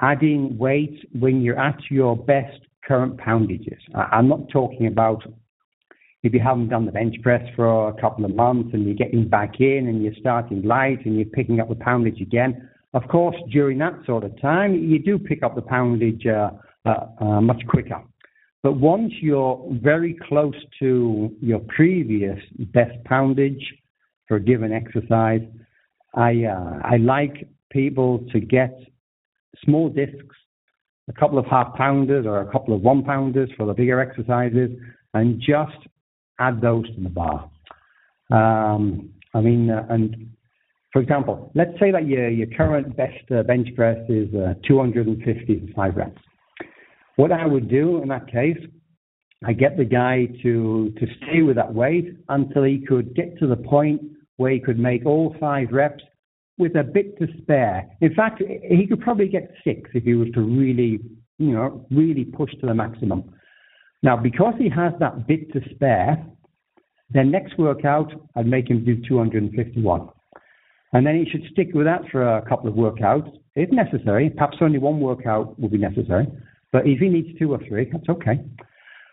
adding 0.00 0.56
weight 0.56 0.98
when 1.18 1.42
you're 1.42 1.58
at 1.58 1.78
your 1.90 2.16
best 2.16 2.60
current 2.86 3.18
poundages. 3.18 3.78
I'm 3.94 4.28
not 4.28 4.48
talking 4.48 4.86
about 4.86 5.22
if 6.22 6.32
you 6.32 6.40
haven't 6.40 6.68
done 6.68 6.86
the 6.86 6.92
bench 6.92 7.16
press 7.22 7.42
for 7.54 7.88
a 7.88 8.00
couple 8.00 8.24
of 8.24 8.34
months 8.34 8.70
and 8.72 8.84
you're 8.84 8.94
getting 8.94 9.28
back 9.28 9.60
in 9.60 9.86
and 9.88 10.02
you're 10.02 10.14
starting 10.18 10.62
light 10.62 11.04
and 11.04 11.16
you're 11.16 11.26
picking 11.26 11.60
up 11.60 11.68
the 11.68 11.74
poundage 11.74 12.20
again. 12.20 12.68
Of 12.94 13.06
course, 13.08 13.36
during 13.52 13.78
that 13.78 13.94
sort 14.06 14.24
of 14.24 14.40
time, 14.40 14.74
you 14.74 14.98
do 14.98 15.18
pick 15.18 15.42
up 15.42 15.54
the 15.54 15.62
poundage 15.62 16.26
uh, 16.26 16.50
uh, 16.86 17.06
uh, 17.20 17.40
much 17.40 17.62
quicker. 17.68 18.02
But 18.62 18.78
once 18.78 19.12
you're 19.20 19.64
very 19.70 20.16
close 20.28 20.54
to 20.80 21.30
your 21.40 21.60
previous 21.68 22.38
best 22.72 22.96
poundage 23.04 23.62
for 24.26 24.38
a 24.38 24.40
given 24.40 24.72
exercise, 24.72 25.42
I 26.16 26.44
uh, 26.44 26.80
I 26.82 26.96
like 26.96 27.48
people 27.70 28.26
to 28.32 28.40
get 28.40 28.78
small 29.64 29.88
discs 29.88 30.36
a 31.08 31.12
couple 31.12 31.38
of 31.38 31.46
half 31.46 31.74
pounders 31.74 32.26
or 32.26 32.40
a 32.40 32.50
couple 32.50 32.74
of 32.74 32.80
one 32.80 33.04
pounders 33.04 33.50
for 33.56 33.66
the 33.66 33.74
bigger 33.74 34.00
exercises 34.00 34.70
and 35.14 35.40
just 35.40 35.86
add 36.40 36.60
those 36.60 36.86
to 36.94 37.00
the 37.00 37.08
bar. 37.08 37.50
Um, 38.30 39.10
I 39.32 39.40
mean, 39.40 39.70
uh, 39.70 39.86
and 39.88 40.32
for 40.92 41.00
example, 41.00 41.52
let's 41.54 41.78
say 41.78 41.90
that 41.92 42.06
your, 42.06 42.28
your 42.28 42.48
current 42.56 42.96
best 42.96 43.30
uh, 43.30 43.42
bench 43.42 43.68
press 43.76 43.98
is 44.08 44.34
uh, 44.34 44.54
255 44.66 45.96
reps. 45.96 46.20
What 47.16 47.32
I 47.32 47.46
would 47.46 47.68
do 47.68 48.02
in 48.02 48.08
that 48.08 48.30
case, 48.30 48.58
I 49.44 49.52
get 49.52 49.76
the 49.76 49.84
guy 49.84 50.26
to, 50.42 50.92
to 50.98 51.06
stay 51.18 51.42
with 51.42 51.56
that 51.56 51.72
weight 51.72 52.16
until 52.28 52.64
he 52.64 52.84
could 52.86 53.14
get 53.14 53.38
to 53.38 53.46
the 53.46 53.56
point 53.56 54.02
where 54.36 54.52
he 54.52 54.60
could 54.60 54.78
make 54.78 55.04
all 55.06 55.34
five 55.40 55.68
reps 55.72 56.02
with 56.58 56.76
a 56.76 56.82
bit 56.82 57.18
to 57.18 57.26
spare. 57.42 57.88
In 58.00 58.14
fact, 58.14 58.42
he 58.68 58.86
could 58.86 59.00
probably 59.00 59.28
get 59.28 59.50
six 59.64 59.90
if 59.94 60.04
he 60.04 60.14
was 60.14 60.28
to 60.34 60.40
really, 60.40 61.00
you 61.38 61.52
know, 61.52 61.86
really 61.90 62.24
push 62.24 62.50
to 62.60 62.66
the 62.66 62.74
maximum. 62.74 63.34
Now, 64.02 64.16
because 64.16 64.54
he 64.58 64.68
has 64.70 64.92
that 65.00 65.26
bit 65.26 65.52
to 65.52 65.60
spare, 65.74 66.24
then 67.10 67.30
next 67.30 67.58
workout, 67.58 68.12
I'd 68.34 68.46
make 68.46 68.68
him 68.70 68.84
do 68.84 68.96
251. 69.06 70.08
And 70.92 71.06
then 71.06 71.16
he 71.16 71.30
should 71.30 71.44
stick 71.52 71.68
with 71.74 71.86
that 71.86 72.02
for 72.10 72.22
a 72.22 72.42
couple 72.48 72.68
of 72.68 72.74
workouts, 72.74 73.30
if 73.54 73.70
necessary. 73.70 74.30
Perhaps 74.30 74.58
only 74.60 74.78
one 74.78 75.00
workout 75.00 75.58
will 75.58 75.68
be 75.68 75.78
necessary. 75.78 76.26
But 76.72 76.86
if 76.86 77.00
he 77.00 77.08
needs 77.08 77.38
two 77.38 77.52
or 77.52 77.58
three, 77.68 77.90
that's 77.90 78.08
okay. 78.08 78.40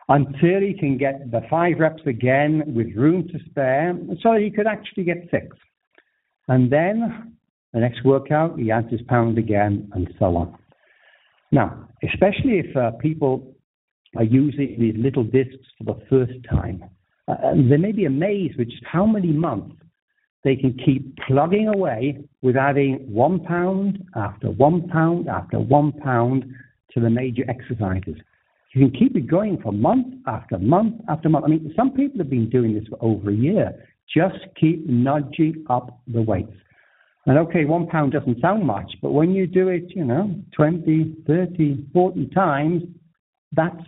Until 0.10 0.60
he 0.60 0.74
can 0.78 0.98
get 0.98 1.32
the 1.32 1.42
five 1.50 1.80
reps 1.80 2.02
again 2.06 2.64
with 2.68 2.88
room 2.96 3.28
to 3.30 3.40
spare, 3.50 3.98
so 4.22 4.34
he 4.34 4.50
could 4.50 4.68
actually 4.68 5.06
get 5.06 5.28
six. 5.32 5.56
And 6.48 6.72
then 6.72 7.36
the 7.72 7.80
next 7.80 8.04
workout, 8.04 8.60
he 8.60 8.70
adds 8.70 8.92
his 8.92 9.02
pound 9.04 9.38
again, 9.38 9.90
and 9.94 10.14
so 10.20 10.36
on. 10.36 10.58
Now, 11.52 11.88
especially 12.04 12.60
if 12.60 12.76
uh, 12.76 12.92
people 13.00 13.56
are 14.18 14.24
using 14.24 14.76
these 14.80 14.96
little 14.98 15.24
discs 15.24 15.66
for 15.78 15.86
the 15.86 16.06
first 16.10 16.34
time, 16.50 16.84
uh, 17.28 17.54
they 17.54 17.78
may 17.78 17.92
be 17.92 18.06
amazed 18.06 18.58
with 18.58 18.70
just 18.70 18.84
how 18.86 19.06
many 19.06 19.32
months 19.32 19.76
they 20.44 20.56
can 20.56 20.78
keep 20.86 21.16
plugging 21.26 21.70
away 21.70 22.20
with 22.42 22.58
adding 22.58 22.96
one 23.08 23.40
pound 23.40 24.04
after 24.16 24.52
one 24.52 24.88
pound 24.90 25.30
after 25.30 25.58
one 25.60 25.94
pound 25.94 26.44
to 26.94 27.00
the 27.00 27.10
major 27.10 27.44
exercises. 27.50 28.18
You 28.74 28.90
can 28.90 29.00
keep 29.00 29.16
it 29.16 29.28
going 29.28 29.60
for 29.62 29.72
month 29.72 30.08
after 30.26 30.58
month 30.58 30.96
after 31.08 31.30
month. 31.30 31.46
I 31.46 31.50
mean, 31.50 31.74
some 31.76 31.92
people 31.92 32.18
have 32.18 32.30
been 32.30 32.50
doing 32.50 32.74
this 32.74 32.86
for 32.90 32.98
over 33.02 33.30
a 33.30 33.34
year. 33.34 33.72
Just 34.16 34.40
keep 34.60 34.88
nudging 34.88 35.64
up 35.70 36.02
the 36.08 36.22
weights. 36.22 36.54
And 37.26 37.38
okay, 37.38 37.66
one 37.66 37.88
pound 37.88 38.12
doesn't 38.12 38.42
sound 38.42 38.66
much, 38.66 38.92
but 39.02 39.12
when 39.12 39.32
you 39.32 39.48
do 39.48 39.70
it, 39.70 39.86
you 39.96 40.04
know, 40.04 40.36
20, 40.58 41.16
30, 41.26 41.86
40 41.94 42.26
times, 42.36 42.84
that's 43.54 43.80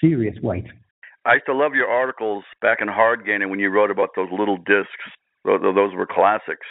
serious 0.00 0.36
weight. 0.42 0.66
I 1.26 1.34
used 1.34 1.46
to 1.46 1.54
love 1.54 1.74
your 1.74 1.88
articles 1.88 2.44
back 2.60 2.78
in 2.80 2.88
Hardgainer 2.88 3.48
when 3.48 3.58
you 3.58 3.70
wrote 3.70 3.90
about 3.90 4.10
those 4.14 4.28
little 4.30 4.58
discs. 4.58 4.90
Those 5.44 5.94
were 5.94 6.06
classics. 6.06 6.66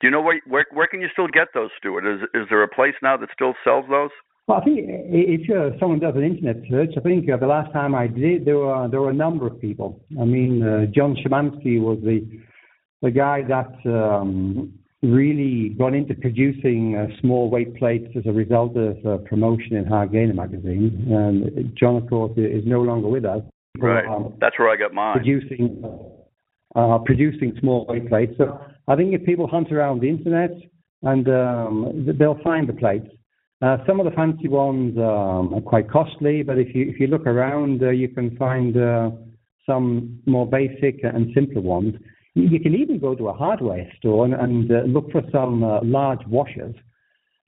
Do 0.00 0.06
you 0.06 0.10
know 0.10 0.20
where 0.20 0.40
where, 0.46 0.66
where 0.72 0.86
can 0.86 1.00
you 1.00 1.08
still 1.12 1.28
get 1.28 1.48
those, 1.54 1.70
Stuart? 1.78 2.06
Is 2.06 2.20
is 2.34 2.46
there 2.50 2.62
a 2.62 2.68
place 2.68 2.94
now 3.02 3.16
that 3.16 3.30
still 3.32 3.54
sells 3.64 3.86
those? 3.88 4.10
Well, 4.46 4.60
I 4.60 4.64
think 4.64 4.78
if 4.80 5.50
uh, 5.50 5.76
someone 5.80 5.98
does 5.98 6.14
an 6.14 6.22
internet 6.22 6.56
search, 6.70 6.90
I 6.96 7.00
think 7.00 7.28
uh, 7.28 7.36
the 7.36 7.48
last 7.48 7.72
time 7.72 7.96
I 7.96 8.06
did, 8.06 8.44
there 8.44 8.58
were 8.58 8.88
there 8.88 9.00
were 9.00 9.10
a 9.10 9.14
number 9.14 9.46
of 9.46 9.60
people. 9.60 10.04
I 10.20 10.24
mean, 10.24 10.62
uh, 10.62 10.86
John 10.94 11.16
Shemansky 11.16 11.80
was 11.80 11.98
the 12.04 12.24
the 13.02 13.10
guy 13.10 13.42
that 13.42 13.74
um, 13.90 14.72
really 15.02 15.70
got 15.70 15.94
into 15.94 16.14
producing 16.14 16.96
uh, 16.96 17.06
small 17.20 17.50
weight 17.50 17.74
plates 17.76 18.06
as 18.16 18.22
a 18.26 18.32
result 18.32 18.76
of 18.76 19.04
uh, 19.04 19.16
promotion 19.28 19.76
in 19.76 19.84
Hardgainer 19.84 20.34
magazine. 20.34 21.06
And 21.10 21.76
John, 21.76 21.96
of 21.96 22.08
course, 22.08 22.32
is 22.36 22.62
no 22.64 22.82
longer 22.82 23.08
with 23.08 23.24
us. 23.24 23.42
Right. 23.78 24.06
Um, 24.06 24.34
That's 24.40 24.56
where 24.58 24.70
I 24.70 24.76
got 24.76 24.94
mine. 24.94 25.16
Producing 25.16 25.82
uh, 26.76 26.98
producing 26.98 27.56
small 27.58 27.84
weight 27.88 28.08
plates. 28.08 28.34
So 28.38 28.60
I 28.86 28.94
think 28.94 29.12
if 29.12 29.24
people 29.24 29.48
hunt 29.48 29.72
around 29.72 30.02
the 30.02 30.08
internet, 30.08 30.50
and 31.02 31.28
um, 31.28 32.06
they'll 32.18 32.40
find 32.44 32.68
the 32.68 32.72
plates. 32.72 33.06
Uh, 33.62 33.78
some 33.86 33.98
of 34.00 34.04
the 34.04 34.12
fancy 34.12 34.48
ones 34.48 34.96
um, 34.98 35.54
are 35.54 35.62
quite 35.62 35.90
costly, 35.90 36.42
but 36.42 36.58
if 36.58 36.74
you 36.74 36.90
if 36.90 37.00
you 37.00 37.06
look 37.06 37.26
around, 37.26 37.82
uh, 37.82 37.88
you 37.88 38.08
can 38.08 38.36
find 38.36 38.76
uh, 38.76 39.10
some 39.64 40.20
more 40.26 40.46
basic 40.46 41.02
and 41.02 41.32
simpler 41.34 41.62
ones. 41.62 41.94
You 42.34 42.60
can 42.60 42.74
even 42.74 42.98
go 42.98 43.14
to 43.14 43.28
a 43.28 43.32
hardware 43.32 43.90
store 43.96 44.26
and, 44.26 44.34
and 44.34 44.70
uh, 44.70 44.80
look 44.86 45.10
for 45.10 45.22
some 45.32 45.64
uh, 45.64 45.80
large 45.82 46.20
washers 46.26 46.74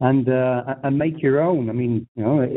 and 0.01 0.31
uh, 0.31 0.77
and 0.83 0.97
make 0.97 1.23
your 1.23 1.43
own. 1.43 1.69
I 1.69 1.75
mean, 1.75 2.09
you 2.17 2.25
know, 2.25 2.49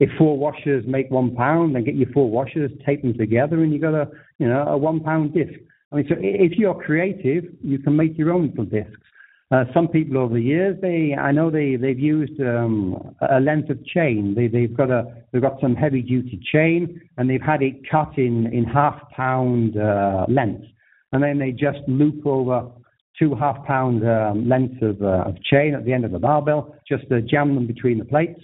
if 0.00 0.10
four 0.18 0.36
washers 0.36 0.84
make 0.86 1.08
one 1.08 1.36
pound, 1.36 1.76
then 1.76 1.84
get 1.84 1.94
your 1.94 2.10
four 2.10 2.28
washers, 2.28 2.72
tape 2.84 3.02
them 3.02 3.16
together, 3.16 3.62
and 3.62 3.72
you 3.72 3.78
got 3.78 3.94
a 3.94 4.08
you 4.38 4.48
know 4.48 4.62
a 4.66 4.76
one 4.76 4.98
pound 5.00 5.34
disc. 5.34 5.52
I 5.92 5.96
mean, 5.96 6.06
so 6.08 6.16
if 6.18 6.58
you're 6.58 6.74
creative, 6.74 7.44
you 7.62 7.78
can 7.78 7.96
make 7.96 8.18
your 8.18 8.32
own 8.32 8.48
little 8.48 8.64
discs. 8.64 9.07
Uh, 9.50 9.64
some 9.72 9.88
people 9.88 10.18
over 10.18 10.34
the 10.34 10.42
years, 10.42 10.76
they 10.82 11.14
I 11.18 11.32
know 11.32 11.50
they 11.50 11.76
they've 11.76 11.98
used 11.98 12.38
um, 12.40 13.14
a 13.30 13.40
length 13.40 13.70
of 13.70 13.82
chain. 13.86 14.34
They 14.36 14.46
they've 14.46 14.76
got 14.76 14.90
a 14.90 15.06
they've 15.32 15.40
got 15.40 15.58
some 15.58 15.74
heavy 15.74 16.02
duty 16.02 16.38
chain, 16.52 17.00
and 17.16 17.30
they've 17.30 17.40
had 17.40 17.62
it 17.62 17.88
cut 17.90 18.18
in 18.18 18.46
in 18.52 18.64
half 18.64 19.08
pound 19.10 19.78
uh, 19.80 20.26
lengths, 20.28 20.66
and 21.12 21.22
then 21.22 21.38
they 21.38 21.52
just 21.52 21.78
loop 21.88 22.26
over 22.26 22.70
two 23.18 23.34
half 23.34 23.64
pound 23.64 24.06
um, 24.06 24.46
lengths 24.46 24.82
of, 24.82 25.00
uh, 25.00 25.28
of 25.28 25.42
chain 25.42 25.74
at 25.74 25.86
the 25.86 25.94
end 25.94 26.04
of 26.04 26.12
the 26.12 26.18
barbell, 26.18 26.76
just 26.86 27.08
to 27.08 27.22
jam 27.22 27.54
them 27.54 27.66
between 27.66 27.98
the 27.98 28.04
plates, 28.04 28.40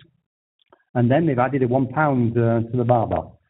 and 0.95 1.11
then 1.11 1.27
they've 1.27 1.39
added 1.39 1.63
a 1.63 1.69
one 1.69 1.87
pound 1.87 2.33
uh, 2.39 2.61
to 2.61 2.77
the 2.79 2.85
barbell. 2.85 3.41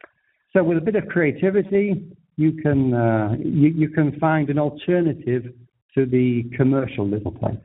So 0.52 0.64
with 0.64 0.78
a 0.78 0.80
bit 0.80 0.96
of 0.96 1.06
creativity, 1.06 2.04
you 2.36 2.52
can 2.52 2.94
uh, 2.94 3.36
you, 3.38 3.68
you 3.68 3.88
can 3.90 4.18
find 4.18 4.50
an 4.50 4.58
alternative 4.58 5.52
to 5.94 6.06
the 6.06 6.44
commercial 6.56 7.06
little 7.06 7.32
plates. 7.32 7.64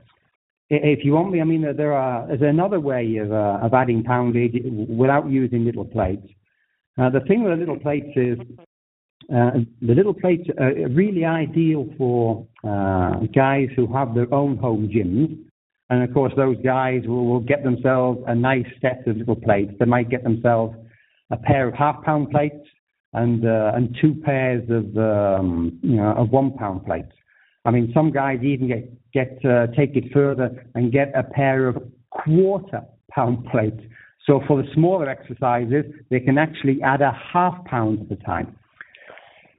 If 0.69 1.03
you 1.03 1.13
want 1.13 1.31
me, 1.31 1.41
I 1.41 1.45
mean, 1.45 1.65
there 1.75 1.93
are 1.93 2.27
there's 2.27 2.41
another 2.41 2.79
way 2.79 3.17
of 3.17 3.31
uh, 3.31 3.59
of 3.61 3.73
adding 3.73 4.03
poundage 4.03 4.53
without 4.87 5.29
using 5.29 5.65
little 5.65 5.85
plates. 5.85 6.27
Uh, 6.97 7.09
the 7.09 7.21
thing 7.21 7.43
with 7.43 7.53
the 7.53 7.57
little 7.57 7.79
plates 7.79 8.09
is 8.15 8.37
uh, 9.33 9.51
the 9.81 9.93
little 9.93 10.13
plates 10.13 10.47
are 10.59 10.73
really 10.89 11.25
ideal 11.25 11.87
for 11.97 12.47
uh, 12.63 13.19
guys 13.33 13.67
who 13.75 13.91
have 13.93 14.13
their 14.13 14.31
own 14.33 14.57
home 14.57 14.89
gyms. 14.89 15.37
And 15.91 16.03
of 16.03 16.13
course, 16.13 16.33
those 16.35 16.57
guys 16.63 17.01
will, 17.07 17.25
will 17.25 17.39
get 17.39 17.63
themselves 17.63 18.19
a 18.27 18.35
nice 18.35 18.67
set 18.79 19.07
of 19.07 19.17
little 19.17 19.35
plates. 19.35 19.73
They 19.79 19.85
might 19.85 20.09
get 20.09 20.23
themselves 20.23 20.75
a 21.31 21.37
pair 21.37 21.67
of 21.67 21.73
half 21.73 22.03
pound 22.03 22.29
plates 22.29 22.67
and 23.13 23.45
uh, 23.45 23.71
and 23.75 23.97
two 23.99 24.15
pairs 24.23 24.63
of 24.69 24.95
um, 24.97 25.79
you 25.81 25.95
know 25.95 26.13
of 26.13 26.29
one 26.29 26.51
pound 26.53 26.85
plates. 26.85 27.11
I 27.69 27.71
mean, 27.71 27.91
some 27.93 28.11
guys 28.11 28.39
even 28.41 28.67
get 28.67 29.11
get 29.13 29.45
uh, 29.45 29.67
take 29.77 29.95
it 29.95 30.11
further 30.11 30.65
and 30.73 30.91
get 30.91 31.13
a 31.15 31.21
pair 31.21 31.67
of 31.67 31.77
quarter 32.09 32.81
pound 33.11 33.45
plates. 33.45 33.81
So 34.25 34.41
for 34.47 34.59
the 34.59 34.67
smaller 34.73 35.07
exercises, 35.07 35.85
they 36.09 36.19
can 36.19 36.39
actually 36.39 36.81
add 36.81 37.01
a 37.01 37.11
half 37.31 37.63
pound 37.65 38.07
at 38.09 38.17
a 38.17 38.23
time. 38.23 38.57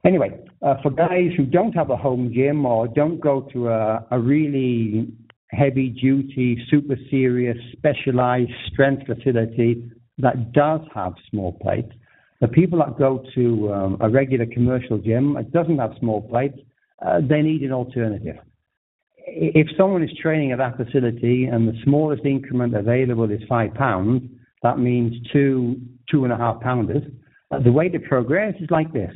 Anyway, 0.05 0.31
uh, 0.61 0.75
for 0.83 0.91
guys 0.91 1.31
who 1.37 1.47
don't 1.47 1.71
have 1.73 1.91
a 1.91 1.97
home 1.97 2.33
gym 2.35 2.67
or 2.67 2.89
don't 2.89 3.21
go 3.21 3.43
to 3.53 3.69
a, 3.69 4.05
a 4.11 4.19
really 4.19 5.07
heavy 5.51 5.91
duty, 5.91 6.59
super 6.69 6.97
serious, 7.11 7.59
specialized 7.79 8.51
strength 8.73 9.07
facility 9.07 9.89
that 10.19 10.53
does 10.53 10.81
have 10.93 11.13
small 11.31 11.53
plates, 11.63 11.93
the 12.41 12.49
people 12.49 12.81
that 12.81 12.99
go 12.99 13.23
to 13.37 13.73
um, 13.73 13.99
a 14.01 14.11
regular 14.11 14.47
commercial 14.47 14.99
gym 14.99 15.35
that 15.35 15.53
doesn't 15.53 15.79
have 15.79 15.93
small 16.01 16.23
plates, 16.23 16.59
uh, 17.05 17.21
they 17.27 17.43
need 17.43 17.63
an 17.63 17.73
alternative. 17.73 18.37
If 19.27 19.69
someone 19.77 20.03
is 20.03 20.11
training 20.21 20.53
at 20.53 20.59
that 20.59 20.77
facility 20.77 21.45
and 21.45 21.69
the 21.69 21.79
smallest 21.85 22.25
increment 22.25 22.75
available 22.75 23.31
is 23.31 23.41
five 23.49 23.75
pounds, 23.75 24.23
that 24.63 24.79
means 24.79 25.15
two 25.33 25.81
two 26.11 26.25
and 26.25 26.33
a 26.33 26.37
half 26.37 26.61
pounders. 26.61 27.03
Uh, 27.51 27.61
the 27.61 27.73
way 27.73 27.89
to 27.89 27.99
progress 27.99 28.55
is 28.61 28.71
like 28.71 28.93
this. 28.93 29.13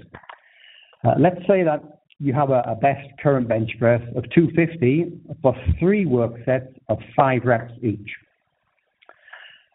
Uh, 1.04 1.14
let's 1.18 1.40
say 1.46 1.62
that 1.62 1.82
you 2.18 2.32
have 2.32 2.50
a, 2.50 2.62
a, 2.66 2.76
best 2.76 3.08
current 3.20 3.48
bench 3.48 3.70
press 3.78 4.00
of 4.16 4.24
250 4.34 5.12
plus 5.42 5.56
three 5.78 6.06
work 6.06 6.32
sets 6.44 6.72
of 6.88 6.98
five 7.16 7.42
reps 7.44 7.72
each. 7.82 8.10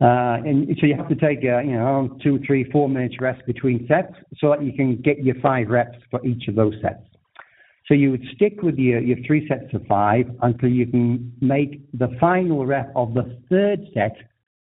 Uh, 0.02 0.40
and 0.46 0.68
so 0.80 0.88
you 0.88 0.96
have 0.96 1.10
to 1.10 1.16
take, 1.16 1.44
you 1.44 1.52
know, 1.52 2.18
two, 2.24 2.40
three, 2.48 2.64
four 2.72 2.88
minutes 2.88 3.16
rest 3.20 3.46
between 3.46 3.86
sets 3.88 4.14
so 4.38 4.50
that 4.50 4.64
you 4.64 4.72
can 4.72 4.96
get 5.02 5.22
your 5.24 5.36
five 5.42 5.68
reps 5.68 5.98
for 6.10 6.26
each 6.26 6.48
of 6.48 6.56
those 6.56 6.74
sets. 6.82 7.04
So 7.90 7.96
you 7.96 8.12
would 8.12 8.24
stick 8.36 8.62
with 8.62 8.78
your, 8.78 9.00
your 9.00 9.18
three 9.26 9.48
sets 9.48 9.74
of 9.74 9.86
five 9.88 10.28
until 10.44 10.70
you 10.70 10.86
can 10.86 11.34
make 11.42 11.82
the 11.98 12.16
final 12.20 12.64
rep 12.68 12.94
of 12.96 13.16
the 13.16 13.36
third 13.50 13.80
set 13.96 14.16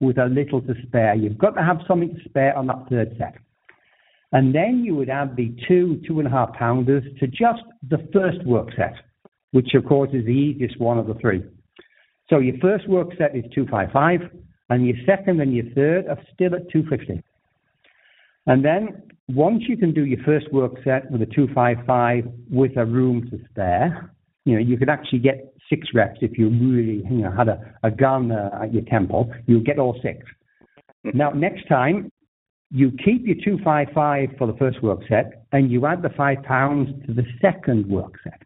with 0.01 0.19
a 0.19 0.27
little 0.27 0.61
to 0.61 0.75
spare. 0.85 1.15
You've 1.15 1.39
got 1.39 1.51
to 1.53 1.63
have 1.63 1.79
something 1.87 2.13
to 2.17 2.29
spare 2.29 2.57
on 2.57 2.67
that 2.67 2.89
third 2.91 3.15
set. 3.19 3.37
And 4.33 4.53
then 4.53 4.83
you 4.85 4.97
would 4.97 5.09
add 5.09 5.37
the 5.37 5.55
two, 5.69 6.03
two 6.07 6.19
and 6.19 6.27
a 6.27 6.31
half 6.33 6.53
pounders 6.55 7.05
to 7.21 7.29
just 7.29 7.63
the 7.89 7.99
first 8.13 8.45
work 8.45 8.71
set, 8.77 8.95
which 9.53 9.73
of 9.75 9.87
course 9.87 10.11
is 10.13 10.25
the 10.25 10.33
easiest 10.33 10.81
one 10.81 10.99
of 10.99 11.07
the 11.07 11.15
three. 11.15 11.45
So 12.29 12.39
your 12.39 12.57
first 12.61 12.89
work 12.89 13.11
set 13.19 13.37
is 13.37 13.45
255, 13.55 14.21
and 14.71 14.87
your 14.87 14.97
second 15.07 15.41
and 15.41 15.55
your 15.55 15.67
third 15.77 16.09
are 16.09 16.19
still 16.35 16.57
at 16.57 16.69
250. 16.73 17.23
And 18.47 18.65
then 18.65 19.03
once 19.29 19.65
you 19.69 19.77
can 19.77 19.93
do 19.93 20.05
your 20.05 20.23
first 20.25 20.53
work 20.53 20.73
set 20.85 21.11
with 21.11 21.23
a 21.23 21.27
255 21.27 22.25
with 22.51 22.77
a 22.77 22.85
room 22.85 23.29
to 23.31 23.39
spare, 23.51 24.13
you 24.45 24.55
know, 24.55 24.61
you 24.61 24.77
could 24.77 24.89
actually 24.89 25.21
get 25.21 25.55
six 25.71 25.89
reps 25.95 26.19
if 26.21 26.37
you 26.37 26.49
really, 26.49 27.05
you 27.09 27.23
know, 27.23 27.31
had 27.31 27.49
a, 27.49 27.75
a 27.83 27.91
gun 27.91 28.33
uh, 28.33 28.51
at 28.63 28.73
your 28.73 28.83
temple. 28.85 29.33
You'll 29.47 29.63
get 29.63 29.79
all 29.79 29.99
6 30.03 30.05
mm-hmm. 30.05 31.17
Now, 31.17 31.31
next 31.31 31.69
time, 31.69 32.11
you 32.71 32.91
keep 33.05 33.27
your 33.27 33.37
255 33.45 34.31
for 34.39 34.47
the 34.47 34.55
first 34.55 34.83
work 34.83 35.01
set 35.09 35.45
and 35.53 35.71
you 35.71 35.87
add 35.87 36.03
the 36.03 36.09
five 36.11 36.43
pounds 36.43 36.89
to 37.07 37.13
the 37.13 37.25
second 37.41 37.87
work 37.87 38.15
set. 38.25 38.43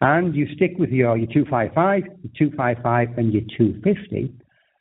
And 0.00 0.34
you 0.34 0.46
stick 0.54 0.72
with 0.78 0.90
your, 0.90 1.16
your 1.16 1.28
255, 1.28 2.02
your 2.04 2.50
255, 2.50 3.18
and 3.18 3.32
your 3.32 3.42
250 3.56 4.34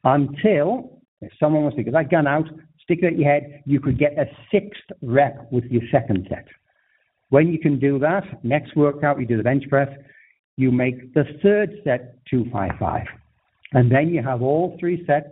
until 0.03 1.01
if 1.21 1.31
someone 1.39 1.63
wants 1.63 1.77
to 1.77 1.83
get 1.83 1.93
that 1.93 2.09
gun 2.09 2.27
out, 2.27 2.45
stick 2.91 3.03
it 3.03 3.13
at 3.13 3.19
your 3.19 3.31
head, 3.31 3.63
you 3.65 3.79
could 3.79 3.97
get 3.97 4.17
a 4.17 4.25
sixth 4.51 4.81
rep 5.01 5.47
with 5.51 5.63
your 5.65 5.83
second 5.91 6.27
set. 6.29 6.45
When 7.29 7.47
you 7.47 7.59
can 7.59 7.79
do 7.79 7.97
that, 7.99 8.43
next 8.43 8.75
workout, 8.75 9.19
you 9.19 9.25
do 9.25 9.37
the 9.37 9.43
bench 9.43 9.63
press, 9.69 9.87
you 10.57 10.71
make 10.71 11.13
the 11.13 11.23
third 11.41 11.71
set 11.85 12.17
255. 12.29 13.05
And 13.73 13.89
then 13.89 14.09
you 14.09 14.21
have 14.21 14.41
all 14.41 14.75
three 14.79 15.05
sets 15.07 15.29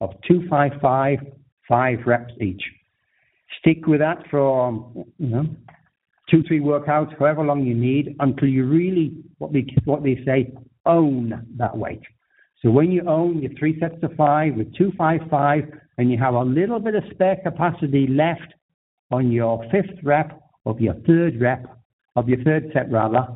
of 0.00 0.10
255, 0.26 1.18
five 1.68 1.98
reps 2.04 2.32
each. 2.40 2.62
Stick 3.60 3.86
with 3.86 4.00
that 4.00 4.24
for, 4.30 4.92
you 5.18 5.28
know, 5.28 5.46
two, 6.28 6.42
three 6.42 6.60
workouts, 6.60 7.16
however 7.18 7.44
long 7.44 7.64
you 7.64 7.74
need, 7.74 8.16
until 8.18 8.48
you 8.48 8.66
really, 8.66 9.14
what 9.38 9.52
they, 9.52 9.64
what 9.84 10.02
they 10.02 10.20
say, 10.26 10.52
own 10.86 11.46
that 11.56 11.76
weight. 11.76 12.02
So 12.62 12.70
when 12.70 12.90
you 12.90 13.02
own 13.06 13.40
your 13.40 13.52
three 13.56 13.78
sets 13.78 14.02
of 14.02 14.12
five 14.16 14.56
with 14.56 14.74
255, 14.74 15.80
and 15.98 16.10
you 16.10 16.16
have 16.18 16.34
a 16.34 16.42
little 16.42 16.78
bit 16.78 16.94
of 16.94 17.04
spare 17.10 17.36
capacity 17.42 18.06
left 18.06 18.54
on 19.10 19.30
your 19.30 19.64
fifth 19.70 19.98
rep 20.02 20.40
of 20.64 20.80
your 20.80 20.94
third 21.06 21.40
rep, 21.40 21.66
of 22.16 22.28
your 22.28 22.42
third 22.44 22.70
set 22.72 22.90
rather, 22.90 23.26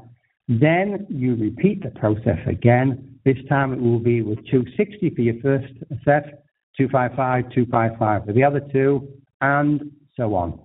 then 0.48 1.06
you 1.08 1.34
repeat 1.34 1.82
the 1.82 1.90
process 1.90 2.38
again. 2.46 3.18
This 3.24 3.38
time 3.48 3.72
it 3.72 3.80
will 3.80 3.98
be 4.00 4.22
with 4.22 4.38
260 4.50 5.10
for 5.10 5.20
your 5.22 5.40
first 5.40 5.72
set, 6.04 6.44
255, 6.76 7.44
255 7.54 8.24
for 8.26 8.32
the 8.32 8.44
other 8.44 8.60
two, 8.72 9.08
and 9.40 9.90
so 10.16 10.34
on. 10.34 10.58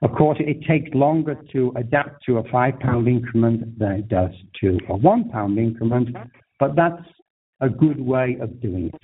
Of 0.00 0.12
course, 0.12 0.38
it 0.40 0.64
takes 0.66 0.94
longer 0.94 1.36
to 1.52 1.72
adapt 1.76 2.24
to 2.26 2.38
a 2.38 2.48
five 2.50 2.78
pound 2.78 3.08
increment 3.08 3.78
than 3.78 3.92
it 3.92 4.08
does 4.08 4.30
to 4.60 4.78
a 4.88 4.96
one 4.96 5.28
pound 5.28 5.58
increment, 5.58 6.16
but 6.60 6.76
that's 6.76 7.02
a 7.60 7.68
good 7.68 8.00
way 8.00 8.36
of 8.40 8.60
doing 8.60 8.90
it. 8.94 9.02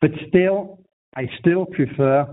But 0.00 0.10
still, 0.28 0.85
I 1.16 1.28
still 1.40 1.64
prefer 1.66 2.26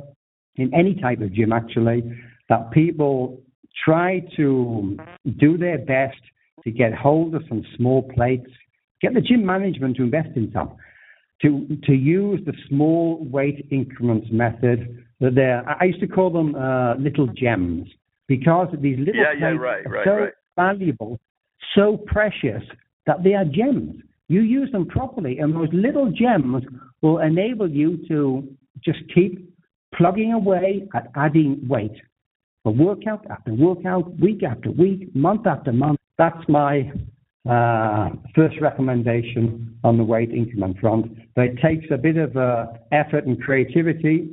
in 0.55 0.73
any 0.73 0.95
type 0.95 1.21
of 1.21 1.33
gym 1.33 1.51
actually 1.53 2.03
that 2.49 2.71
people 2.71 3.41
try 3.85 4.21
to 4.35 4.97
do 5.39 5.57
their 5.57 5.79
best 5.79 6.17
to 6.63 6.71
get 6.71 6.93
hold 6.93 7.33
of 7.35 7.43
some 7.49 7.63
small 7.77 8.03
plates, 8.13 8.49
get 9.01 9.13
the 9.13 9.21
gym 9.21 9.45
management 9.45 9.97
to 9.97 10.03
invest 10.03 10.29
in 10.35 10.51
some, 10.53 10.75
to 11.41 11.77
to 11.83 11.93
use 11.93 12.39
the 12.45 12.53
small 12.69 13.25
weight 13.25 13.67
increments 13.71 14.27
method. 14.31 15.03
That 15.19 15.35
they're, 15.35 15.63
I 15.81 15.85
used 15.85 16.01
to 16.01 16.07
call 16.07 16.29
them 16.29 16.55
uh, 16.55 16.95
little 16.95 17.27
gems 17.27 17.87
because 18.27 18.67
these 18.81 18.99
little 18.99 19.15
Yeah, 19.15 19.33
yeah, 19.33 19.49
plates 19.49 19.61
right, 19.61 19.85
are 19.85 19.91
right, 19.91 20.05
so 20.05 20.15
right. 20.15 20.33
valuable, 20.55 21.19
so 21.75 21.97
precious 22.05 22.63
that 23.05 23.23
they 23.23 23.33
are 23.33 23.45
gems. 23.45 23.95
You 24.27 24.41
use 24.41 24.71
them 24.71 24.85
properly, 24.85 25.39
and 25.39 25.53
those 25.53 25.69
little 25.71 26.11
gems 26.11 26.63
will 27.01 27.19
enable 27.19 27.69
you 27.69 28.05
to 28.07 28.47
just 28.85 28.99
keep 29.13 29.53
plugging 29.95 30.33
away 30.33 30.87
at 30.95 31.11
adding 31.15 31.65
weight. 31.67 31.95
For 32.63 32.73
workout 32.73 33.25
after 33.29 33.53
workout, 33.53 34.17
week 34.19 34.43
after 34.43 34.71
week, 34.71 35.13
month 35.15 35.45
after 35.45 35.73
month. 35.73 35.99
That's 36.17 36.47
my 36.47 36.91
uh, 37.49 38.09
first 38.35 38.55
recommendation 38.61 39.77
on 39.83 39.97
the 39.97 40.03
weight 40.03 40.31
increment 40.31 40.79
front. 40.79 41.17
But 41.35 41.45
it 41.45 41.59
takes 41.61 41.85
a 41.91 41.97
bit 41.97 42.17
of 42.17 42.37
uh, 42.37 42.67
effort 42.91 43.25
and 43.25 43.41
creativity 43.41 44.29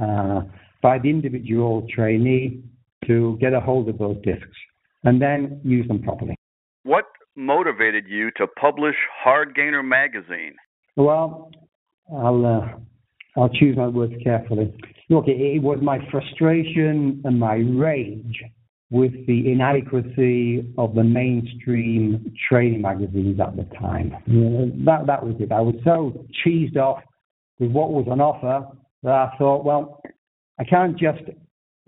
uh, 0.00 0.42
by 0.82 0.98
the 0.98 1.10
individual 1.10 1.86
trainee 1.94 2.62
to 3.06 3.36
get 3.40 3.52
a 3.52 3.60
hold 3.60 3.88
of 3.88 3.98
those 3.98 4.16
discs 4.24 4.56
and 5.04 5.20
then 5.20 5.60
use 5.62 5.86
them 5.88 6.02
properly. 6.02 6.36
What 6.84 7.04
motivated 7.36 8.04
you 8.08 8.30
to 8.36 8.46
publish 8.46 8.96
Hard 9.22 9.54
Gainer 9.54 9.82
magazine? 9.82 10.54
Well, 10.96 11.50
I'll 12.10 12.46
uh, 12.46 12.78
I'll 13.36 13.48
choose 13.48 13.76
my 13.76 13.88
words 13.88 14.14
carefully. 14.22 14.74
Look, 15.08 15.26
it, 15.28 15.40
it 15.40 15.62
was 15.62 15.78
my 15.82 15.98
frustration 16.10 17.22
and 17.24 17.38
my 17.38 17.54
rage 17.54 18.42
with 18.90 19.12
the 19.26 19.50
inadequacy 19.50 20.70
of 20.76 20.94
the 20.94 21.02
mainstream 21.02 22.34
training 22.48 22.82
magazines 22.82 23.40
at 23.40 23.56
the 23.56 23.64
time. 23.76 24.14
Know, 24.26 24.70
that 24.84 25.06
that 25.06 25.24
was 25.24 25.34
it. 25.40 25.50
I 25.50 25.62
was 25.62 25.74
so 25.82 26.26
cheesed 26.44 26.76
off 26.76 27.02
with 27.58 27.70
what 27.70 27.90
was 27.90 28.06
on 28.10 28.20
offer 28.20 28.66
that 29.02 29.12
I 29.12 29.34
thought, 29.38 29.64
well, 29.64 30.02
I 30.58 30.64
can't 30.64 30.98
just 30.98 31.22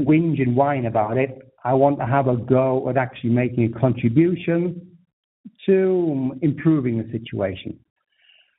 whinge 0.01 0.40
and 0.40 0.57
whine 0.57 0.86
about 0.86 1.18
it. 1.18 1.53
I 1.62 1.74
want 1.74 1.99
to 1.99 2.07
have 2.07 2.26
a 2.26 2.36
go 2.36 2.88
at 2.88 2.97
actually 2.97 3.30
making 3.30 3.72
a 3.74 3.78
contribution 3.78 4.97
to 5.66 6.38
improving 6.42 6.99
the 6.99 7.11
situation. 7.12 7.78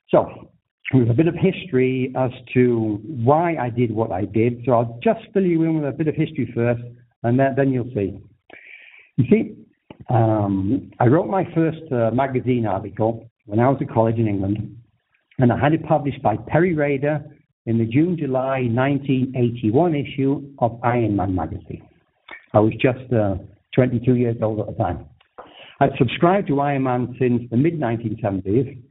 So, 0.09 0.51
with 0.93 1.09
a 1.09 1.13
bit 1.13 1.27
of 1.27 1.35
history 1.35 2.13
as 2.15 2.31
to 2.53 2.99
why 3.03 3.55
I 3.55 3.69
did 3.69 3.91
what 3.91 4.11
I 4.11 4.25
did. 4.25 4.63
So 4.65 4.73
I'll 4.73 4.99
just 5.03 5.21
fill 5.33 5.43
you 5.43 5.63
in 5.63 5.81
with 5.81 5.89
a 5.89 5.91
bit 5.91 6.07
of 6.07 6.15
history 6.15 6.51
first, 6.53 6.83
and 7.23 7.39
then, 7.39 7.55
then 7.57 7.71
you'll 7.71 7.91
see. 7.93 8.19
You 9.17 9.25
see, 9.29 9.55
um, 10.09 10.91
I 10.99 11.07
wrote 11.07 11.27
my 11.27 11.45
first 11.55 11.91
uh, 11.91 12.11
magazine 12.11 12.65
article 12.65 13.29
when 13.45 13.59
I 13.59 13.69
was 13.69 13.77
at 13.81 13.89
college 13.89 14.17
in 14.17 14.27
England, 14.27 14.77
and 15.39 15.51
I 15.51 15.59
had 15.59 15.73
it 15.73 15.85
published 15.85 16.21
by 16.21 16.37
Peary 16.47 16.75
Rader 16.75 17.23
in 17.65 17.77
the 17.77 17.85
June 17.85 18.17
July 18.17 18.67
1981 18.71 19.95
issue 19.95 20.53
of 20.59 20.79
Iron 20.83 21.15
Man 21.15 21.33
magazine. 21.33 21.87
I 22.53 22.59
was 22.59 22.73
just 22.73 23.11
uh, 23.11 23.35
22 23.73 24.15
years 24.15 24.37
old 24.41 24.59
at 24.59 24.67
the 24.67 24.73
time. 24.73 25.05
I'd 25.79 25.97
subscribed 25.97 26.47
to 26.47 26.59
Iron 26.61 26.83
Man 26.83 27.15
since 27.19 27.43
the 27.49 27.57
mid 27.57 27.79
1970s. 27.79 28.81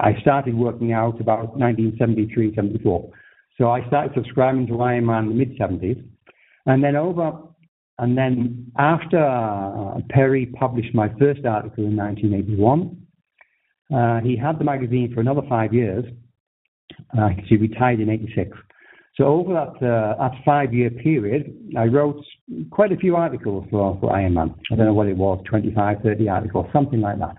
I 0.00 0.18
started 0.20 0.54
working 0.54 0.92
out 0.92 1.20
about 1.20 1.56
1973, 1.56 2.54
74. 2.54 3.10
So 3.58 3.70
I 3.70 3.86
started 3.86 4.12
subscribing 4.14 4.66
to 4.68 4.80
Iron 4.80 5.06
Man 5.06 5.24
in 5.24 5.28
the 5.30 5.34
mid 5.34 5.58
70s. 5.58 6.02
And 6.66 6.82
then 6.82 6.96
over, 6.96 7.32
and 7.98 8.18
then 8.18 8.72
after 8.76 9.24
uh, 9.24 10.00
Peary 10.10 10.46
published 10.46 10.94
my 10.94 11.08
first 11.18 11.44
article 11.44 11.84
in 11.84 11.96
1981, 11.96 12.96
uh, 13.94 14.20
he 14.20 14.36
had 14.36 14.58
the 14.58 14.64
magazine 14.64 15.12
for 15.14 15.20
another 15.20 15.42
five 15.48 15.72
years. 15.72 16.04
Uh, 17.16 17.28
he 17.46 17.56
retired 17.56 18.00
in 18.00 18.10
86. 18.10 18.56
So 19.14 19.24
over 19.24 19.54
that, 19.54 19.86
uh, 19.86 20.16
that 20.18 20.32
five-year 20.44 20.90
period, 20.90 21.54
I 21.78 21.84
wrote 21.84 22.22
quite 22.70 22.92
a 22.92 22.96
few 22.96 23.16
articles 23.16 23.66
for, 23.70 23.96
for 24.00 24.14
Iron 24.14 24.34
Man. 24.34 24.54
I 24.70 24.76
don't 24.76 24.86
know 24.86 24.94
what 24.94 25.06
it 25.06 25.16
was, 25.16 25.42
25, 25.48 25.98
30 26.02 26.28
articles, 26.28 26.66
something 26.72 27.00
like 27.00 27.18
that. 27.20 27.36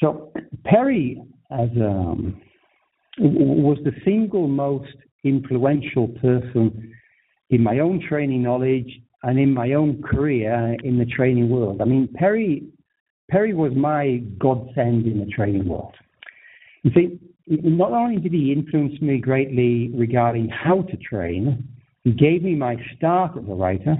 So 0.00 0.32
Peary 0.64 1.22
as 1.50 1.68
um, 1.76 2.40
was 3.18 3.78
the 3.84 3.92
single 4.04 4.48
most 4.48 4.94
influential 5.24 6.08
person 6.08 6.94
in 7.50 7.62
my 7.62 7.78
own 7.78 8.00
training 8.08 8.42
knowledge 8.42 9.00
and 9.22 9.38
in 9.38 9.52
my 9.52 9.72
own 9.72 10.02
career 10.02 10.76
in 10.84 10.98
the 10.98 11.06
training 11.06 11.48
world. 11.48 11.80
I 11.80 11.84
mean, 11.84 12.08
Peary 12.14 12.64
Peary 13.30 13.54
was 13.54 13.72
my 13.74 14.18
godsend 14.38 15.06
in 15.06 15.18
the 15.18 15.26
training 15.26 15.66
world. 15.66 15.94
You 16.82 16.90
see, 16.94 17.18
not 17.46 17.92
only 17.92 18.20
did 18.20 18.32
he 18.32 18.52
influence 18.52 19.00
me 19.00 19.18
greatly 19.18 19.90
regarding 19.94 20.48
how 20.48 20.82
to 20.82 20.96
train, 20.98 21.66
he 22.02 22.12
gave 22.12 22.42
me 22.42 22.54
my 22.54 22.76
start 22.96 23.32
as 23.38 23.44
a 23.48 23.54
writer, 23.54 23.96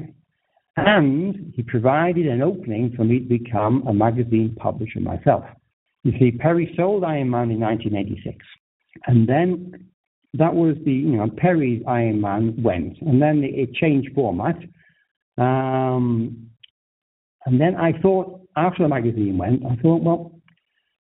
and 0.76 1.52
he 1.56 1.62
provided 1.62 2.26
an 2.26 2.42
opening 2.42 2.92
for 2.96 3.04
me 3.04 3.20
to 3.20 3.24
become 3.24 3.86
a 3.86 3.94
magazine 3.94 4.54
publisher 4.58 5.00
myself. 5.00 5.44
You 6.04 6.12
see, 6.18 6.30
Peary 6.32 6.72
sold 6.76 7.02
Iron 7.02 7.30
Man 7.30 7.50
in 7.50 7.60
1986, 7.60 8.44
and 9.06 9.26
then 9.26 9.88
that 10.34 10.54
was 10.54 10.76
the, 10.84 10.92
you 10.92 11.16
know, 11.16 11.28
Peary's 11.30 11.82
Iron 11.86 12.20
Man 12.20 12.54
went, 12.62 13.00
and 13.00 13.22
then 13.22 13.42
it 13.42 13.74
changed 13.74 14.14
format. 14.14 14.56
Um, 15.38 16.50
and 17.46 17.60
then 17.60 17.76
I 17.76 17.98
thought, 18.00 18.40
after 18.56 18.82
the 18.82 18.88
magazine 18.88 19.38
went, 19.38 19.64
I 19.64 19.76
thought, 19.76 20.02
well, 20.02 20.40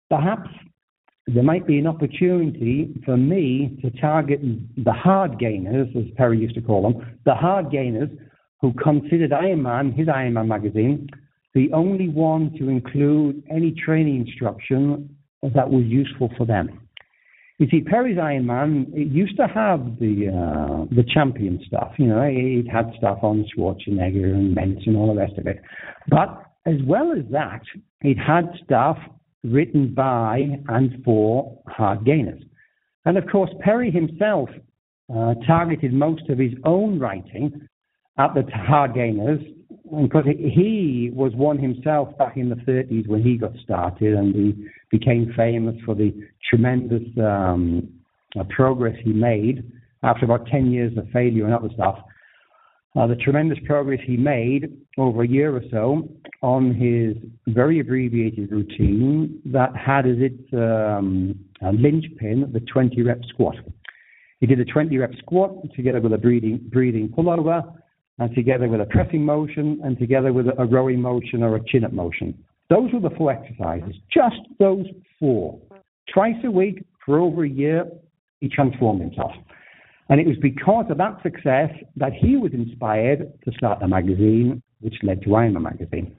perhaps 0.08 0.48
there 1.26 1.42
might 1.42 1.66
be 1.66 1.78
an 1.78 1.86
opportunity 1.86 2.94
for 3.04 3.16
me 3.16 3.78
to 3.82 3.90
target 4.00 4.40
the 4.76 4.92
hard 4.92 5.38
gainers, 5.38 5.88
as 5.96 6.04
Peary 6.16 6.38
used 6.38 6.54
to 6.54 6.60
call 6.60 6.82
them, 6.82 7.18
the 7.24 7.34
hard 7.34 7.70
gainers 7.70 8.10
who 8.60 8.72
considered 8.74 9.32
Iron 9.32 9.62
Man, 9.62 9.92
his 9.92 10.08
Iron 10.08 10.34
Man 10.34 10.48
magazine, 10.48 11.08
the 11.54 11.72
only 11.72 12.08
one 12.08 12.54
to 12.58 12.68
include 12.68 13.42
any 13.50 13.72
training 13.72 14.26
instruction 14.26 15.16
that 15.42 15.70
was 15.70 15.84
useful 15.84 16.30
for 16.36 16.46
them. 16.46 16.80
You 17.58 17.68
see, 17.70 17.80
Peary's 17.80 18.18
Iron 18.20 18.46
Man 18.46 18.86
it 18.94 19.08
used 19.08 19.36
to 19.36 19.46
have 19.46 19.98
the 20.00 20.28
uh, 20.28 20.94
the 20.94 21.04
champion 21.14 21.60
stuff. 21.66 21.92
You 21.98 22.06
know, 22.06 22.22
it 22.22 22.66
had 22.68 22.92
stuff 22.98 23.18
on 23.22 23.44
Schwarzenegger 23.54 24.34
and 24.34 24.56
Mentz 24.56 24.86
and 24.86 24.96
all 24.96 25.14
the 25.14 25.20
rest 25.20 25.38
of 25.38 25.46
it. 25.46 25.60
But 26.08 26.42
as 26.66 26.76
well 26.86 27.12
as 27.12 27.24
that, 27.30 27.62
it 28.00 28.16
had 28.16 28.50
stuff 28.64 28.98
written 29.44 29.94
by 29.94 30.58
and 30.68 31.02
for 31.04 31.58
hard 31.66 32.04
gainers. 32.04 32.42
And 33.04 33.18
of 33.18 33.24
course, 33.30 33.50
Peary 33.64 33.90
himself 33.90 34.48
uh, 35.14 35.34
targeted 35.46 35.92
most 35.92 36.28
of 36.30 36.38
his 36.38 36.52
own 36.64 36.98
writing 36.98 37.68
at 38.18 38.34
the 38.34 38.42
hard 38.52 38.94
gainers 38.94 39.40
because 40.00 40.24
he 40.26 41.10
was 41.12 41.32
one 41.34 41.58
himself 41.58 42.16
back 42.16 42.36
in 42.36 42.48
the 42.48 42.54
30s 42.56 43.06
when 43.06 43.22
he 43.22 43.36
got 43.36 43.52
started, 43.62 44.14
and 44.14 44.34
he 44.34 44.66
became 44.90 45.32
famous 45.36 45.74
for 45.84 45.94
the 45.94 46.14
tremendous 46.48 47.02
um, 47.18 47.88
uh, 48.38 48.44
progress 48.54 48.96
he 49.04 49.12
made 49.12 49.70
after 50.02 50.24
about 50.24 50.46
10 50.46 50.72
years 50.72 50.96
of 50.96 51.06
failure 51.10 51.44
and 51.44 51.54
other 51.54 51.68
stuff. 51.74 51.98
Uh, 52.96 53.06
the 53.06 53.16
tremendous 53.16 53.58
progress 53.66 54.00
he 54.06 54.16
made 54.16 54.76
over 54.98 55.22
a 55.22 55.28
year 55.28 55.54
or 55.54 55.62
so 55.70 56.08
on 56.42 56.74
his 56.74 57.16
very 57.54 57.80
abbreviated 57.80 58.50
routine 58.50 59.40
that 59.46 59.74
had 59.76 60.06
as 60.06 60.16
its 60.18 60.42
um, 60.52 61.38
linchpin 61.62 62.50
the 62.52 62.60
20 62.60 63.02
rep 63.02 63.20
squat. 63.28 63.56
He 64.40 64.46
did 64.46 64.58
a 64.58 64.64
20 64.64 64.96
rep 64.98 65.12
squat 65.18 65.54
together 65.74 66.00
with 66.00 66.12
a 66.12 66.18
breathing, 66.18 66.60
breathing 66.70 67.08
pullover 67.08 67.62
and 68.18 68.34
together 68.34 68.68
with 68.68 68.80
a 68.80 68.86
pressing 68.86 69.24
motion 69.24 69.80
and 69.84 69.98
together 69.98 70.32
with 70.32 70.46
a 70.58 70.64
rowing 70.66 71.00
motion 71.00 71.42
or 71.42 71.56
a 71.56 71.64
chin 71.66 71.84
up 71.84 71.92
motion. 71.92 72.36
Those 72.68 72.92
were 72.92 73.00
the 73.00 73.14
four 73.16 73.32
exercises, 73.32 73.94
just 74.12 74.36
those 74.58 74.86
four. 75.18 75.60
Twice 76.12 76.36
a 76.44 76.50
week 76.50 76.84
for 77.04 77.18
over 77.18 77.44
a 77.44 77.48
year, 77.48 77.84
he 78.40 78.48
transformed 78.48 79.00
himself. 79.00 79.32
And 80.08 80.20
it 80.20 80.26
was 80.26 80.36
because 80.42 80.86
of 80.90 80.98
that 80.98 81.22
success 81.22 81.70
that 81.96 82.12
he 82.12 82.36
was 82.36 82.52
inspired 82.52 83.32
to 83.44 83.52
start 83.52 83.82
a 83.82 83.88
magazine, 83.88 84.62
which 84.80 84.94
led 85.02 85.22
to 85.22 85.28
Ironman 85.28 85.62
magazine. 85.62 86.16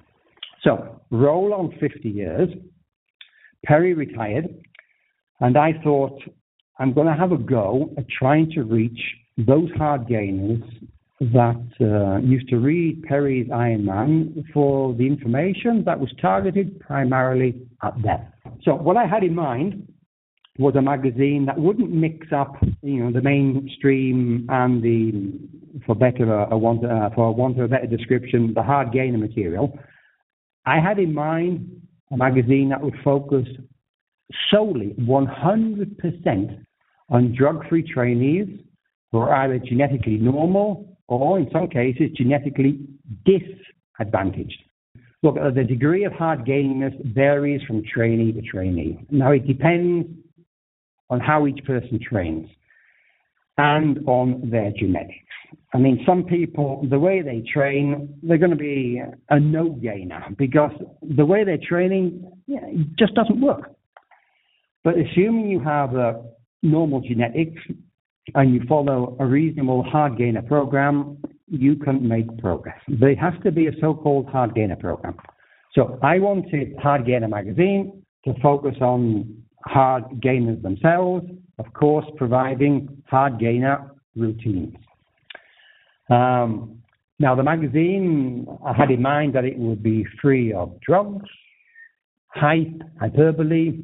So, 0.63 1.01
roll 1.11 1.53
on 1.53 1.77
50 1.79 2.09
years. 2.09 2.49
Peary 3.65 3.93
retired, 3.93 4.47
and 5.39 5.57
I 5.57 5.73
thought, 5.83 6.21
I'm 6.79 6.93
going 6.93 7.07
to 7.07 7.13
have 7.13 7.31
a 7.31 7.37
go 7.37 7.93
at 7.97 8.05
trying 8.09 8.49
to 8.51 8.63
reach 8.63 8.99
those 9.37 9.69
hard 9.77 10.07
gainers 10.07 10.61
that 11.32 11.65
uh, 11.82 12.19
used 12.26 12.49
to 12.49 12.57
read 12.57 13.03
Peary's 13.03 13.49
Iron 13.53 13.86
Man 13.86 14.45
for 14.53 14.93
the 14.93 15.05
information 15.05 15.84
that 15.86 15.99
was 15.99 16.09
targeted 16.21 16.80
primarily 16.80 17.61
at 17.84 18.01
them. 18.01 18.21
So 18.63 18.76
what 18.76 18.97
I 18.97 19.05
had 19.05 19.24
in 19.24 19.36
mind 19.36 19.88
was 20.59 20.76
a 20.76 20.82
magazine 20.82 21.45
that 21.47 21.57
wouldn't 21.57 21.91
mix 21.91 22.28
up, 22.32 22.55
you 22.82 23.03
know, 23.03 23.11
the 23.11 23.21
mainstream 23.21 24.45
and 24.49 24.84
the, 24.84 25.82
for 25.86 25.95
better 25.95 26.32
a, 26.32 26.57
want, 26.57 26.86
uh, 26.86 27.09
for 27.15 27.34
want 27.34 27.57
of 27.59 27.65
a 27.65 27.67
better 27.67 27.88
description, 27.88 28.53
the 28.53 28.61
hard 28.61 28.91
gainer 28.91 29.17
material. 29.17 29.78
I 30.65 30.80
had 30.80 30.99
in 30.99 31.13
mind 31.13 31.82
a 32.11 32.17
magazine 32.17 32.69
that 32.69 32.82
would 32.82 32.95
focus 33.03 33.47
solely 34.51 34.95
100% 34.99 36.65
on 37.09 37.36
drug-free 37.36 37.91
trainees 37.91 38.47
who 39.11 39.19
are 39.19 39.34
either 39.43 39.59
genetically 39.59 40.17
normal 40.17 40.92
or 41.08 41.39
in 41.39 41.49
some 41.51 41.68
cases 41.68 42.10
genetically 42.16 42.80
disadvantaged. 43.26 44.64
Look, 45.22 45.36
the 45.36 45.64
degree 45.64 46.04
of 46.04 46.12
hard 46.14 46.45
gaininess 46.45 46.93
varies 47.14 47.62
from 47.66 47.84
trainee 47.84 48.34
to 48.34 48.41
trainee. 48.41 48.99
Now, 49.10 49.32
it 49.32 49.47
depends 49.47 50.08
on 51.10 51.20
how 51.20 51.47
each 51.47 51.64
person 51.66 51.99
trains 52.01 52.49
and 53.58 53.99
on 54.08 54.49
their 54.49 54.72
genetics. 54.78 55.20
I 55.74 55.78
mean, 55.78 56.04
some 56.06 56.24
people, 56.24 56.86
the 56.89 56.99
way 56.99 57.22
they 57.22 57.43
train, 57.54 58.20
they're 58.24 58.38
going 58.38 58.51
to 58.51 58.58
be 58.58 59.01
a 59.30 59.39
no 59.39 59.70
gainer 59.70 60.26
because 60.38 60.72
the 61.16 61.26
way 61.26 61.43
they're 61.43 61.58
training 61.58 62.32
yeah, 62.47 62.60
just 62.97 63.14
doesn't 63.14 63.39
work. 63.39 63.72
But 64.84 64.95
assuming 64.97 65.49
you 65.49 65.60
have 65.62 65.95
a 65.95 66.24
normal 66.62 67.01
genetics 67.01 67.62
and 68.36 68.53
you 68.53 68.61
follow 68.67 69.15
a 69.19 69.26
reasonable 69.26 69.84
hard 69.84 70.17
gainer 70.17 70.41
program, 70.41 71.17
you 71.47 71.76
can 71.76 72.07
make 72.07 72.38
progress. 72.38 72.80
There 72.88 73.15
has 73.15 73.34
to 73.43 73.51
be 73.51 73.67
a 73.67 73.71
so-called 73.80 74.28
hard 74.30 74.55
gainer 74.55 74.76
program. 74.76 75.15
So 75.74 75.99
I 76.01 76.19
wanted 76.19 76.76
Hard 76.78 77.05
Gainer 77.05 77.28
magazine 77.28 78.03
to 78.26 78.34
focus 78.41 78.76
on 78.80 79.43
hard 79.65 80.21
gainers 80.21 80.61
themselves, 80.61 81.26
of 81.57 81.74
course, 81.74 82.05
providing 82.15 83.01
hard 83.07 83.39
gainer 83.39 83.91
routines. 84.15 84.76
Um, 86.09 86.80
now, 87.19 87.36
the 87.36 87.43
magazine, 87.43 88.47
I 88.65 88.74
had 88.74 88.91
in 88.91 89.01
mind 89.01 89.34
that 89.34 89.45
it 89.45 89.57
would 89.57 89.82
be 89.82 90.05
free 90.21 90.53
of 90.53 90.80
drugs, 90.82 91.30
hype, 92.28 92.82
hyperbole, 92.99 93.82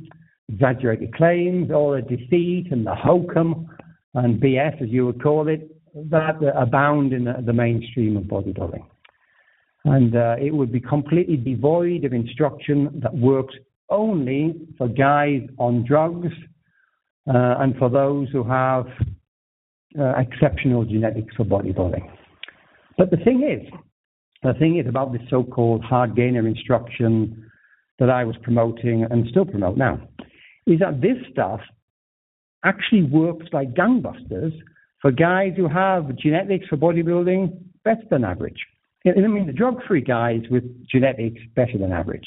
exaggerated 0.52 1.16
claims, 1.16 1.72
or 1.72 1.98
a 1.98 2.02
deceit 2.02 2.68
and 2.72 2.86
the 2.86 2.96
hokum 2.96 3.68
and 4.14 4.42
BS, 4.42 4.82
as 4.82 4.90
you 4.90 5.06
would 5.06 5.22
call 5.22 5.48
it, 5.48 5.70
that 5.94 6.38
abound 6.56 7.14
in 7.14 7.26
the, 7.26 7.54
mainstream 7.54 8.18
of 8.18 8.24
bodybuilding. 8.24 8.86
And 9.86 10.16
uh, 10.16 10.36
it 10.40 10.54
would 10.54 10.72
be 10.72 10.80
completely 10.80 11.38
devoid 11.38 12.06
of 12.06 12.14
instruction 12.14 13.00
that 13.02 13.16
works 13.16 13.56
only 13.90 14.56
for 14.78 14.88
guys 14.88 15.42
on 15.58 15.86
drugs 15.86 16.28
uh, 17.28 17.56
and 17.60 17.76
for 17.78 17.90
those 17.90 18.30
who 18.30 18.44
have 18.44 18.88
uh, 20.00 20.14
exceptional 20.18 20.86
genetics 20.86 21.36
for 21.36 21.46
bodybuilding. 21.46 22.08
But 22.98 23.12
the 23.12 23.18
thing 23.18 23.44
is, 23.44 23.72
the 24.44 24.54
thing 24.54 24.78
is 24.78 24.88
about 24.88 25.12
this 25.12 25.22
so-called 25.30 25.84
hard 25.84 26.16
gainer 26.16 26.48
instruction 26.48 27.50
that 27.98 28.10
I 28.10 28.24
was 28.24 28.36
promoting 28.44 29.06
and 29.10 29.28
still 29.30 29.46
promote 29.46 29.78
now, 29.78 30.00
is 30.68 30.80
that 30.80 31.02
this 31.02 31.18
stuff 31.32 31.62
actually 32.64 33.04
works 33.04 33.48
like 33.54 33.74
gangbusters 33.74 34.54
for 35.02 35.12
guys 35.12 35.54
who 35.56 35.68
have 35.68 36.16
genetics 36.18 36.68
for 36.68 36.78
bodybuilding 36.78 37.58
better 37.84 38.04
than 38.10 38.24
average. 38.24 38.60
I 39.06 39.12
mean, 39.12 39.48
the 39.48 39.54
drug-free 39.54 40.02
guys 40.02 40.42
with 40.52 40.64
genetics 40.88 41.42
better 41.56 41.78
than 41.78 41.92
average. 41.92 42.26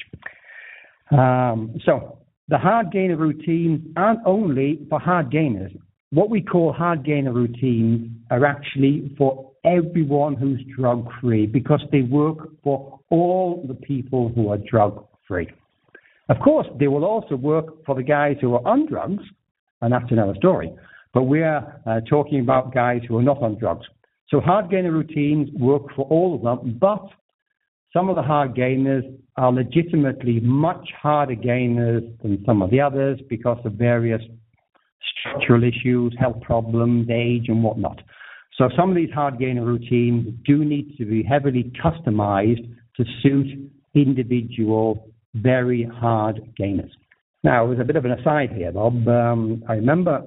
Um, 1.11 1.75
so 1.85 2.19
the 2.49 2.57
hard 2.57 2.91
gainer 2.91 3.17
routines 3.17 3.87
aren't 3.97 4.21
only 4.25 4.87
for 4.89 4.99
hard 4.99 5.31
gainers. 5.31 5.73
What 6.11 6.31
we 6.31 6.41
call 6.41 6.73
hard 6.73 7.05
gainer 7.05 7.33
routines 7.33 8.11
are 8.31 8.45
actually 8.47 9.15
for 9.19 9.51
everyone 9.65 10.35
who's 10.35 10.63
drug-free 10.77 11.47
because 11.47 11.83
they 11.93 12.03
work 12.03 12.49
for 12.65 12.99
all 13.11 13.65
the 13.69 13.75
people 13.75 14.33
who 14.35 14.49
are 14.49 14.59
drug-free. 14.59 15.51
Of 16.29 16.39
course, 16.41 16.67
they 16.79 16.89
will 16.89 17.05
also 17.05 17.37
work 17.37 17.85
for 17.85 17.95
the 17.95 18.03
guys 18.03 18.37
who 18.41 18.55
are 18.55 18.67
on 18.67 18.87
drugs 18.87 19.23
and 19.83 19.93
that's 19.93 20.11
another 20.11 20.35
story. 20.37 20.73
But 21.13 21.25
we're 21.25 21.59
uh, 21.87 22.01
talking 22.09 22.41
about 22.41 22.73
guys 22.73 23.03
who 23.07 23.19
are 23.19 23.23
not 23.23 23.43
on 23.43 23.59
drugs. 23.59 23.87
So 24.29 24.41
hard 24.41 24.71
gainer 24.71 24.91
routines 24.91 25.51
work 25.53 25.83
for 25.95 26.07
all 26.07 26.35
of 26.35 26.43
them, 26.43 26.79
but 26.81 27.07
some 27.93 28.09
of 28.09 28.17
the 28.17 28.23
hard 28.23 28.55
gainers 28.55 29.05
are 29.37 29.53
legitimately 29.53 30.41
much 30.41 30.89
harder 31.01 31.35
gainers 31.35 32.03
than 32.23 32.43
some 32.47 32.63
of 32.63 32.71
the 32.71 32.81
others 32.81 33.21
because 33.29 33.59
of 33.67 33.75
various 33.75 34.23
structural 35.19 35.63
issues, 35.63 36.17
health 36.19 36.41
problems, 36.41 37.09
age, 37.11 37.47
and 37.49 37.63
whatnot. 37.63 38.01
So 38.57 38.71
some 38.77 38.89
of 38.89 38.97
these 38.97 39.11
hard 39.15 39.39
gainer 39.39 39.65
routines 39.65 40.29
do 40.47 40.65
need 40.65 40.97
to 40.97 41.05
be 41.05 41.23
heavily 41.23 41.71
customized 41.85 42.67
to 42.97 43.05
suit 43.23 43.71
individual, 43.95 45.13
very 45.35 45.85
hard 45.85 46.41
gainers. 46.57 46.93
Now, 47.45 47.67
there's 47.67 47.81
a 47.81 47.85
bit 47.85 47.97
of 47.97 48.05
an 48.05 48.13
aside 48.13 48.51
here, 48.53 48.71
Bob. 48.73 49.07
Um, 49.09 49.65
I 49.69 49.75
remember 49.75 50.23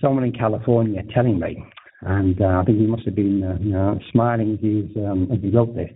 someone 0.00 0.24
in 0.24 0.32
California 0.32 1.02
telling 1.14 1.38
me, 1.38 1.62
and 2.02 2.40
uh, 2.40 2.60
I 2.60 2.64
think 2.64 2.78
he 2.78 2.86
must 2.86 3.04
have 3.04 3.14
been 3.14 3.42
uh, 3.42 3.56
you 3.60 3.70
know, 3.70 3.98
smiling 4.10 4.54
as, 4.54 4.60
he, 4.60 5.04
um, 5.04 5.28
as 5.32 5.40
he 5.40 5.50
wrote 5.50 5.74
this. 5.74 5.90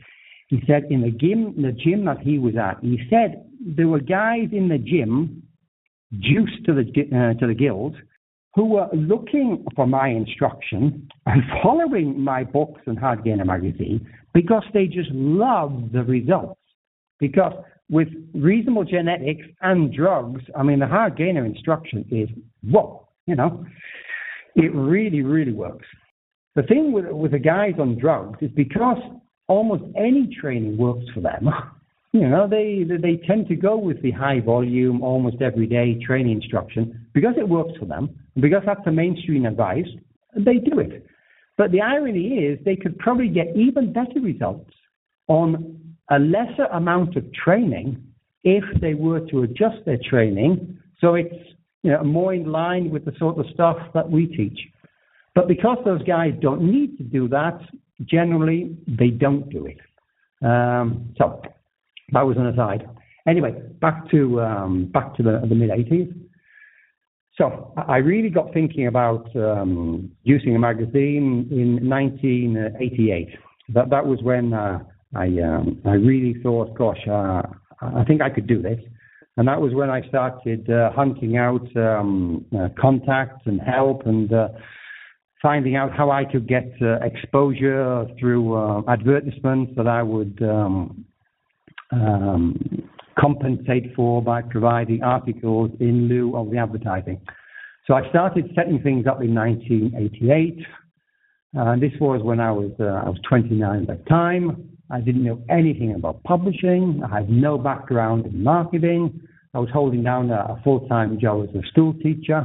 He 0.49 0.63
said 0.67 0.85
in 0.91 1.03
the 1.03 1.11
gym, 1.11 1.55
the 1.61 1.73
gym 1.73 2.05
that 2.07 2.19
he 2.19 2.39
was 2.39 2.55
at, 2.57 2.79
he 2.83 2.99
said 3.09 3.45
there 3.61 3.89
were 3.89 4.01
guys 4.01 4.49
in 4.53 4.69
the 4.69 4.79
gym, 4.79 5.43
juiced 6.19 6.65
to 6.67 6.75
the 6.75 6.83
uh, 6.83 7.39
to 7.39 7.47
the 7.47 7.55
gills, 7.55 7.95
who 8.55 8.65
were 8.65 8.89
looking 8.93 9.65
for 9.77 9.87
my 9.87 10.09
instruction 10.09 11.09
and 11.27 11.43
following 11.63 12.21
my 12.21 12.43
books 12.43 12.81
and 12.87 12.99
Hard 12.99 13.25
Gainer 13.25 13.45
magazine 13.45 14.09
because 14.35 14.65
they 14.75 14.87
just 14.87 15.11
loved 15.13 15.93
the 15.93 16.03
results. 16.03 16.61
Because 17.19 17.53
with 17.91 18.09
reasonable 18.35 18.85
genetics 18.85 19.47
and 19.61 19.93
drugs, 19.93 20.43
I 20.57 20.63
mean, 20.63 20.79
the 20.79 20.87
hard 20.87 21.17
gainer 21.17 21.45
instruction 21.45 22.07
is 22.11 22.29
whoa, 22.63 23.09
you 23.27 23.35
know, 23.35 23.67
it 24.55 24.73
really, 24.75 25.23
really 25.23 25.53
works. 25.53 25.87
The 26.55 26.63
thing 26.63 26.93
with, 26.93 27.07
with 27.07 27.33
the 27.33 27.39
guys 27.39 27.75
on 27.79 27.99
drugs 27.99 28.39
is 28.41 28.51
because 28.53 28.99
almost 29.49 29.83
any 29.97 30.35
training 30.41 30.79
works 30.79 31.05
for 31.13 31.21
them. 31.21 31.49
You 32.13 32.29
know, 32.29 32.49
they, 32.49 32.85
they 33.01 33.25
tend 33.25 33.47
to 33.47 33.55
go 33.55 33.77
with 33.77 34.03
the 34.03 34.11
high 34.11 34.41
volume, 34.41 35.01
almost 35.01 35.41
everyday 35.41 35.97
training 36.05 36.43
instruction 36.43 37.07
because 37.15 37.35
it 37.39 37.49
works 37.49 37.79
for 37.79 37.85
them, 37.85 38.11
because 38.35 38.65
that's 38.67 38.85
the 38.85 38.91
mainstream 38.91 39.47
advice, 39.47 39.87
they 40.35 40.55
do 40.55 40.81
it. 40.81 41.07
But 41.57 41.71
the 41.71 41.81
irony 41.81 42.39
is 42.39 42.59
they 42.65 42.75
could 42.75 42.99
probably 42.99 43.29
get 43.29 43.55
even 43.55 43.93
better 43.93 44.19
results 44.21 44.73
on 45.29 45.80
a 46.11 46.19
lesser 46.19 46.65
amount 46.73 47.17
of 47.17 47.25
training 47.33 48.03
if 48.45 48.65
they 48.81 48.95
were 48.95 49.21
to 49.31 49.43
adjust 49.43 49.85
their 49.87 49.99
training 50.09 50.79
so 51.01 51.15
it's 51.15 51.35
you 51.83 51.93
know, 51.93 52.03
more 52.05 52.35
in 52.35 52.51
line 52.51 52.91
with 52.91 53.05
the 53.05 53.13
sort 53.19 53.39
of 53.39 53.47
stuff 53.53 53.77
that 53.95 54.11
we 54.11 54.27
teach. 54.27 54.59
But 55.35 55.49
because 55.49 55.79
those 55.85 56.03
guys 56.03 56.35
don't 56.41 56.63
need 56.63 56.99
to 56.99 57.05
do 57.05 57.29
that, 57.29 57.61
generally 58.05 58.77
they 58.87 59.09
don't 59.09 59.49
do 59.51 59.67
it. 59.67 59.79
Um, 60.45 61.15
so 61.17 61.43
that 62.13 62.27
was 62.27 62.37
an 62.37 62.47
aside. 62.47 62.89
Anyway, 63.27 63.53
back 63.81 64.11
to 64.11 64.41
um, 64.41 64.87
back 64.87 65.15
to 65.17 65.23
the, 65.23 65.41
the 65.49 65.55
mid 65.55 65.71
80s. 65.71 66.13
So 67.37 67.73
I 67.77 67.99
really 67.99 68.29
got 68.29 68.53
thinking 68.53 68.87
about 68.87 69.35
um, 69.37 70.11
using 70.25 70.57
a 70.57 70.59
magazine 70.59 71.49
in 71.51 71.89
1988. 71.89 73.29
That 73.71 73.89
that 73.91 74.05
was 74.05 74.21
when 74.23 74.53
uh, 74.53 74.81
I 75.15 75.27
um, 75.41 75.81
I 75.85 75.95
really 75.95 76.41
thought, 76.43 76.77
gosh, 76.77 77.07
uh, 77.09 77.43
I 77.81 78.05
think 78.05 78.23
I 78.23 78.31
could 78.31 78.47
do 78.47 78.63
this. 78.63 78.79
And 79.37 79.49
that 79.49 79.61
was 79.61 79.73
when 79.73 79.91
I 79.91 80.07
started 80.09 80.69
uh, 80.71 80.91
hunting 80.93 81.37
out 81.37 81.67
um, 81.77 82.45
uh, 82.57 82.69
contacts 82.79 83.43
and 83.47 83.61
help 83.61 84.07
and 84.07 84.33
uh, 84.33 84.49
finding 85.41 85.77
out 85.77 85.97
how 85.97 86.11
I 86.11 86.25
could 86.25 86.47
get 86.47 86.71
uh, 86.83 86.99
exposure 87.01 88.07
through 88.19 88.55
uh, 88.55 88.83
advertisements 88.89 89.73
that 89.77 89.87
I 89.87 90.03
would 90.03 90.39
um, 90.43 91.05
um, 91.93 92.91
compensate 93.19 93.95
for 93.95 94.23
by 94.23 94.43
providing 94.43 95.03
articles 95.03 95.71
in 95.81 96.09
lieu 96.09 96.37
of 96.37 96.51
the 96.51 96.59
advertising. 96.59 97.21
So 97.87 97.95
I 97.95 98.09
started 98.11 98.51
setting 98.55 98.81
things 98.83 99.07
up 99.07 99.23
in 99.23 99.35
1988. 99.35 100.67
Uh, 101.59 101.77
this 101.77 101.93
was 102.01 102.23
when 102.23 102.39
I 102.39 102.53
was 102.53 102.71
I 102.79 103.09
was 103.09 103.19
29 103.29 103.87
at 103.89 103.99
the 103.99 104.05
time. 104.05 104.70
I 104.93 105.01
didn't 105.01 105.25
know 105.25 105.41
anything 105.49 105.95
about 105.95 106.23
publishing. 106.25 107.03
I 107.05 107.19
had 107.21 107.31
no 107.31 107.59
background 107.59 108.27
in 108.27 108.43
marketing. 108.43 109.21
I 109.55 109.59
was 109.59 109.69
holding 109.73 110.03
down 110.03 110.31
a, 110.31 110.37
a 110.37 110.61
full-time 110.65 111.19
job 111.21 111.49
as 111.49 111.55
a 111.55 111.67
school 111.69 111.95
teacher, 111.95 112.45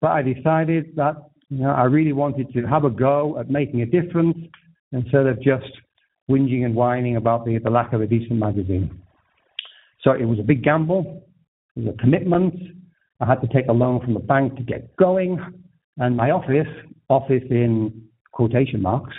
but 0.00 0.10
I 0.10 0.22
decided 0.22 0.94
that 0.96 1.16
you 1.48 1.58
know, 1.58 1.70
I 1.70 1.84
really 1.84 2.12
wanted 2.12 2.52
to 2.54 2.66
have 2.66 2.84
a 2.84 2.90
go 2.90 3.38
at 3.38 3.50
making 3.50 3.82
a 3.82 3.86
difference 3.86 4.36
instead 4.92 5.26
of 5.26 5.40
just 5.42 5.70
whinging 6.30 6.64
and 6.64 6.74
whining 6.74 7.16
about 7.16 7.44
the, 7.44 7.58
the 7.58 7.70
lack 7.70 7.92
of 7.92 8.00
a 8.00 8.06
decent 8.06 8.38
magazine. 8.38 9.02
So 10.02 10.12
it 10.12 10.24
was 10.24 10.38
a 10.38 10.42
big 10.42 10.62
gamble. 10.62 11.24
It 11.76 11.84
was 11.84 11.94
a 11.94 11.98
commitment. 11.98 12.54
I 13.20 13.26
had 13.26 13.40
to 13.40 13.48
take 13.48 13.66
a 13.68 13.72
loan 13.72 14.00
from 14.00 14.14
the 14.14 14.20
bank 14.20 14.56
to 14.56 14.62
get 14.62 14.96
going. 14.96 15.38
And 15.98 16.16
my 16.16 16.30
office, 16.30 16.66
office 17.08 17.44
in 17.50 18.08
quotation 18.32 18.82
marks, 18.82 19.14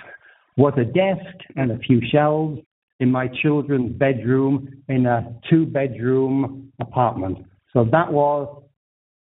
was 0.57 0.73
a 0.77 0.85
desk 0.85 1.35
and 1.55 1.71
a 1.71 1.79
few 1.79 2.01
shelves 2.11 2.59
in 2.99 3.11
my 3.11 3.27
children's 3.41 3.91
bedroom 3.97 4.83
in 4.87 5.05
a 5.05 5.33
two 5.49 5.65
bedroom 5.65 6.71
apartment. 6.79 7.39
So 7.73 7.85
that 7.91 8.11
was 8.11 8.63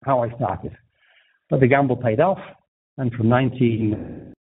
how 0.04 0.22
I 0.22 0.34
started. 0.36 0.76
But 1.50 1.60
the 1.60 1.66
gamble 1.66 1.96
paid 1.96 2.20
off. 2.20 2.38
And 2.98 3.12
from 3.12 3.28
19, 3.28 4.34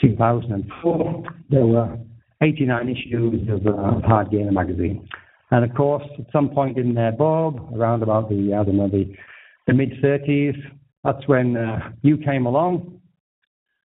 2004, 0.00 1.24
there 1.50 1.66
were 1.66 1.98
89 2.42 2.88
issues 2.88 3.48
of 3.48 3.66
uh, 3.66 4.06
Hardgainer 4.06 4.52
magazine. 4.52 5.08
And 5.50 5.64
of 5.64 5.74
course, 5.76 6.04
at 6.18 6.26
some 6.32 6.50
point 6.50 6.78
in 6.78 6.94
there, 6.94 7.12
Bob, 7.12 7.72
around 7.74 8.02
about 8.02 8.28
the, 8.28 8.54
I 8.58 8.64
don't 8.64 8.76
know, 8.76 8.88
the, 8.88 9.14
the 9.66 9.74
mid 9.74 9.92
30s, 10.02 10.56
that's 11.04 11.26
when 11.28 11.56
uh, 11.56 11.90
you 12.02 12.16
came 12.18 12.46
along. 12.46 12.95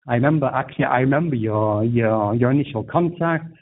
I 0.09 0.15
remember, 0.15 0.47
actually, 0.47 0.87
I 0.87 1.01
remember 1.01 1.37
your, 1.37 1.85
your, 1.85 2.35
your 2.35 2.51
initial 2.51 2.83
contact 2.83 3.53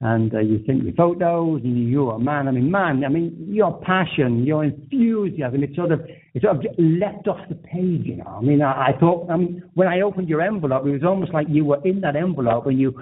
and 0.00 0.34
uh, 0.34 0.40
you 0.40 0.60
sent 0.66 0.84
me 0.84 0.92
photos 0.96 1.62
and 1.62 1.88
you 1.88 2.06
were 2.06 2.14
a 2.14 2.18
man. 2.18 2.48
I 2.48 2.50
mean, 2.50 2.68
man, 2.70 3.04
I 3.04 3.08
mean, 3.08 3.46
your 3.48 3.80
passion, 3.80 4.44
your 4.44 4.64
enthusiasm, 4.64 5.62
it 5.62 5.70
sort 5.76 5.92
of, 5.92 6.00
it 6.34 6.42
sort 6.42 6.56
of 6.56 6.64
leapt 6.78 7.28
off 7.28 7.48
the 7.48 7.54
page, 7.54 8.02
you 8.04 8.16
know. 8.16 8.38
I 8.38 8.40
mean, 8.42 8.60
I, 8.60 8.88
I 8.88 8.98
thought, 8.98 9.30
I 9.30 9.36
mean, 9.36 9.62
when 9.74 9.86
I 9.86 10.00
opened 10.00 10.28
your 10.28 10.42
envelope, 10.42 10.84
it 10.84 10.90
was 10.90 11.04
almost 11.04 11.32
like 11.32 11.46
you 11.48 11.64
were 11.64 11.80
in 11.84 12.00
that 12.00 12.16
envelope 12.16 12.66
and 12.66 12.78
you 12.78 12.92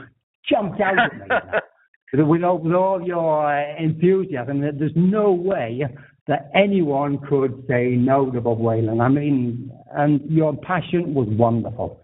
jumped 0.48 0.80
out 0.82 0.98
at 0.98 1.14
me. 1.14 1.26
You 2.12 2.18
know? 2.18 2.24
with, 2.28 2.44
all, 2.44 2.58
with 2.58 2.74
all 2.74 3.02
your 3.02 3.50
uh, 3.50 3.82
enthusiasm, 3.82 4.60
there's 4.60 4.92
no 4.94 5.32
way 5.32 5.80
that 6.28 6.50
anyone 6.54 7.18
could 7.26 7.64
say 7.68 7.96
no 7.96 8.30
to 8.30 8.40
Bob 8.40 8.60
Whelan. 8.60 9.00
I 9.00 9.08
mean, 9.08 9.72
and 9.96 10.20
your 10.30 10.54
passion 10.58 11.14
was 11.14 11.26
wonderful. 11.30 12.01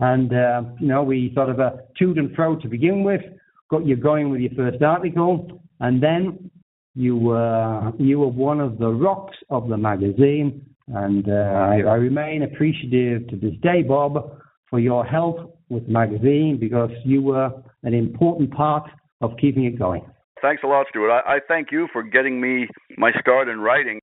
And, 0.00 0.32
uh, 0.32 0.62
you 0.78 0.88
know, 0.88 1.02
we 1.02 1.32
sort 1.34 1.48
of 1.48 1.60
uh, 1.60 1.70
toed 1.98 2.18
and 2.18 2.34
fro 2.34 2.56
to 2.56 2.68
begin 2.68 3.02
with, 3.02 3.22
got 3.70 3.86
you 3.86 3.96
going 3.96 4.30
with 4.30 4.40
your 4.40 4.52
first 4.54 4.82
article, 4.82 5.62
and 5.80 6.02
then 6.02 6.50
you 6.94 7.16
were, 7.16 7.92
you 7.98 8.20
were 8.20 8.28
one 8.28 8.60
of 8.60 8.78
the 8.78 8.88
rocks 8.88 9.36
of 9.50 9.68
the 9.68 9.76
magazine. 9.76 10.64
And 10.88 11.28
uh, 11.28 11.32
I, 11.32 11.80
I 11.80 11.94
remain 11.94 12.42
appreciative 12.42 13.28
to 13.28 13.36
this 13.36 13.54
day, 13.62 13.82
Bob, 13.82 14.38
for 14.70 14.78
your 14.78 15.04
help 15.04 15.58
with 15.68 15.86
the 15.86 15.92
magazine 15.92 16.58
because 16.60 16.90
you 17.04 17.22
were 17.22 17.50
an 17.82 17.94
important 17.94 18.52
part 18.52 18.88
of 19.20 19.32
keeping 19.40 19.64
it 19.64 19.78
going. 19.78 20.04
Thanks 20.42 20.62
a 20.62 20.66
lot, 20.66 20.86
Stuart. 20.90 21.10
I, 21.10 21.36
I 21.36 21.38
thank 21.48 21.72
you 21.72 21.88
for 21.92 22.02
getting 22.02 22.40
me 22.40 22.68
my 22.98 23.10
start 23.20 23.48
in 23.48 23.60
writing. 23.60 24.00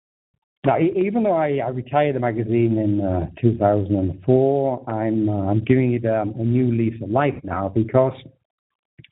Now, 0.65 0.77
even 0.79 1.23
though 1.23 1.33
I, 1.33 1.57
I 1.57 1.69
retired 1.69 2.15
the 2.15 2.21
magazine 2.21 2.77
in 2.77 3.01
uh, 3.01 3.29
2004, 3.41 4.89
I'm 4.89 5.27
uh, 5.27 5.51
I'm 5.51 5.61
giving 5.65 5.93
it 5.93 6.05
um, 6.05 6.33
a 6.39 6.43
new 6.43 6.71
lease 6.71 7.01
of 7.01 7.09
life 7.09 7.35
now 7.43 7.67
because 7.67 8.13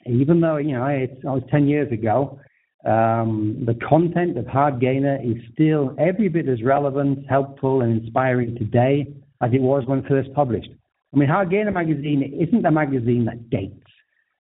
even 0.06 0.40
though 0.40 0.56
you 0.58 0.78
know 0.78 0.86
it's 0.86 1.20
I 1.26 1.32
was 1.32 1.44
10 1.52 1.68
years 1.68 1.92
ago, 1.92 2.40
um, 2.86 3.64
the 3.66 3.76
content 3.88 4.38
of 4.38 4.46
Hardgainer 4.46 5.20
is 5.30 5.44
still 5.54 5.94
every 6.00 6.30
bit 6.30 6.48
as 6.48 6.64
relevant, 6.64 7.26
helpful, 7.28 7.82
and 7.82 8.02
inspiring 8.02 8.56
today 8.56 9.14
as 9.42 9.52
it 9.54 9.62
was 9.62 9.84
when 9.88 10.04
first 10.04 10.34
published. 10.34 10.70
I 11.14 11.18
mean, 11.18 11.28
Hardgainer 11.28 11.74
magazine 11.74 12.24
isn't 12.40 12.66
a 12.66 12.72
magazine 12.72 13.26
that 13.26 13.50
dates. 13.50 13.76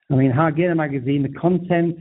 I 0.09 0.15
mean, 0.15 0.31
Hardgainer 0.31 0.77
magazine, 0.77 1.23
the 1.23 1.39
content 1.39 1.97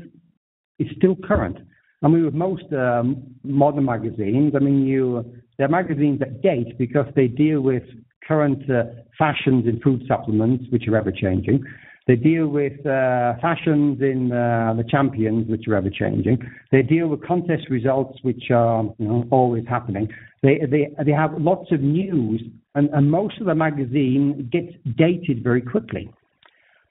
is 0.78 0.86
still 0.96 1.16
current. 1.16 1.58
I 2.02 2.08
mean, 2.08 2.24
with 2.24 2.34
most 2.34 2.72
um, 2.72 3.22
modern 3.44 3.84
magazines, 3.84 4.54
I 4.56 4.58
mean, 4.58 4.86
you 4.86 5.24
they're 5.58 5.68
magazines 5.68 6.20
that 6.20 6.40
date 6.40 6.78
because 6.78 7.06
they 7.14 7.28
deal 7.28 7.60
with 7.60 7.82
current 8.26 8.62
uh, 8.70 8.84
fashions 9.18 9.66
in 9.66 9.78
food 9.80 10.02
supplements, 10.08 10.64
which 10.70 10.88
are 10.88 10.96
ever 10.96 11.12
changing. 11.12 11.62
They 12.06 12.16
deal 12.16 12.48
with 12.48 12.84
uh, 12.86 13.34
fashions 13.42 14.00
in 14.00 14.32
uh, 14.32 14.74
the 14.76 14.84
champions, 14.88 15.48
which 15.48 15.68
are 15.68 15.74
ever 15.74 15.90
changing. 15.90 16.38
They 16.72 16.82
deal 16.82 17.08
with 17.08 17.22
contest 17.22 17.68
results, 17.68 18.18
which 18.22 18.50
are 18.50 18.84
you 18.98 19.06
know, 19.06 19.28
always 19.30 19.64
happening. 19.68 20.08
They, 20.42 20.60
they, 20.70 20.88
they 21.04 21.12
have 21.12 21.32
lots 21.38 21.70
of 21.70 21.82
news, 21.82 22.42
and, 22.74 22.88
and 22.90 23.10
most 23.10 23.38
of 23.38 23.46
the 23.46 23.54
magazine 23.54 24.48
gets 24.50 24.72
dated 24.96 25.44
very 25.44 25.60
quickly. 25.60 26.10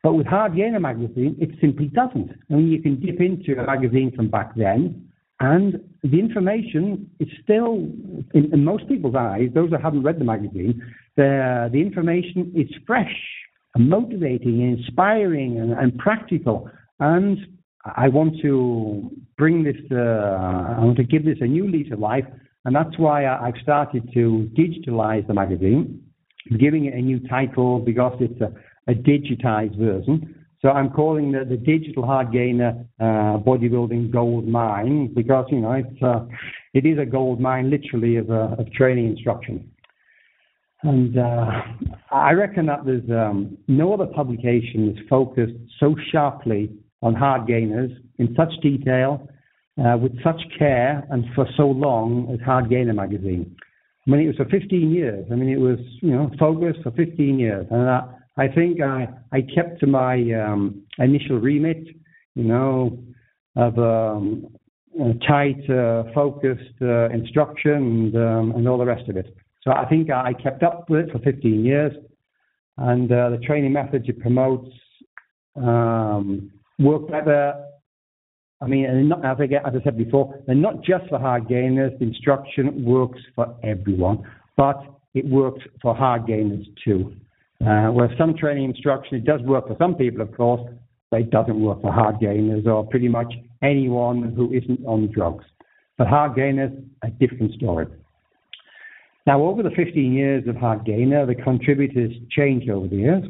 But 0.02 0.14
with 0.14 0.28
Hardgainer 0.28 0.80
magazine, 0.80 1.36
it 1.40 1.50
simply 1.60 1.88
doesn't. 1.88 2.32
I 2.50 2.56
mean, 2.56 2.70
you 2.70 2.82
can 2.82 3.00
dip 3.00 3.20
into 3.20 3.62
a 3.62 3.66
magazine 3.66 4.14
from 4.16 4.30
back 4.30 4.56
then, 4.56 5.10
and 5.40 5.80
the 6.04 6.20
information 6.20 7.10
is 7.20 7.28
still, 7.44 7.76
in, 8.34 8.54
in 8.54 8.64
most 8.64 8.88
people's 8.88 9.16
eyes, 9.16 9.50
those 9.54 9.72
that 9.72 9.82
haven't 9.82 10.04
read 10.04 10.20
the 10.20 10.26
magazine, 10.26 10.82
the, 11.16 11.70
the 11.72 11.80
information 11.80 12.52
is 12.56 12.70
fresh 12.86 13.16
and 13.76 13.90
motivating 13.90 14.62
and 14.64 14.80
inspiring 14.80 15.60
and, 15.60 15.72
and 15.74 15.98
practical. 15.98 16.70
And 17.00 17.38
I 17.86 18.10
want 18.10 18.36
to 18.42 19.10
bring 19.38 19.64
this, 19.64 19.78
uh, 19.92 19.96
I 19.96 20.84
want 20.84 20.98
to 20.98 21.04
give 21.04 21.24
this 21.24 21.38
a 21.40 21.46
new 21.48 21.70
lease 21.70 21.92
of 21.92 22.00
life. 22.00 22.26
And 22.66 22.76
that's 22.76 22.98
why 22.98 23.26
I, 23.26 23.48
I've 23.48 23.62
started 23.62 24.10
to 24.14 24.50
digitalize 24.58 25.26
the 25.28 25.34
magazine, 25.34 26.04
giving 26.60 26.86
it 26.86 26.96
a 26.96 27.02
new 27.02 27.26
title 27.28 27.80
because 27.80 28.18
it's 28.20 28.42
a 28.42 28.52
a 28.90 28.94
digitized 28.94 29.78
version. 29.78 30.36
So 30.62 30.70
I'm 30.70 30.90
calling 30.90 31.32
the, 31.32 31.46
the 31.46 31.56
digital 31.56 32.04
Hardgainer 32.04 32.86
uh, 33.00 33.40
bodybuilding 33.40 34.12
gold 34.12 34.48
mine 34.48 35.14
because 35.16 35.46
you 35.52 35.62
know 35.62 35.72
it's 35.72 36.04
uh, 36.04 36.26
it 36.74 36.86
is 36.86 36.98
a 37.00 37.06
gold 37.06 37.40
mine 37.40 37.70
literally 37.70 38.18
of, 38.18 38.30
uh, 38.30 38.56
of 38.58 38.72
training 38.74 39.08
instruction. 39.08 39.72
And 40.84 41.18
uh, 41.18 41.46
I 42.12 42.32
reckon 42.32 42.66
that 42.68 42.86
there's 42.86 43.10
um, 43.10 43.58
no 43.68 43.94
other 43.94 44.06
publication 44.06 44.94
that's 44.94 45.08
focused 45.10 45.54
so 45.80 45.96
sharply 46.12 46.72
on 47.02 47.16
Hardgainers 47.16 47.96
in 48.18 48.34
such 48.36 48.52
detail, 48.62 49.30
uh, 49.78 49.98
with 49.98 50.14
such 50.24 50.42
care, 50.58 51.06
and 51.10 51.26
for 51.36 51.48
so 51.56 51.68
long 51.68 52.30
as 52.34 52.40
Hardgainer 52.46 52.96
magazine. 52.96 53.56
I 54.08 54.12
mean, 54.12 54.22
it 54.22 54.28
was 54.28 54.38
for 54.38 54.46
15 54.46 54.92
years. 54.92 55.26
I 55.32 55.36
mean, 55.36 55.50
it 55.50 55.60
was 55.60 55.80
you 56.02 56.12
know 56.12 56.30
focused 56.38 56.82
for 56.84 56.92
15 56.92 57.40
years, 57.40 57.66
and 57.70 57.88
that 57.88 58.19
I 58.40 58.48
think 58.48 58.82
I, 58.82 59.10
I 59.34 59.42
kept 59.42 59.82
to 59.82 59.88
my 59.88 60.16
um, 60.32 60.84
initial 60.98 61.38
remit, 61.40 61.86
you 62.36 62.46
know, 62.46 62.98
of 63.58 63.78
um, 63.78 64.48
tight, 65.28 65.70
uh, 65.70 66.04
focused 66.16 66.82
uh, 66.82 67.10
instruction 67.10 67.74
and, 67.74 68.16
um, 68.16 68.54
and 68.56 68.66
all 68.68 68.78
the 68.78 68.86
rest 68.86 69.10
of 69.10 69.18
it. 69.18 69.36
So 69.62 69.72
I 69.72 69.86
think 69.90 70.10
I 70.10 70.32
kept 70.32 70.64
up 70.64 70.90
with 70.90 71.08
it 71.08 71.12
for 71.12 71.20
15 71.20 71.66
years. 71.66 71.92
And 72.78 73.12
uh, 73.12 73.32
the 73.32 73.40
training 73.46 73.74
methods 73.74 74.08
it 74.08 74.22
promotes 74.22 74.70
um, 75.58 76.50
work 76.80 77.10
better. 77.10 77.56
I 78.62 78.68
mean, 78.68 79.10
not, 79.10 79.26
as, 79.26 79.38
I, 79.42 79.68
as 79.68 79.74
I 79.78 79.84
said 79.84 79.98
before, 79.98 80.42
they're 80.46 80.56
not 80.56 80.82
just 80.82 81.10
for 81.10 81.20
Hardgainers. 81.20 82.00
The 82.00 82.06
instruction 82.06 82.86
works 82.86 83.20
for 83.36 83.54
everyone, 83.64 84.24
but 84.56 84.82
it 85.14 85.26
works 85.26 85.62
for 85.82 85.94
Hardgainers 85.94 86.66
too. 86.86 87.14
Uh, 87.66 87.92
where 87.92 88.10
some 88.18 88.34
training 88.36 88.66
instruction, 88.66 89.18
it 89.18 89.26
does 89.26 89.42
work 89.42 89.68
for 89.68 89.76
some 89.78 89.94
people, 89.96 90.22
of 90.22 90.36
course, 90.36 90.62
it 91.12 91.30
doesn't 91.30 91.60
work 91.60 91.82
for 91.82 91.92
hard 91.92 92.20
gainers 92.20 92.66
or 92.66 92.86
pretty 92.88 93.10
much 93.10 93.34
anyone 93.62 94.34
who 94.34 94.54
isn't 94.54 94.80
on 94.86 95.12
drugs. 95.12 95.44
But 95.98 96.08
hard 96.08 96.36
gainers, 96.36 96.72
a 97.04 97.10
different 97.10 97.54
story. 97.56 97.88
Now, 99.28 99.44
over 99.44 99.62
the 99.62 99.72
15 99.72 100.14
years 100.14 100.48
of 100.48 100.56
Hard 100.56 100.86
Gainer, 100.86 101.26
the 101.26 101.36
contributors 101.36 102.12
changed 102.32 102.70
over 102.70 102.88
the 102.88 102.96
years, 102.96 103.24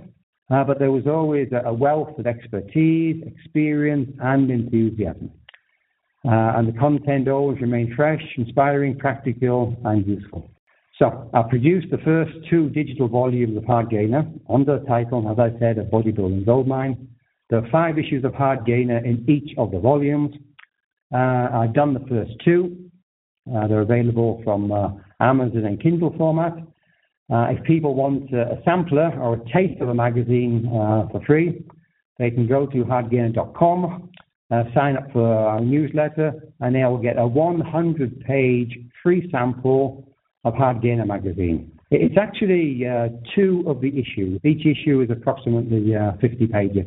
uh, 0.49 0.63
but 0.63 0.79
there 0.79 0.91
was 0.91 1.07
always 1.07 1.49
a 1.51 1.73
wealth 1.73 2.17
of 2.17 2.27
expertise, 2.27 3.23
experience, 3.25 4.09
and 4.21 4.49
enthusiasm. 4.49 5.31
Uh, 6.25 6.53
and 6.57 6.67
the 6.67 6.79
content 6.79 7.27
always 7.27 7.59
remained 7.61 7.95
fresh, 7.95 8.21
inspiring, 8.37 8.97
practical, 8.97 9.75
and 9.85 10.05
useful. 10.05 10.49
So 10.99 11.29
I 11.33 11.43
produced 11.43 11.91
the 11.91 11.97
first 11.99 12.33
two 12.49 12.69
digital 12.71 13.07
volumes 13.07 13.55
of 13.55 13.63
Hard 13.63 13.89
Gainer 13.89 14.29
under 14.49 14.79
the 14.79 14.85
title, 14.85 15.29
as 15.31 15.39
I 15.39 15.57
said, 15.57 15.77
of 15.77 15.87
Bodybuilding 15.87 16.45
Goldmine. 16.45 17.07
There 17.49 17.59
are 17.59 17.69
five 17.71 17.97
issues 17.97 18.25
of 18.25 18.33
Hard 18.33 18.65
Gainer 18.65 18.97
in 18.97 19.23
each 19.29 19.57
of 19.57 19.71
the 19.71 19.79
volumes. 19.79 20.35
Uh, 21.13 21.47
I've 21.53 21.73
done 21.73 21.93
the 21.93 22.05
first 22.09 22.31
two. 22.43 22.89
Uh, 23.49 23.67
they're 23.67 23.81
available 23.81 24.41
from 24.43 24.73
uh, 24.73 24.89
Amazon 25.21 25.63
and 25.65 25.81
Kindle 25.81 26.13
format. 26.17 26.57
Uh, 27.31 27.47
if 27.51 27.63
people 27.63 27.95
want 27.95 28.33
a 28.33 28.59
sampler 28.65 29.09
or 29.21 29.35
a 29.35 29.53
taste 29.53 29.81
of 29.81 29.87
a 29.87 29.93
magazine 29.93 30.67
uh, 30.67 31.07
for 31.11 31.23
free, 31.25 31.63
they 32.17 32.29
can 32.29 32.45
go 32.45 32.65
to 32.65 32.83
hardgainer.com, 32.83 34.09
uh, 34.51 34.63
sign 34.75 34.97
up 34.97 35.09
for 35.13 35.25
our 35.25 35.61
newsletter, 35.61 36.33
and 36.59 36.75
they 36.75 36.83
will 36.83 36.97
get 36.97 37.17
a 37.17 37.25
100 37.25 38.19
page 38.25 38.77
free 39.01 39.29
sample 39.31 40.08
of 40.43 40.53
Hard 40.55 40.81
Gainer 40.81 41.05
magazine. 41.05 41.71
It's 41.91 42.17
actually 42.17 42.85
uh, 42.87 43.09
two 43.35 43.63
of 43.67 43.81
the 43.81 43.89
issues. 43.89 44.39
Each 44.43 44.65
issue 44.65 45.01
is 45.01 45.09
approximately 45.09 45.95
uh, 45.95 46.13
50 46.21 46.47
pages. 46.47 46.85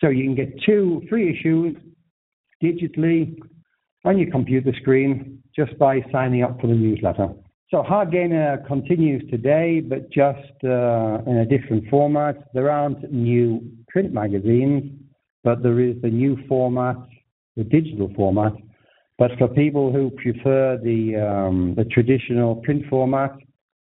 So 0.00 0.08
you 0.08 0.24
can 0.24 0.34
get 0.34 0.60
two 0.64 1.02
free 1.08 1.30
issues 1.30 1.76
digitally 2.62 3.38
on 4.04 4.18
your 4.18 4.30
computer 4.30 4.72
screen 4.80 5.42
just 5.54 5.78
by 5.78 6.00
signing 6.12 6.42
up 6.42 6.60
for 6.60 6.68
the 6.68 6.74
newsletter. 6.74 7.28
So 7.70 7.82
Hard 7.82 8.12
Gainer 8.12 8.64
continues 8.66 9.28
today, 9.30 9.80
but 9.80 10.10
just 10.10 10.64
uh, 10.64 11.18
in 11.26 11.36
a 11.36 11.46
different 11.46 11.88
format. 11.90 12.36
There 12.54 12.70
aren't 12.70 13.12
new 13.12 13.60
print 13.88 14.12
magazines, 14.12 14.90
but 15.44 15.62
there 15.62 15.78
is 15.80 16.00
the 16.00 16.08
new 16.08 16.38
format, 16.48 16.96
the 17.56 17.64
digital 17.64 18.10
format, 18.16 18.52
but 19.18 19.32
for 19.36 19.48
people 19.48 19.92
who 19.92 20.10
prefer 20.10 20.78
the, 20.82 21.16
um, 21.16 21.74
the 21.76 21.84
traditional 21.84 22.56
print 22.56 22.84
format, 22.88 23.32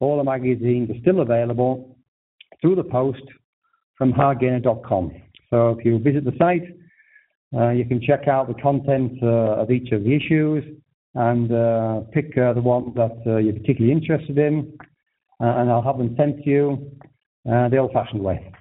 all 0.00 0.16
the 0.16 0.24
magazines 0.24 0.90
are 0.90 1.00
still 1.00 1.20
available 1.20 1.96
through 2.60 2.76
the 2.76 2.84
post 2.84 3.22
from 3.96 4.12
hardgainer.com. 4.12 5.12
So 5.50 5.70
if 5.70 5.84
you 5.84 5.98
visit 5.98 6.24
the 6.24 6.32
site, 6.38 6.64
uh, 7.54 7.70
you 7.70 7.84
can 7.84 8.00
check 8.00 8.28
out 8.28 8.48
the 8.48 8.54
content 8.54 9.22
uh, 9.22 9.62
of 9.62 9.70
each 9.70 9.92
of 9.92 10.04
the 10.04 10.14
issues 10.14 10.64
and 11.14 11.52
uh, 11.52 12.00
pick 12.12 12.36
uh, 12.38 12.52
the 12.52 12.60
one 12.60 12.92
that 12.94 13.16
uh, 13.26 13.36
you're 13.36 13.54
particularly 13.54 13.92
interested 13.92 14.38
in, 14.38 14.72
uh, 15.40 15.44
and 15.44 15.70
I'll 15.70 15.82
have 15.82 15.98
them 15.98 16.14
sent 16.16 16.44
to 16.44 16.50
you 16.50 16.92
the 17.44 17.78
old-fashioned 17.78 18.22
way. 18.22 18.52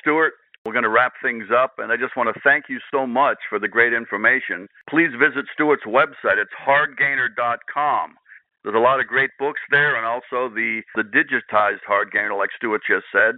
Stuart, 0.00 0.34
we're 0.68 0.76
going 0.76 0.84
to 0.84 0.92
wrap 0.92 1.14
things 1.22 1.48
up, 1.48 1.80
and 1.80 1.90
I 1.90 1.96
just 1.96 2.14
want 2.14 2.28
to 2.28 2.38
thank 2.44 2.68
you 2.68 2.76
so 2.92 3.06
much 3.06 3.38
for 3.48 3.58
the 3.58 3.72
great 3.72 3.94
information. 3.94 4.68
Please 4.84 5.08
visit 5.16 5.48
Stuart's 5.54 5.88
website. 5.88 6.36
It's 6.36 6.52
hardgainer.com. 6.60 8.16
There's 8.62 8.76
a 8.76 8.78
lot 8.78 9.00
of 9.00 9.06
great 9.06 9.30
books 9.38 9.62
there, 9.70 9.96
and 9.96 10.04
also 10.04 10.52
the, 10.52 10.82
the 10.94 11.08
digitized 11.08 11.88
Hard 11.88 12.12
Gainer, 12.12 12.34
like 12.34 12.50
Stuart 12.54 12.82
just 12.86 13.06
said. 13.10 13.36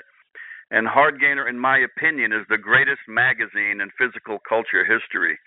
And 0.72 0.88
Hard 0.88 1.20
Gainer, 1.20 1.46
in 1.46 1.56
my 1.56 1.78
opinion, 1.78 2.32
is 2.32 2.42
the 2.50 2.58
greatest 2.58 3.06
magazine 3.06 3.78
in 3.80 3.94
physical 3.94 4.40
culture 4.42 4.82
history. 4.82 5.38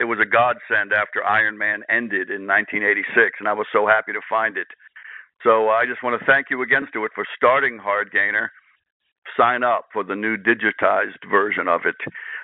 It 0.00 0.10
was 0.10 0.18
a 0.18 0.26
godsend 0.26 0.90
after 0.90 1.22
Iron 1.22 1.56
Man 1.56 1.86
ended 1.88 2.34
in 2.34 2.50
1986, 2.50 3.38
and 3.38 3.46
I 3.46 3.52
was 3.52 3.70
so 3.70 3.86
happy 3.86 4.12
to 4.12 4.20
find 4.28 4.56
it. 4.56 4.66
So 5.44 5.68
uh, 5.68 5.78
I 5.78 5.86
just 5.86 6.02
want 6.02 6.18
to 6.18 6.26
thank 6.26 6.50
you 6.50 6.62
again, 6.62 6.86
Stuart, 6.90 7.12
for 7.14 7.24
starting 7.36 7.78
Hard 7.78 8.10
Gainer 8.10 8.50
sign 9.36 9.62
up 9.62 9.86
for 9.92 10.04
the 10.04 10.16
new 10.16 10.36
digitized 10.36 11.28
version 11.30 11.68
of 11.68 11.82
it. 11.84 11.96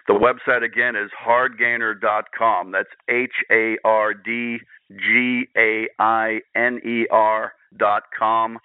The 0.07 0.15
website 0.15 0.65
again 0.65 0.97
is 0.97 1.11
hardgainer.com. 1.27 2.73
That's 2.73 2.89
H 3.09 3.33
A 3.51 3.77
R 3.85 4.15
D 4.15 4.59
G 4.91 5.45
A 5.57 5.89
I 5.99 6.41
N 6.55 6.81
E 6.85 7.07
R.com. 7.11 8.59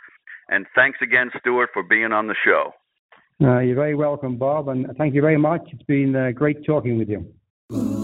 And 0.50 0.66
thanks 0.76 1.00
again, 1.02 1.32
Stuart, 1.40 1.70
for 1.74 1.84
being 1.84 2.12
on 2.12 2.28
the 2.28 2.36
show. 2.46 2.74
Uh, 3.42 3.60
you're 3.60 3.76
very 3.76 3.96
welcome, 3.96 4.38
Bob, 4.38 4.70
and 4.70 4.88
thank 4.98 5.16
you 5.16 5.22
very 5.22 5.38
much. 5.38 5.62
It's 5.72 5.84
been 5.84 6.16
uh, 6.16 6.32
great 6.32 6.66
talking 6.66 6.98
with 6.98 7.10
you. 7.10 8.03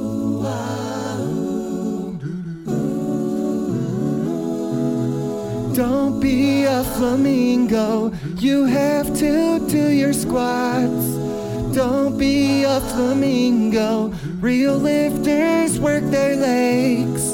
Don't 5.79 6.19
be 6.19 6.65
a 6.65 6.83
flamingo, 6.83 8.11
you 8.35 8.65
have 8.65 9.17
to 9.17 9.65
do 9.69 9.87
your 9.87 10.11
squats. 10.11 11.15
Don't 11.73 12.17
be 12.17 12.65
a 12.65 12.81
flamingo, 12.81 14.09
real 14.41 14.75
lifters 14.75 15.79
work 15.79 16.03
their 16.11 16.35
legs. 16.35 17.33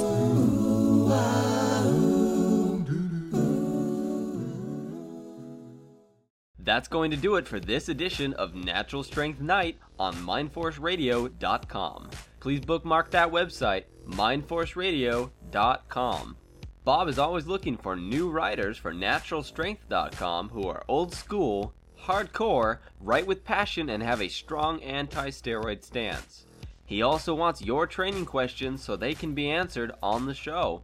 That's 6.60 6.88
going 6.88 7.10
to 7.10 7.18
do 7.18 7.38
it 7.38 7.48
for 7.48 7.60
this 7.60 7.89
edition 7.89 8.34
of 8.34 8.54
Natural 8.54 9.02
Strength 9.02 9.41
Night 9.41 9.80
on 9.98 10.14
MindForceRadio.com. 10.18 12.12
Please 12.39 12.60
bookmark 12.60 13.10
that 13.10 13.32
website, 13.32 13.86
MindForceRadio.com. 14.08 16.38
Bob 16.86 17.07
is 17.09 17.17
always 17.17 17.47
looking 17.47 17.75
for 17.75 17.95
new 17.95 18.29
writers 18.29 18.77
for 18.77 18.93
naturalstrength.com 18.93 20.49
who 20.49 20.67
are 20.67 20.83
old 20.88 21.15
school, 21.15 21.73
hardcore, 21.99 22.77
write 23.01 23.25
with 23.25 23.43
passion, 23.43 23.89
and 23.89 24.03
have 24.03 24.21
a 24.21 24.27
strong 24.27 24.81
anti 24.83 25.29
steroid 25.29 25.83
stance. 25.83 26.45
He 26.86 27.01
also 27.01 27.33
wants 27.33 27.63
your 27.63 27.88
training 27.88 28.27
questions 28.27 28.83
so 28.83 28.95
they 28.95 29.15
can 29.15 29.33
be 29.33 29.49
answered 29.49 29.93
on 30.03 30.27
the 30.27 30.36
show. 30.36 30.83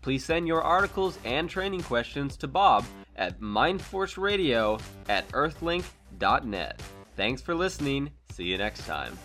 Please 0.00 0.24
send 0.24 0.48
your 0.48 0.62
articles 0.62 1.18
and 1.22 1.50
training 1.50 1.82
questions 1.82 2.38
to 2.38 2.48
Bob 2.48 2.86
at 3.16 3.38
mindforceradio 3.42 4.80
at 5.10 5.28
earthlink.net. 5.32 6.80
Thanks 7.14 7.42
for 7.42 7.54
listening. 7.54 8.10
See 8.30 8.44
you 8.44 8.56
next 8.56 8.86
time. 8.86 9.18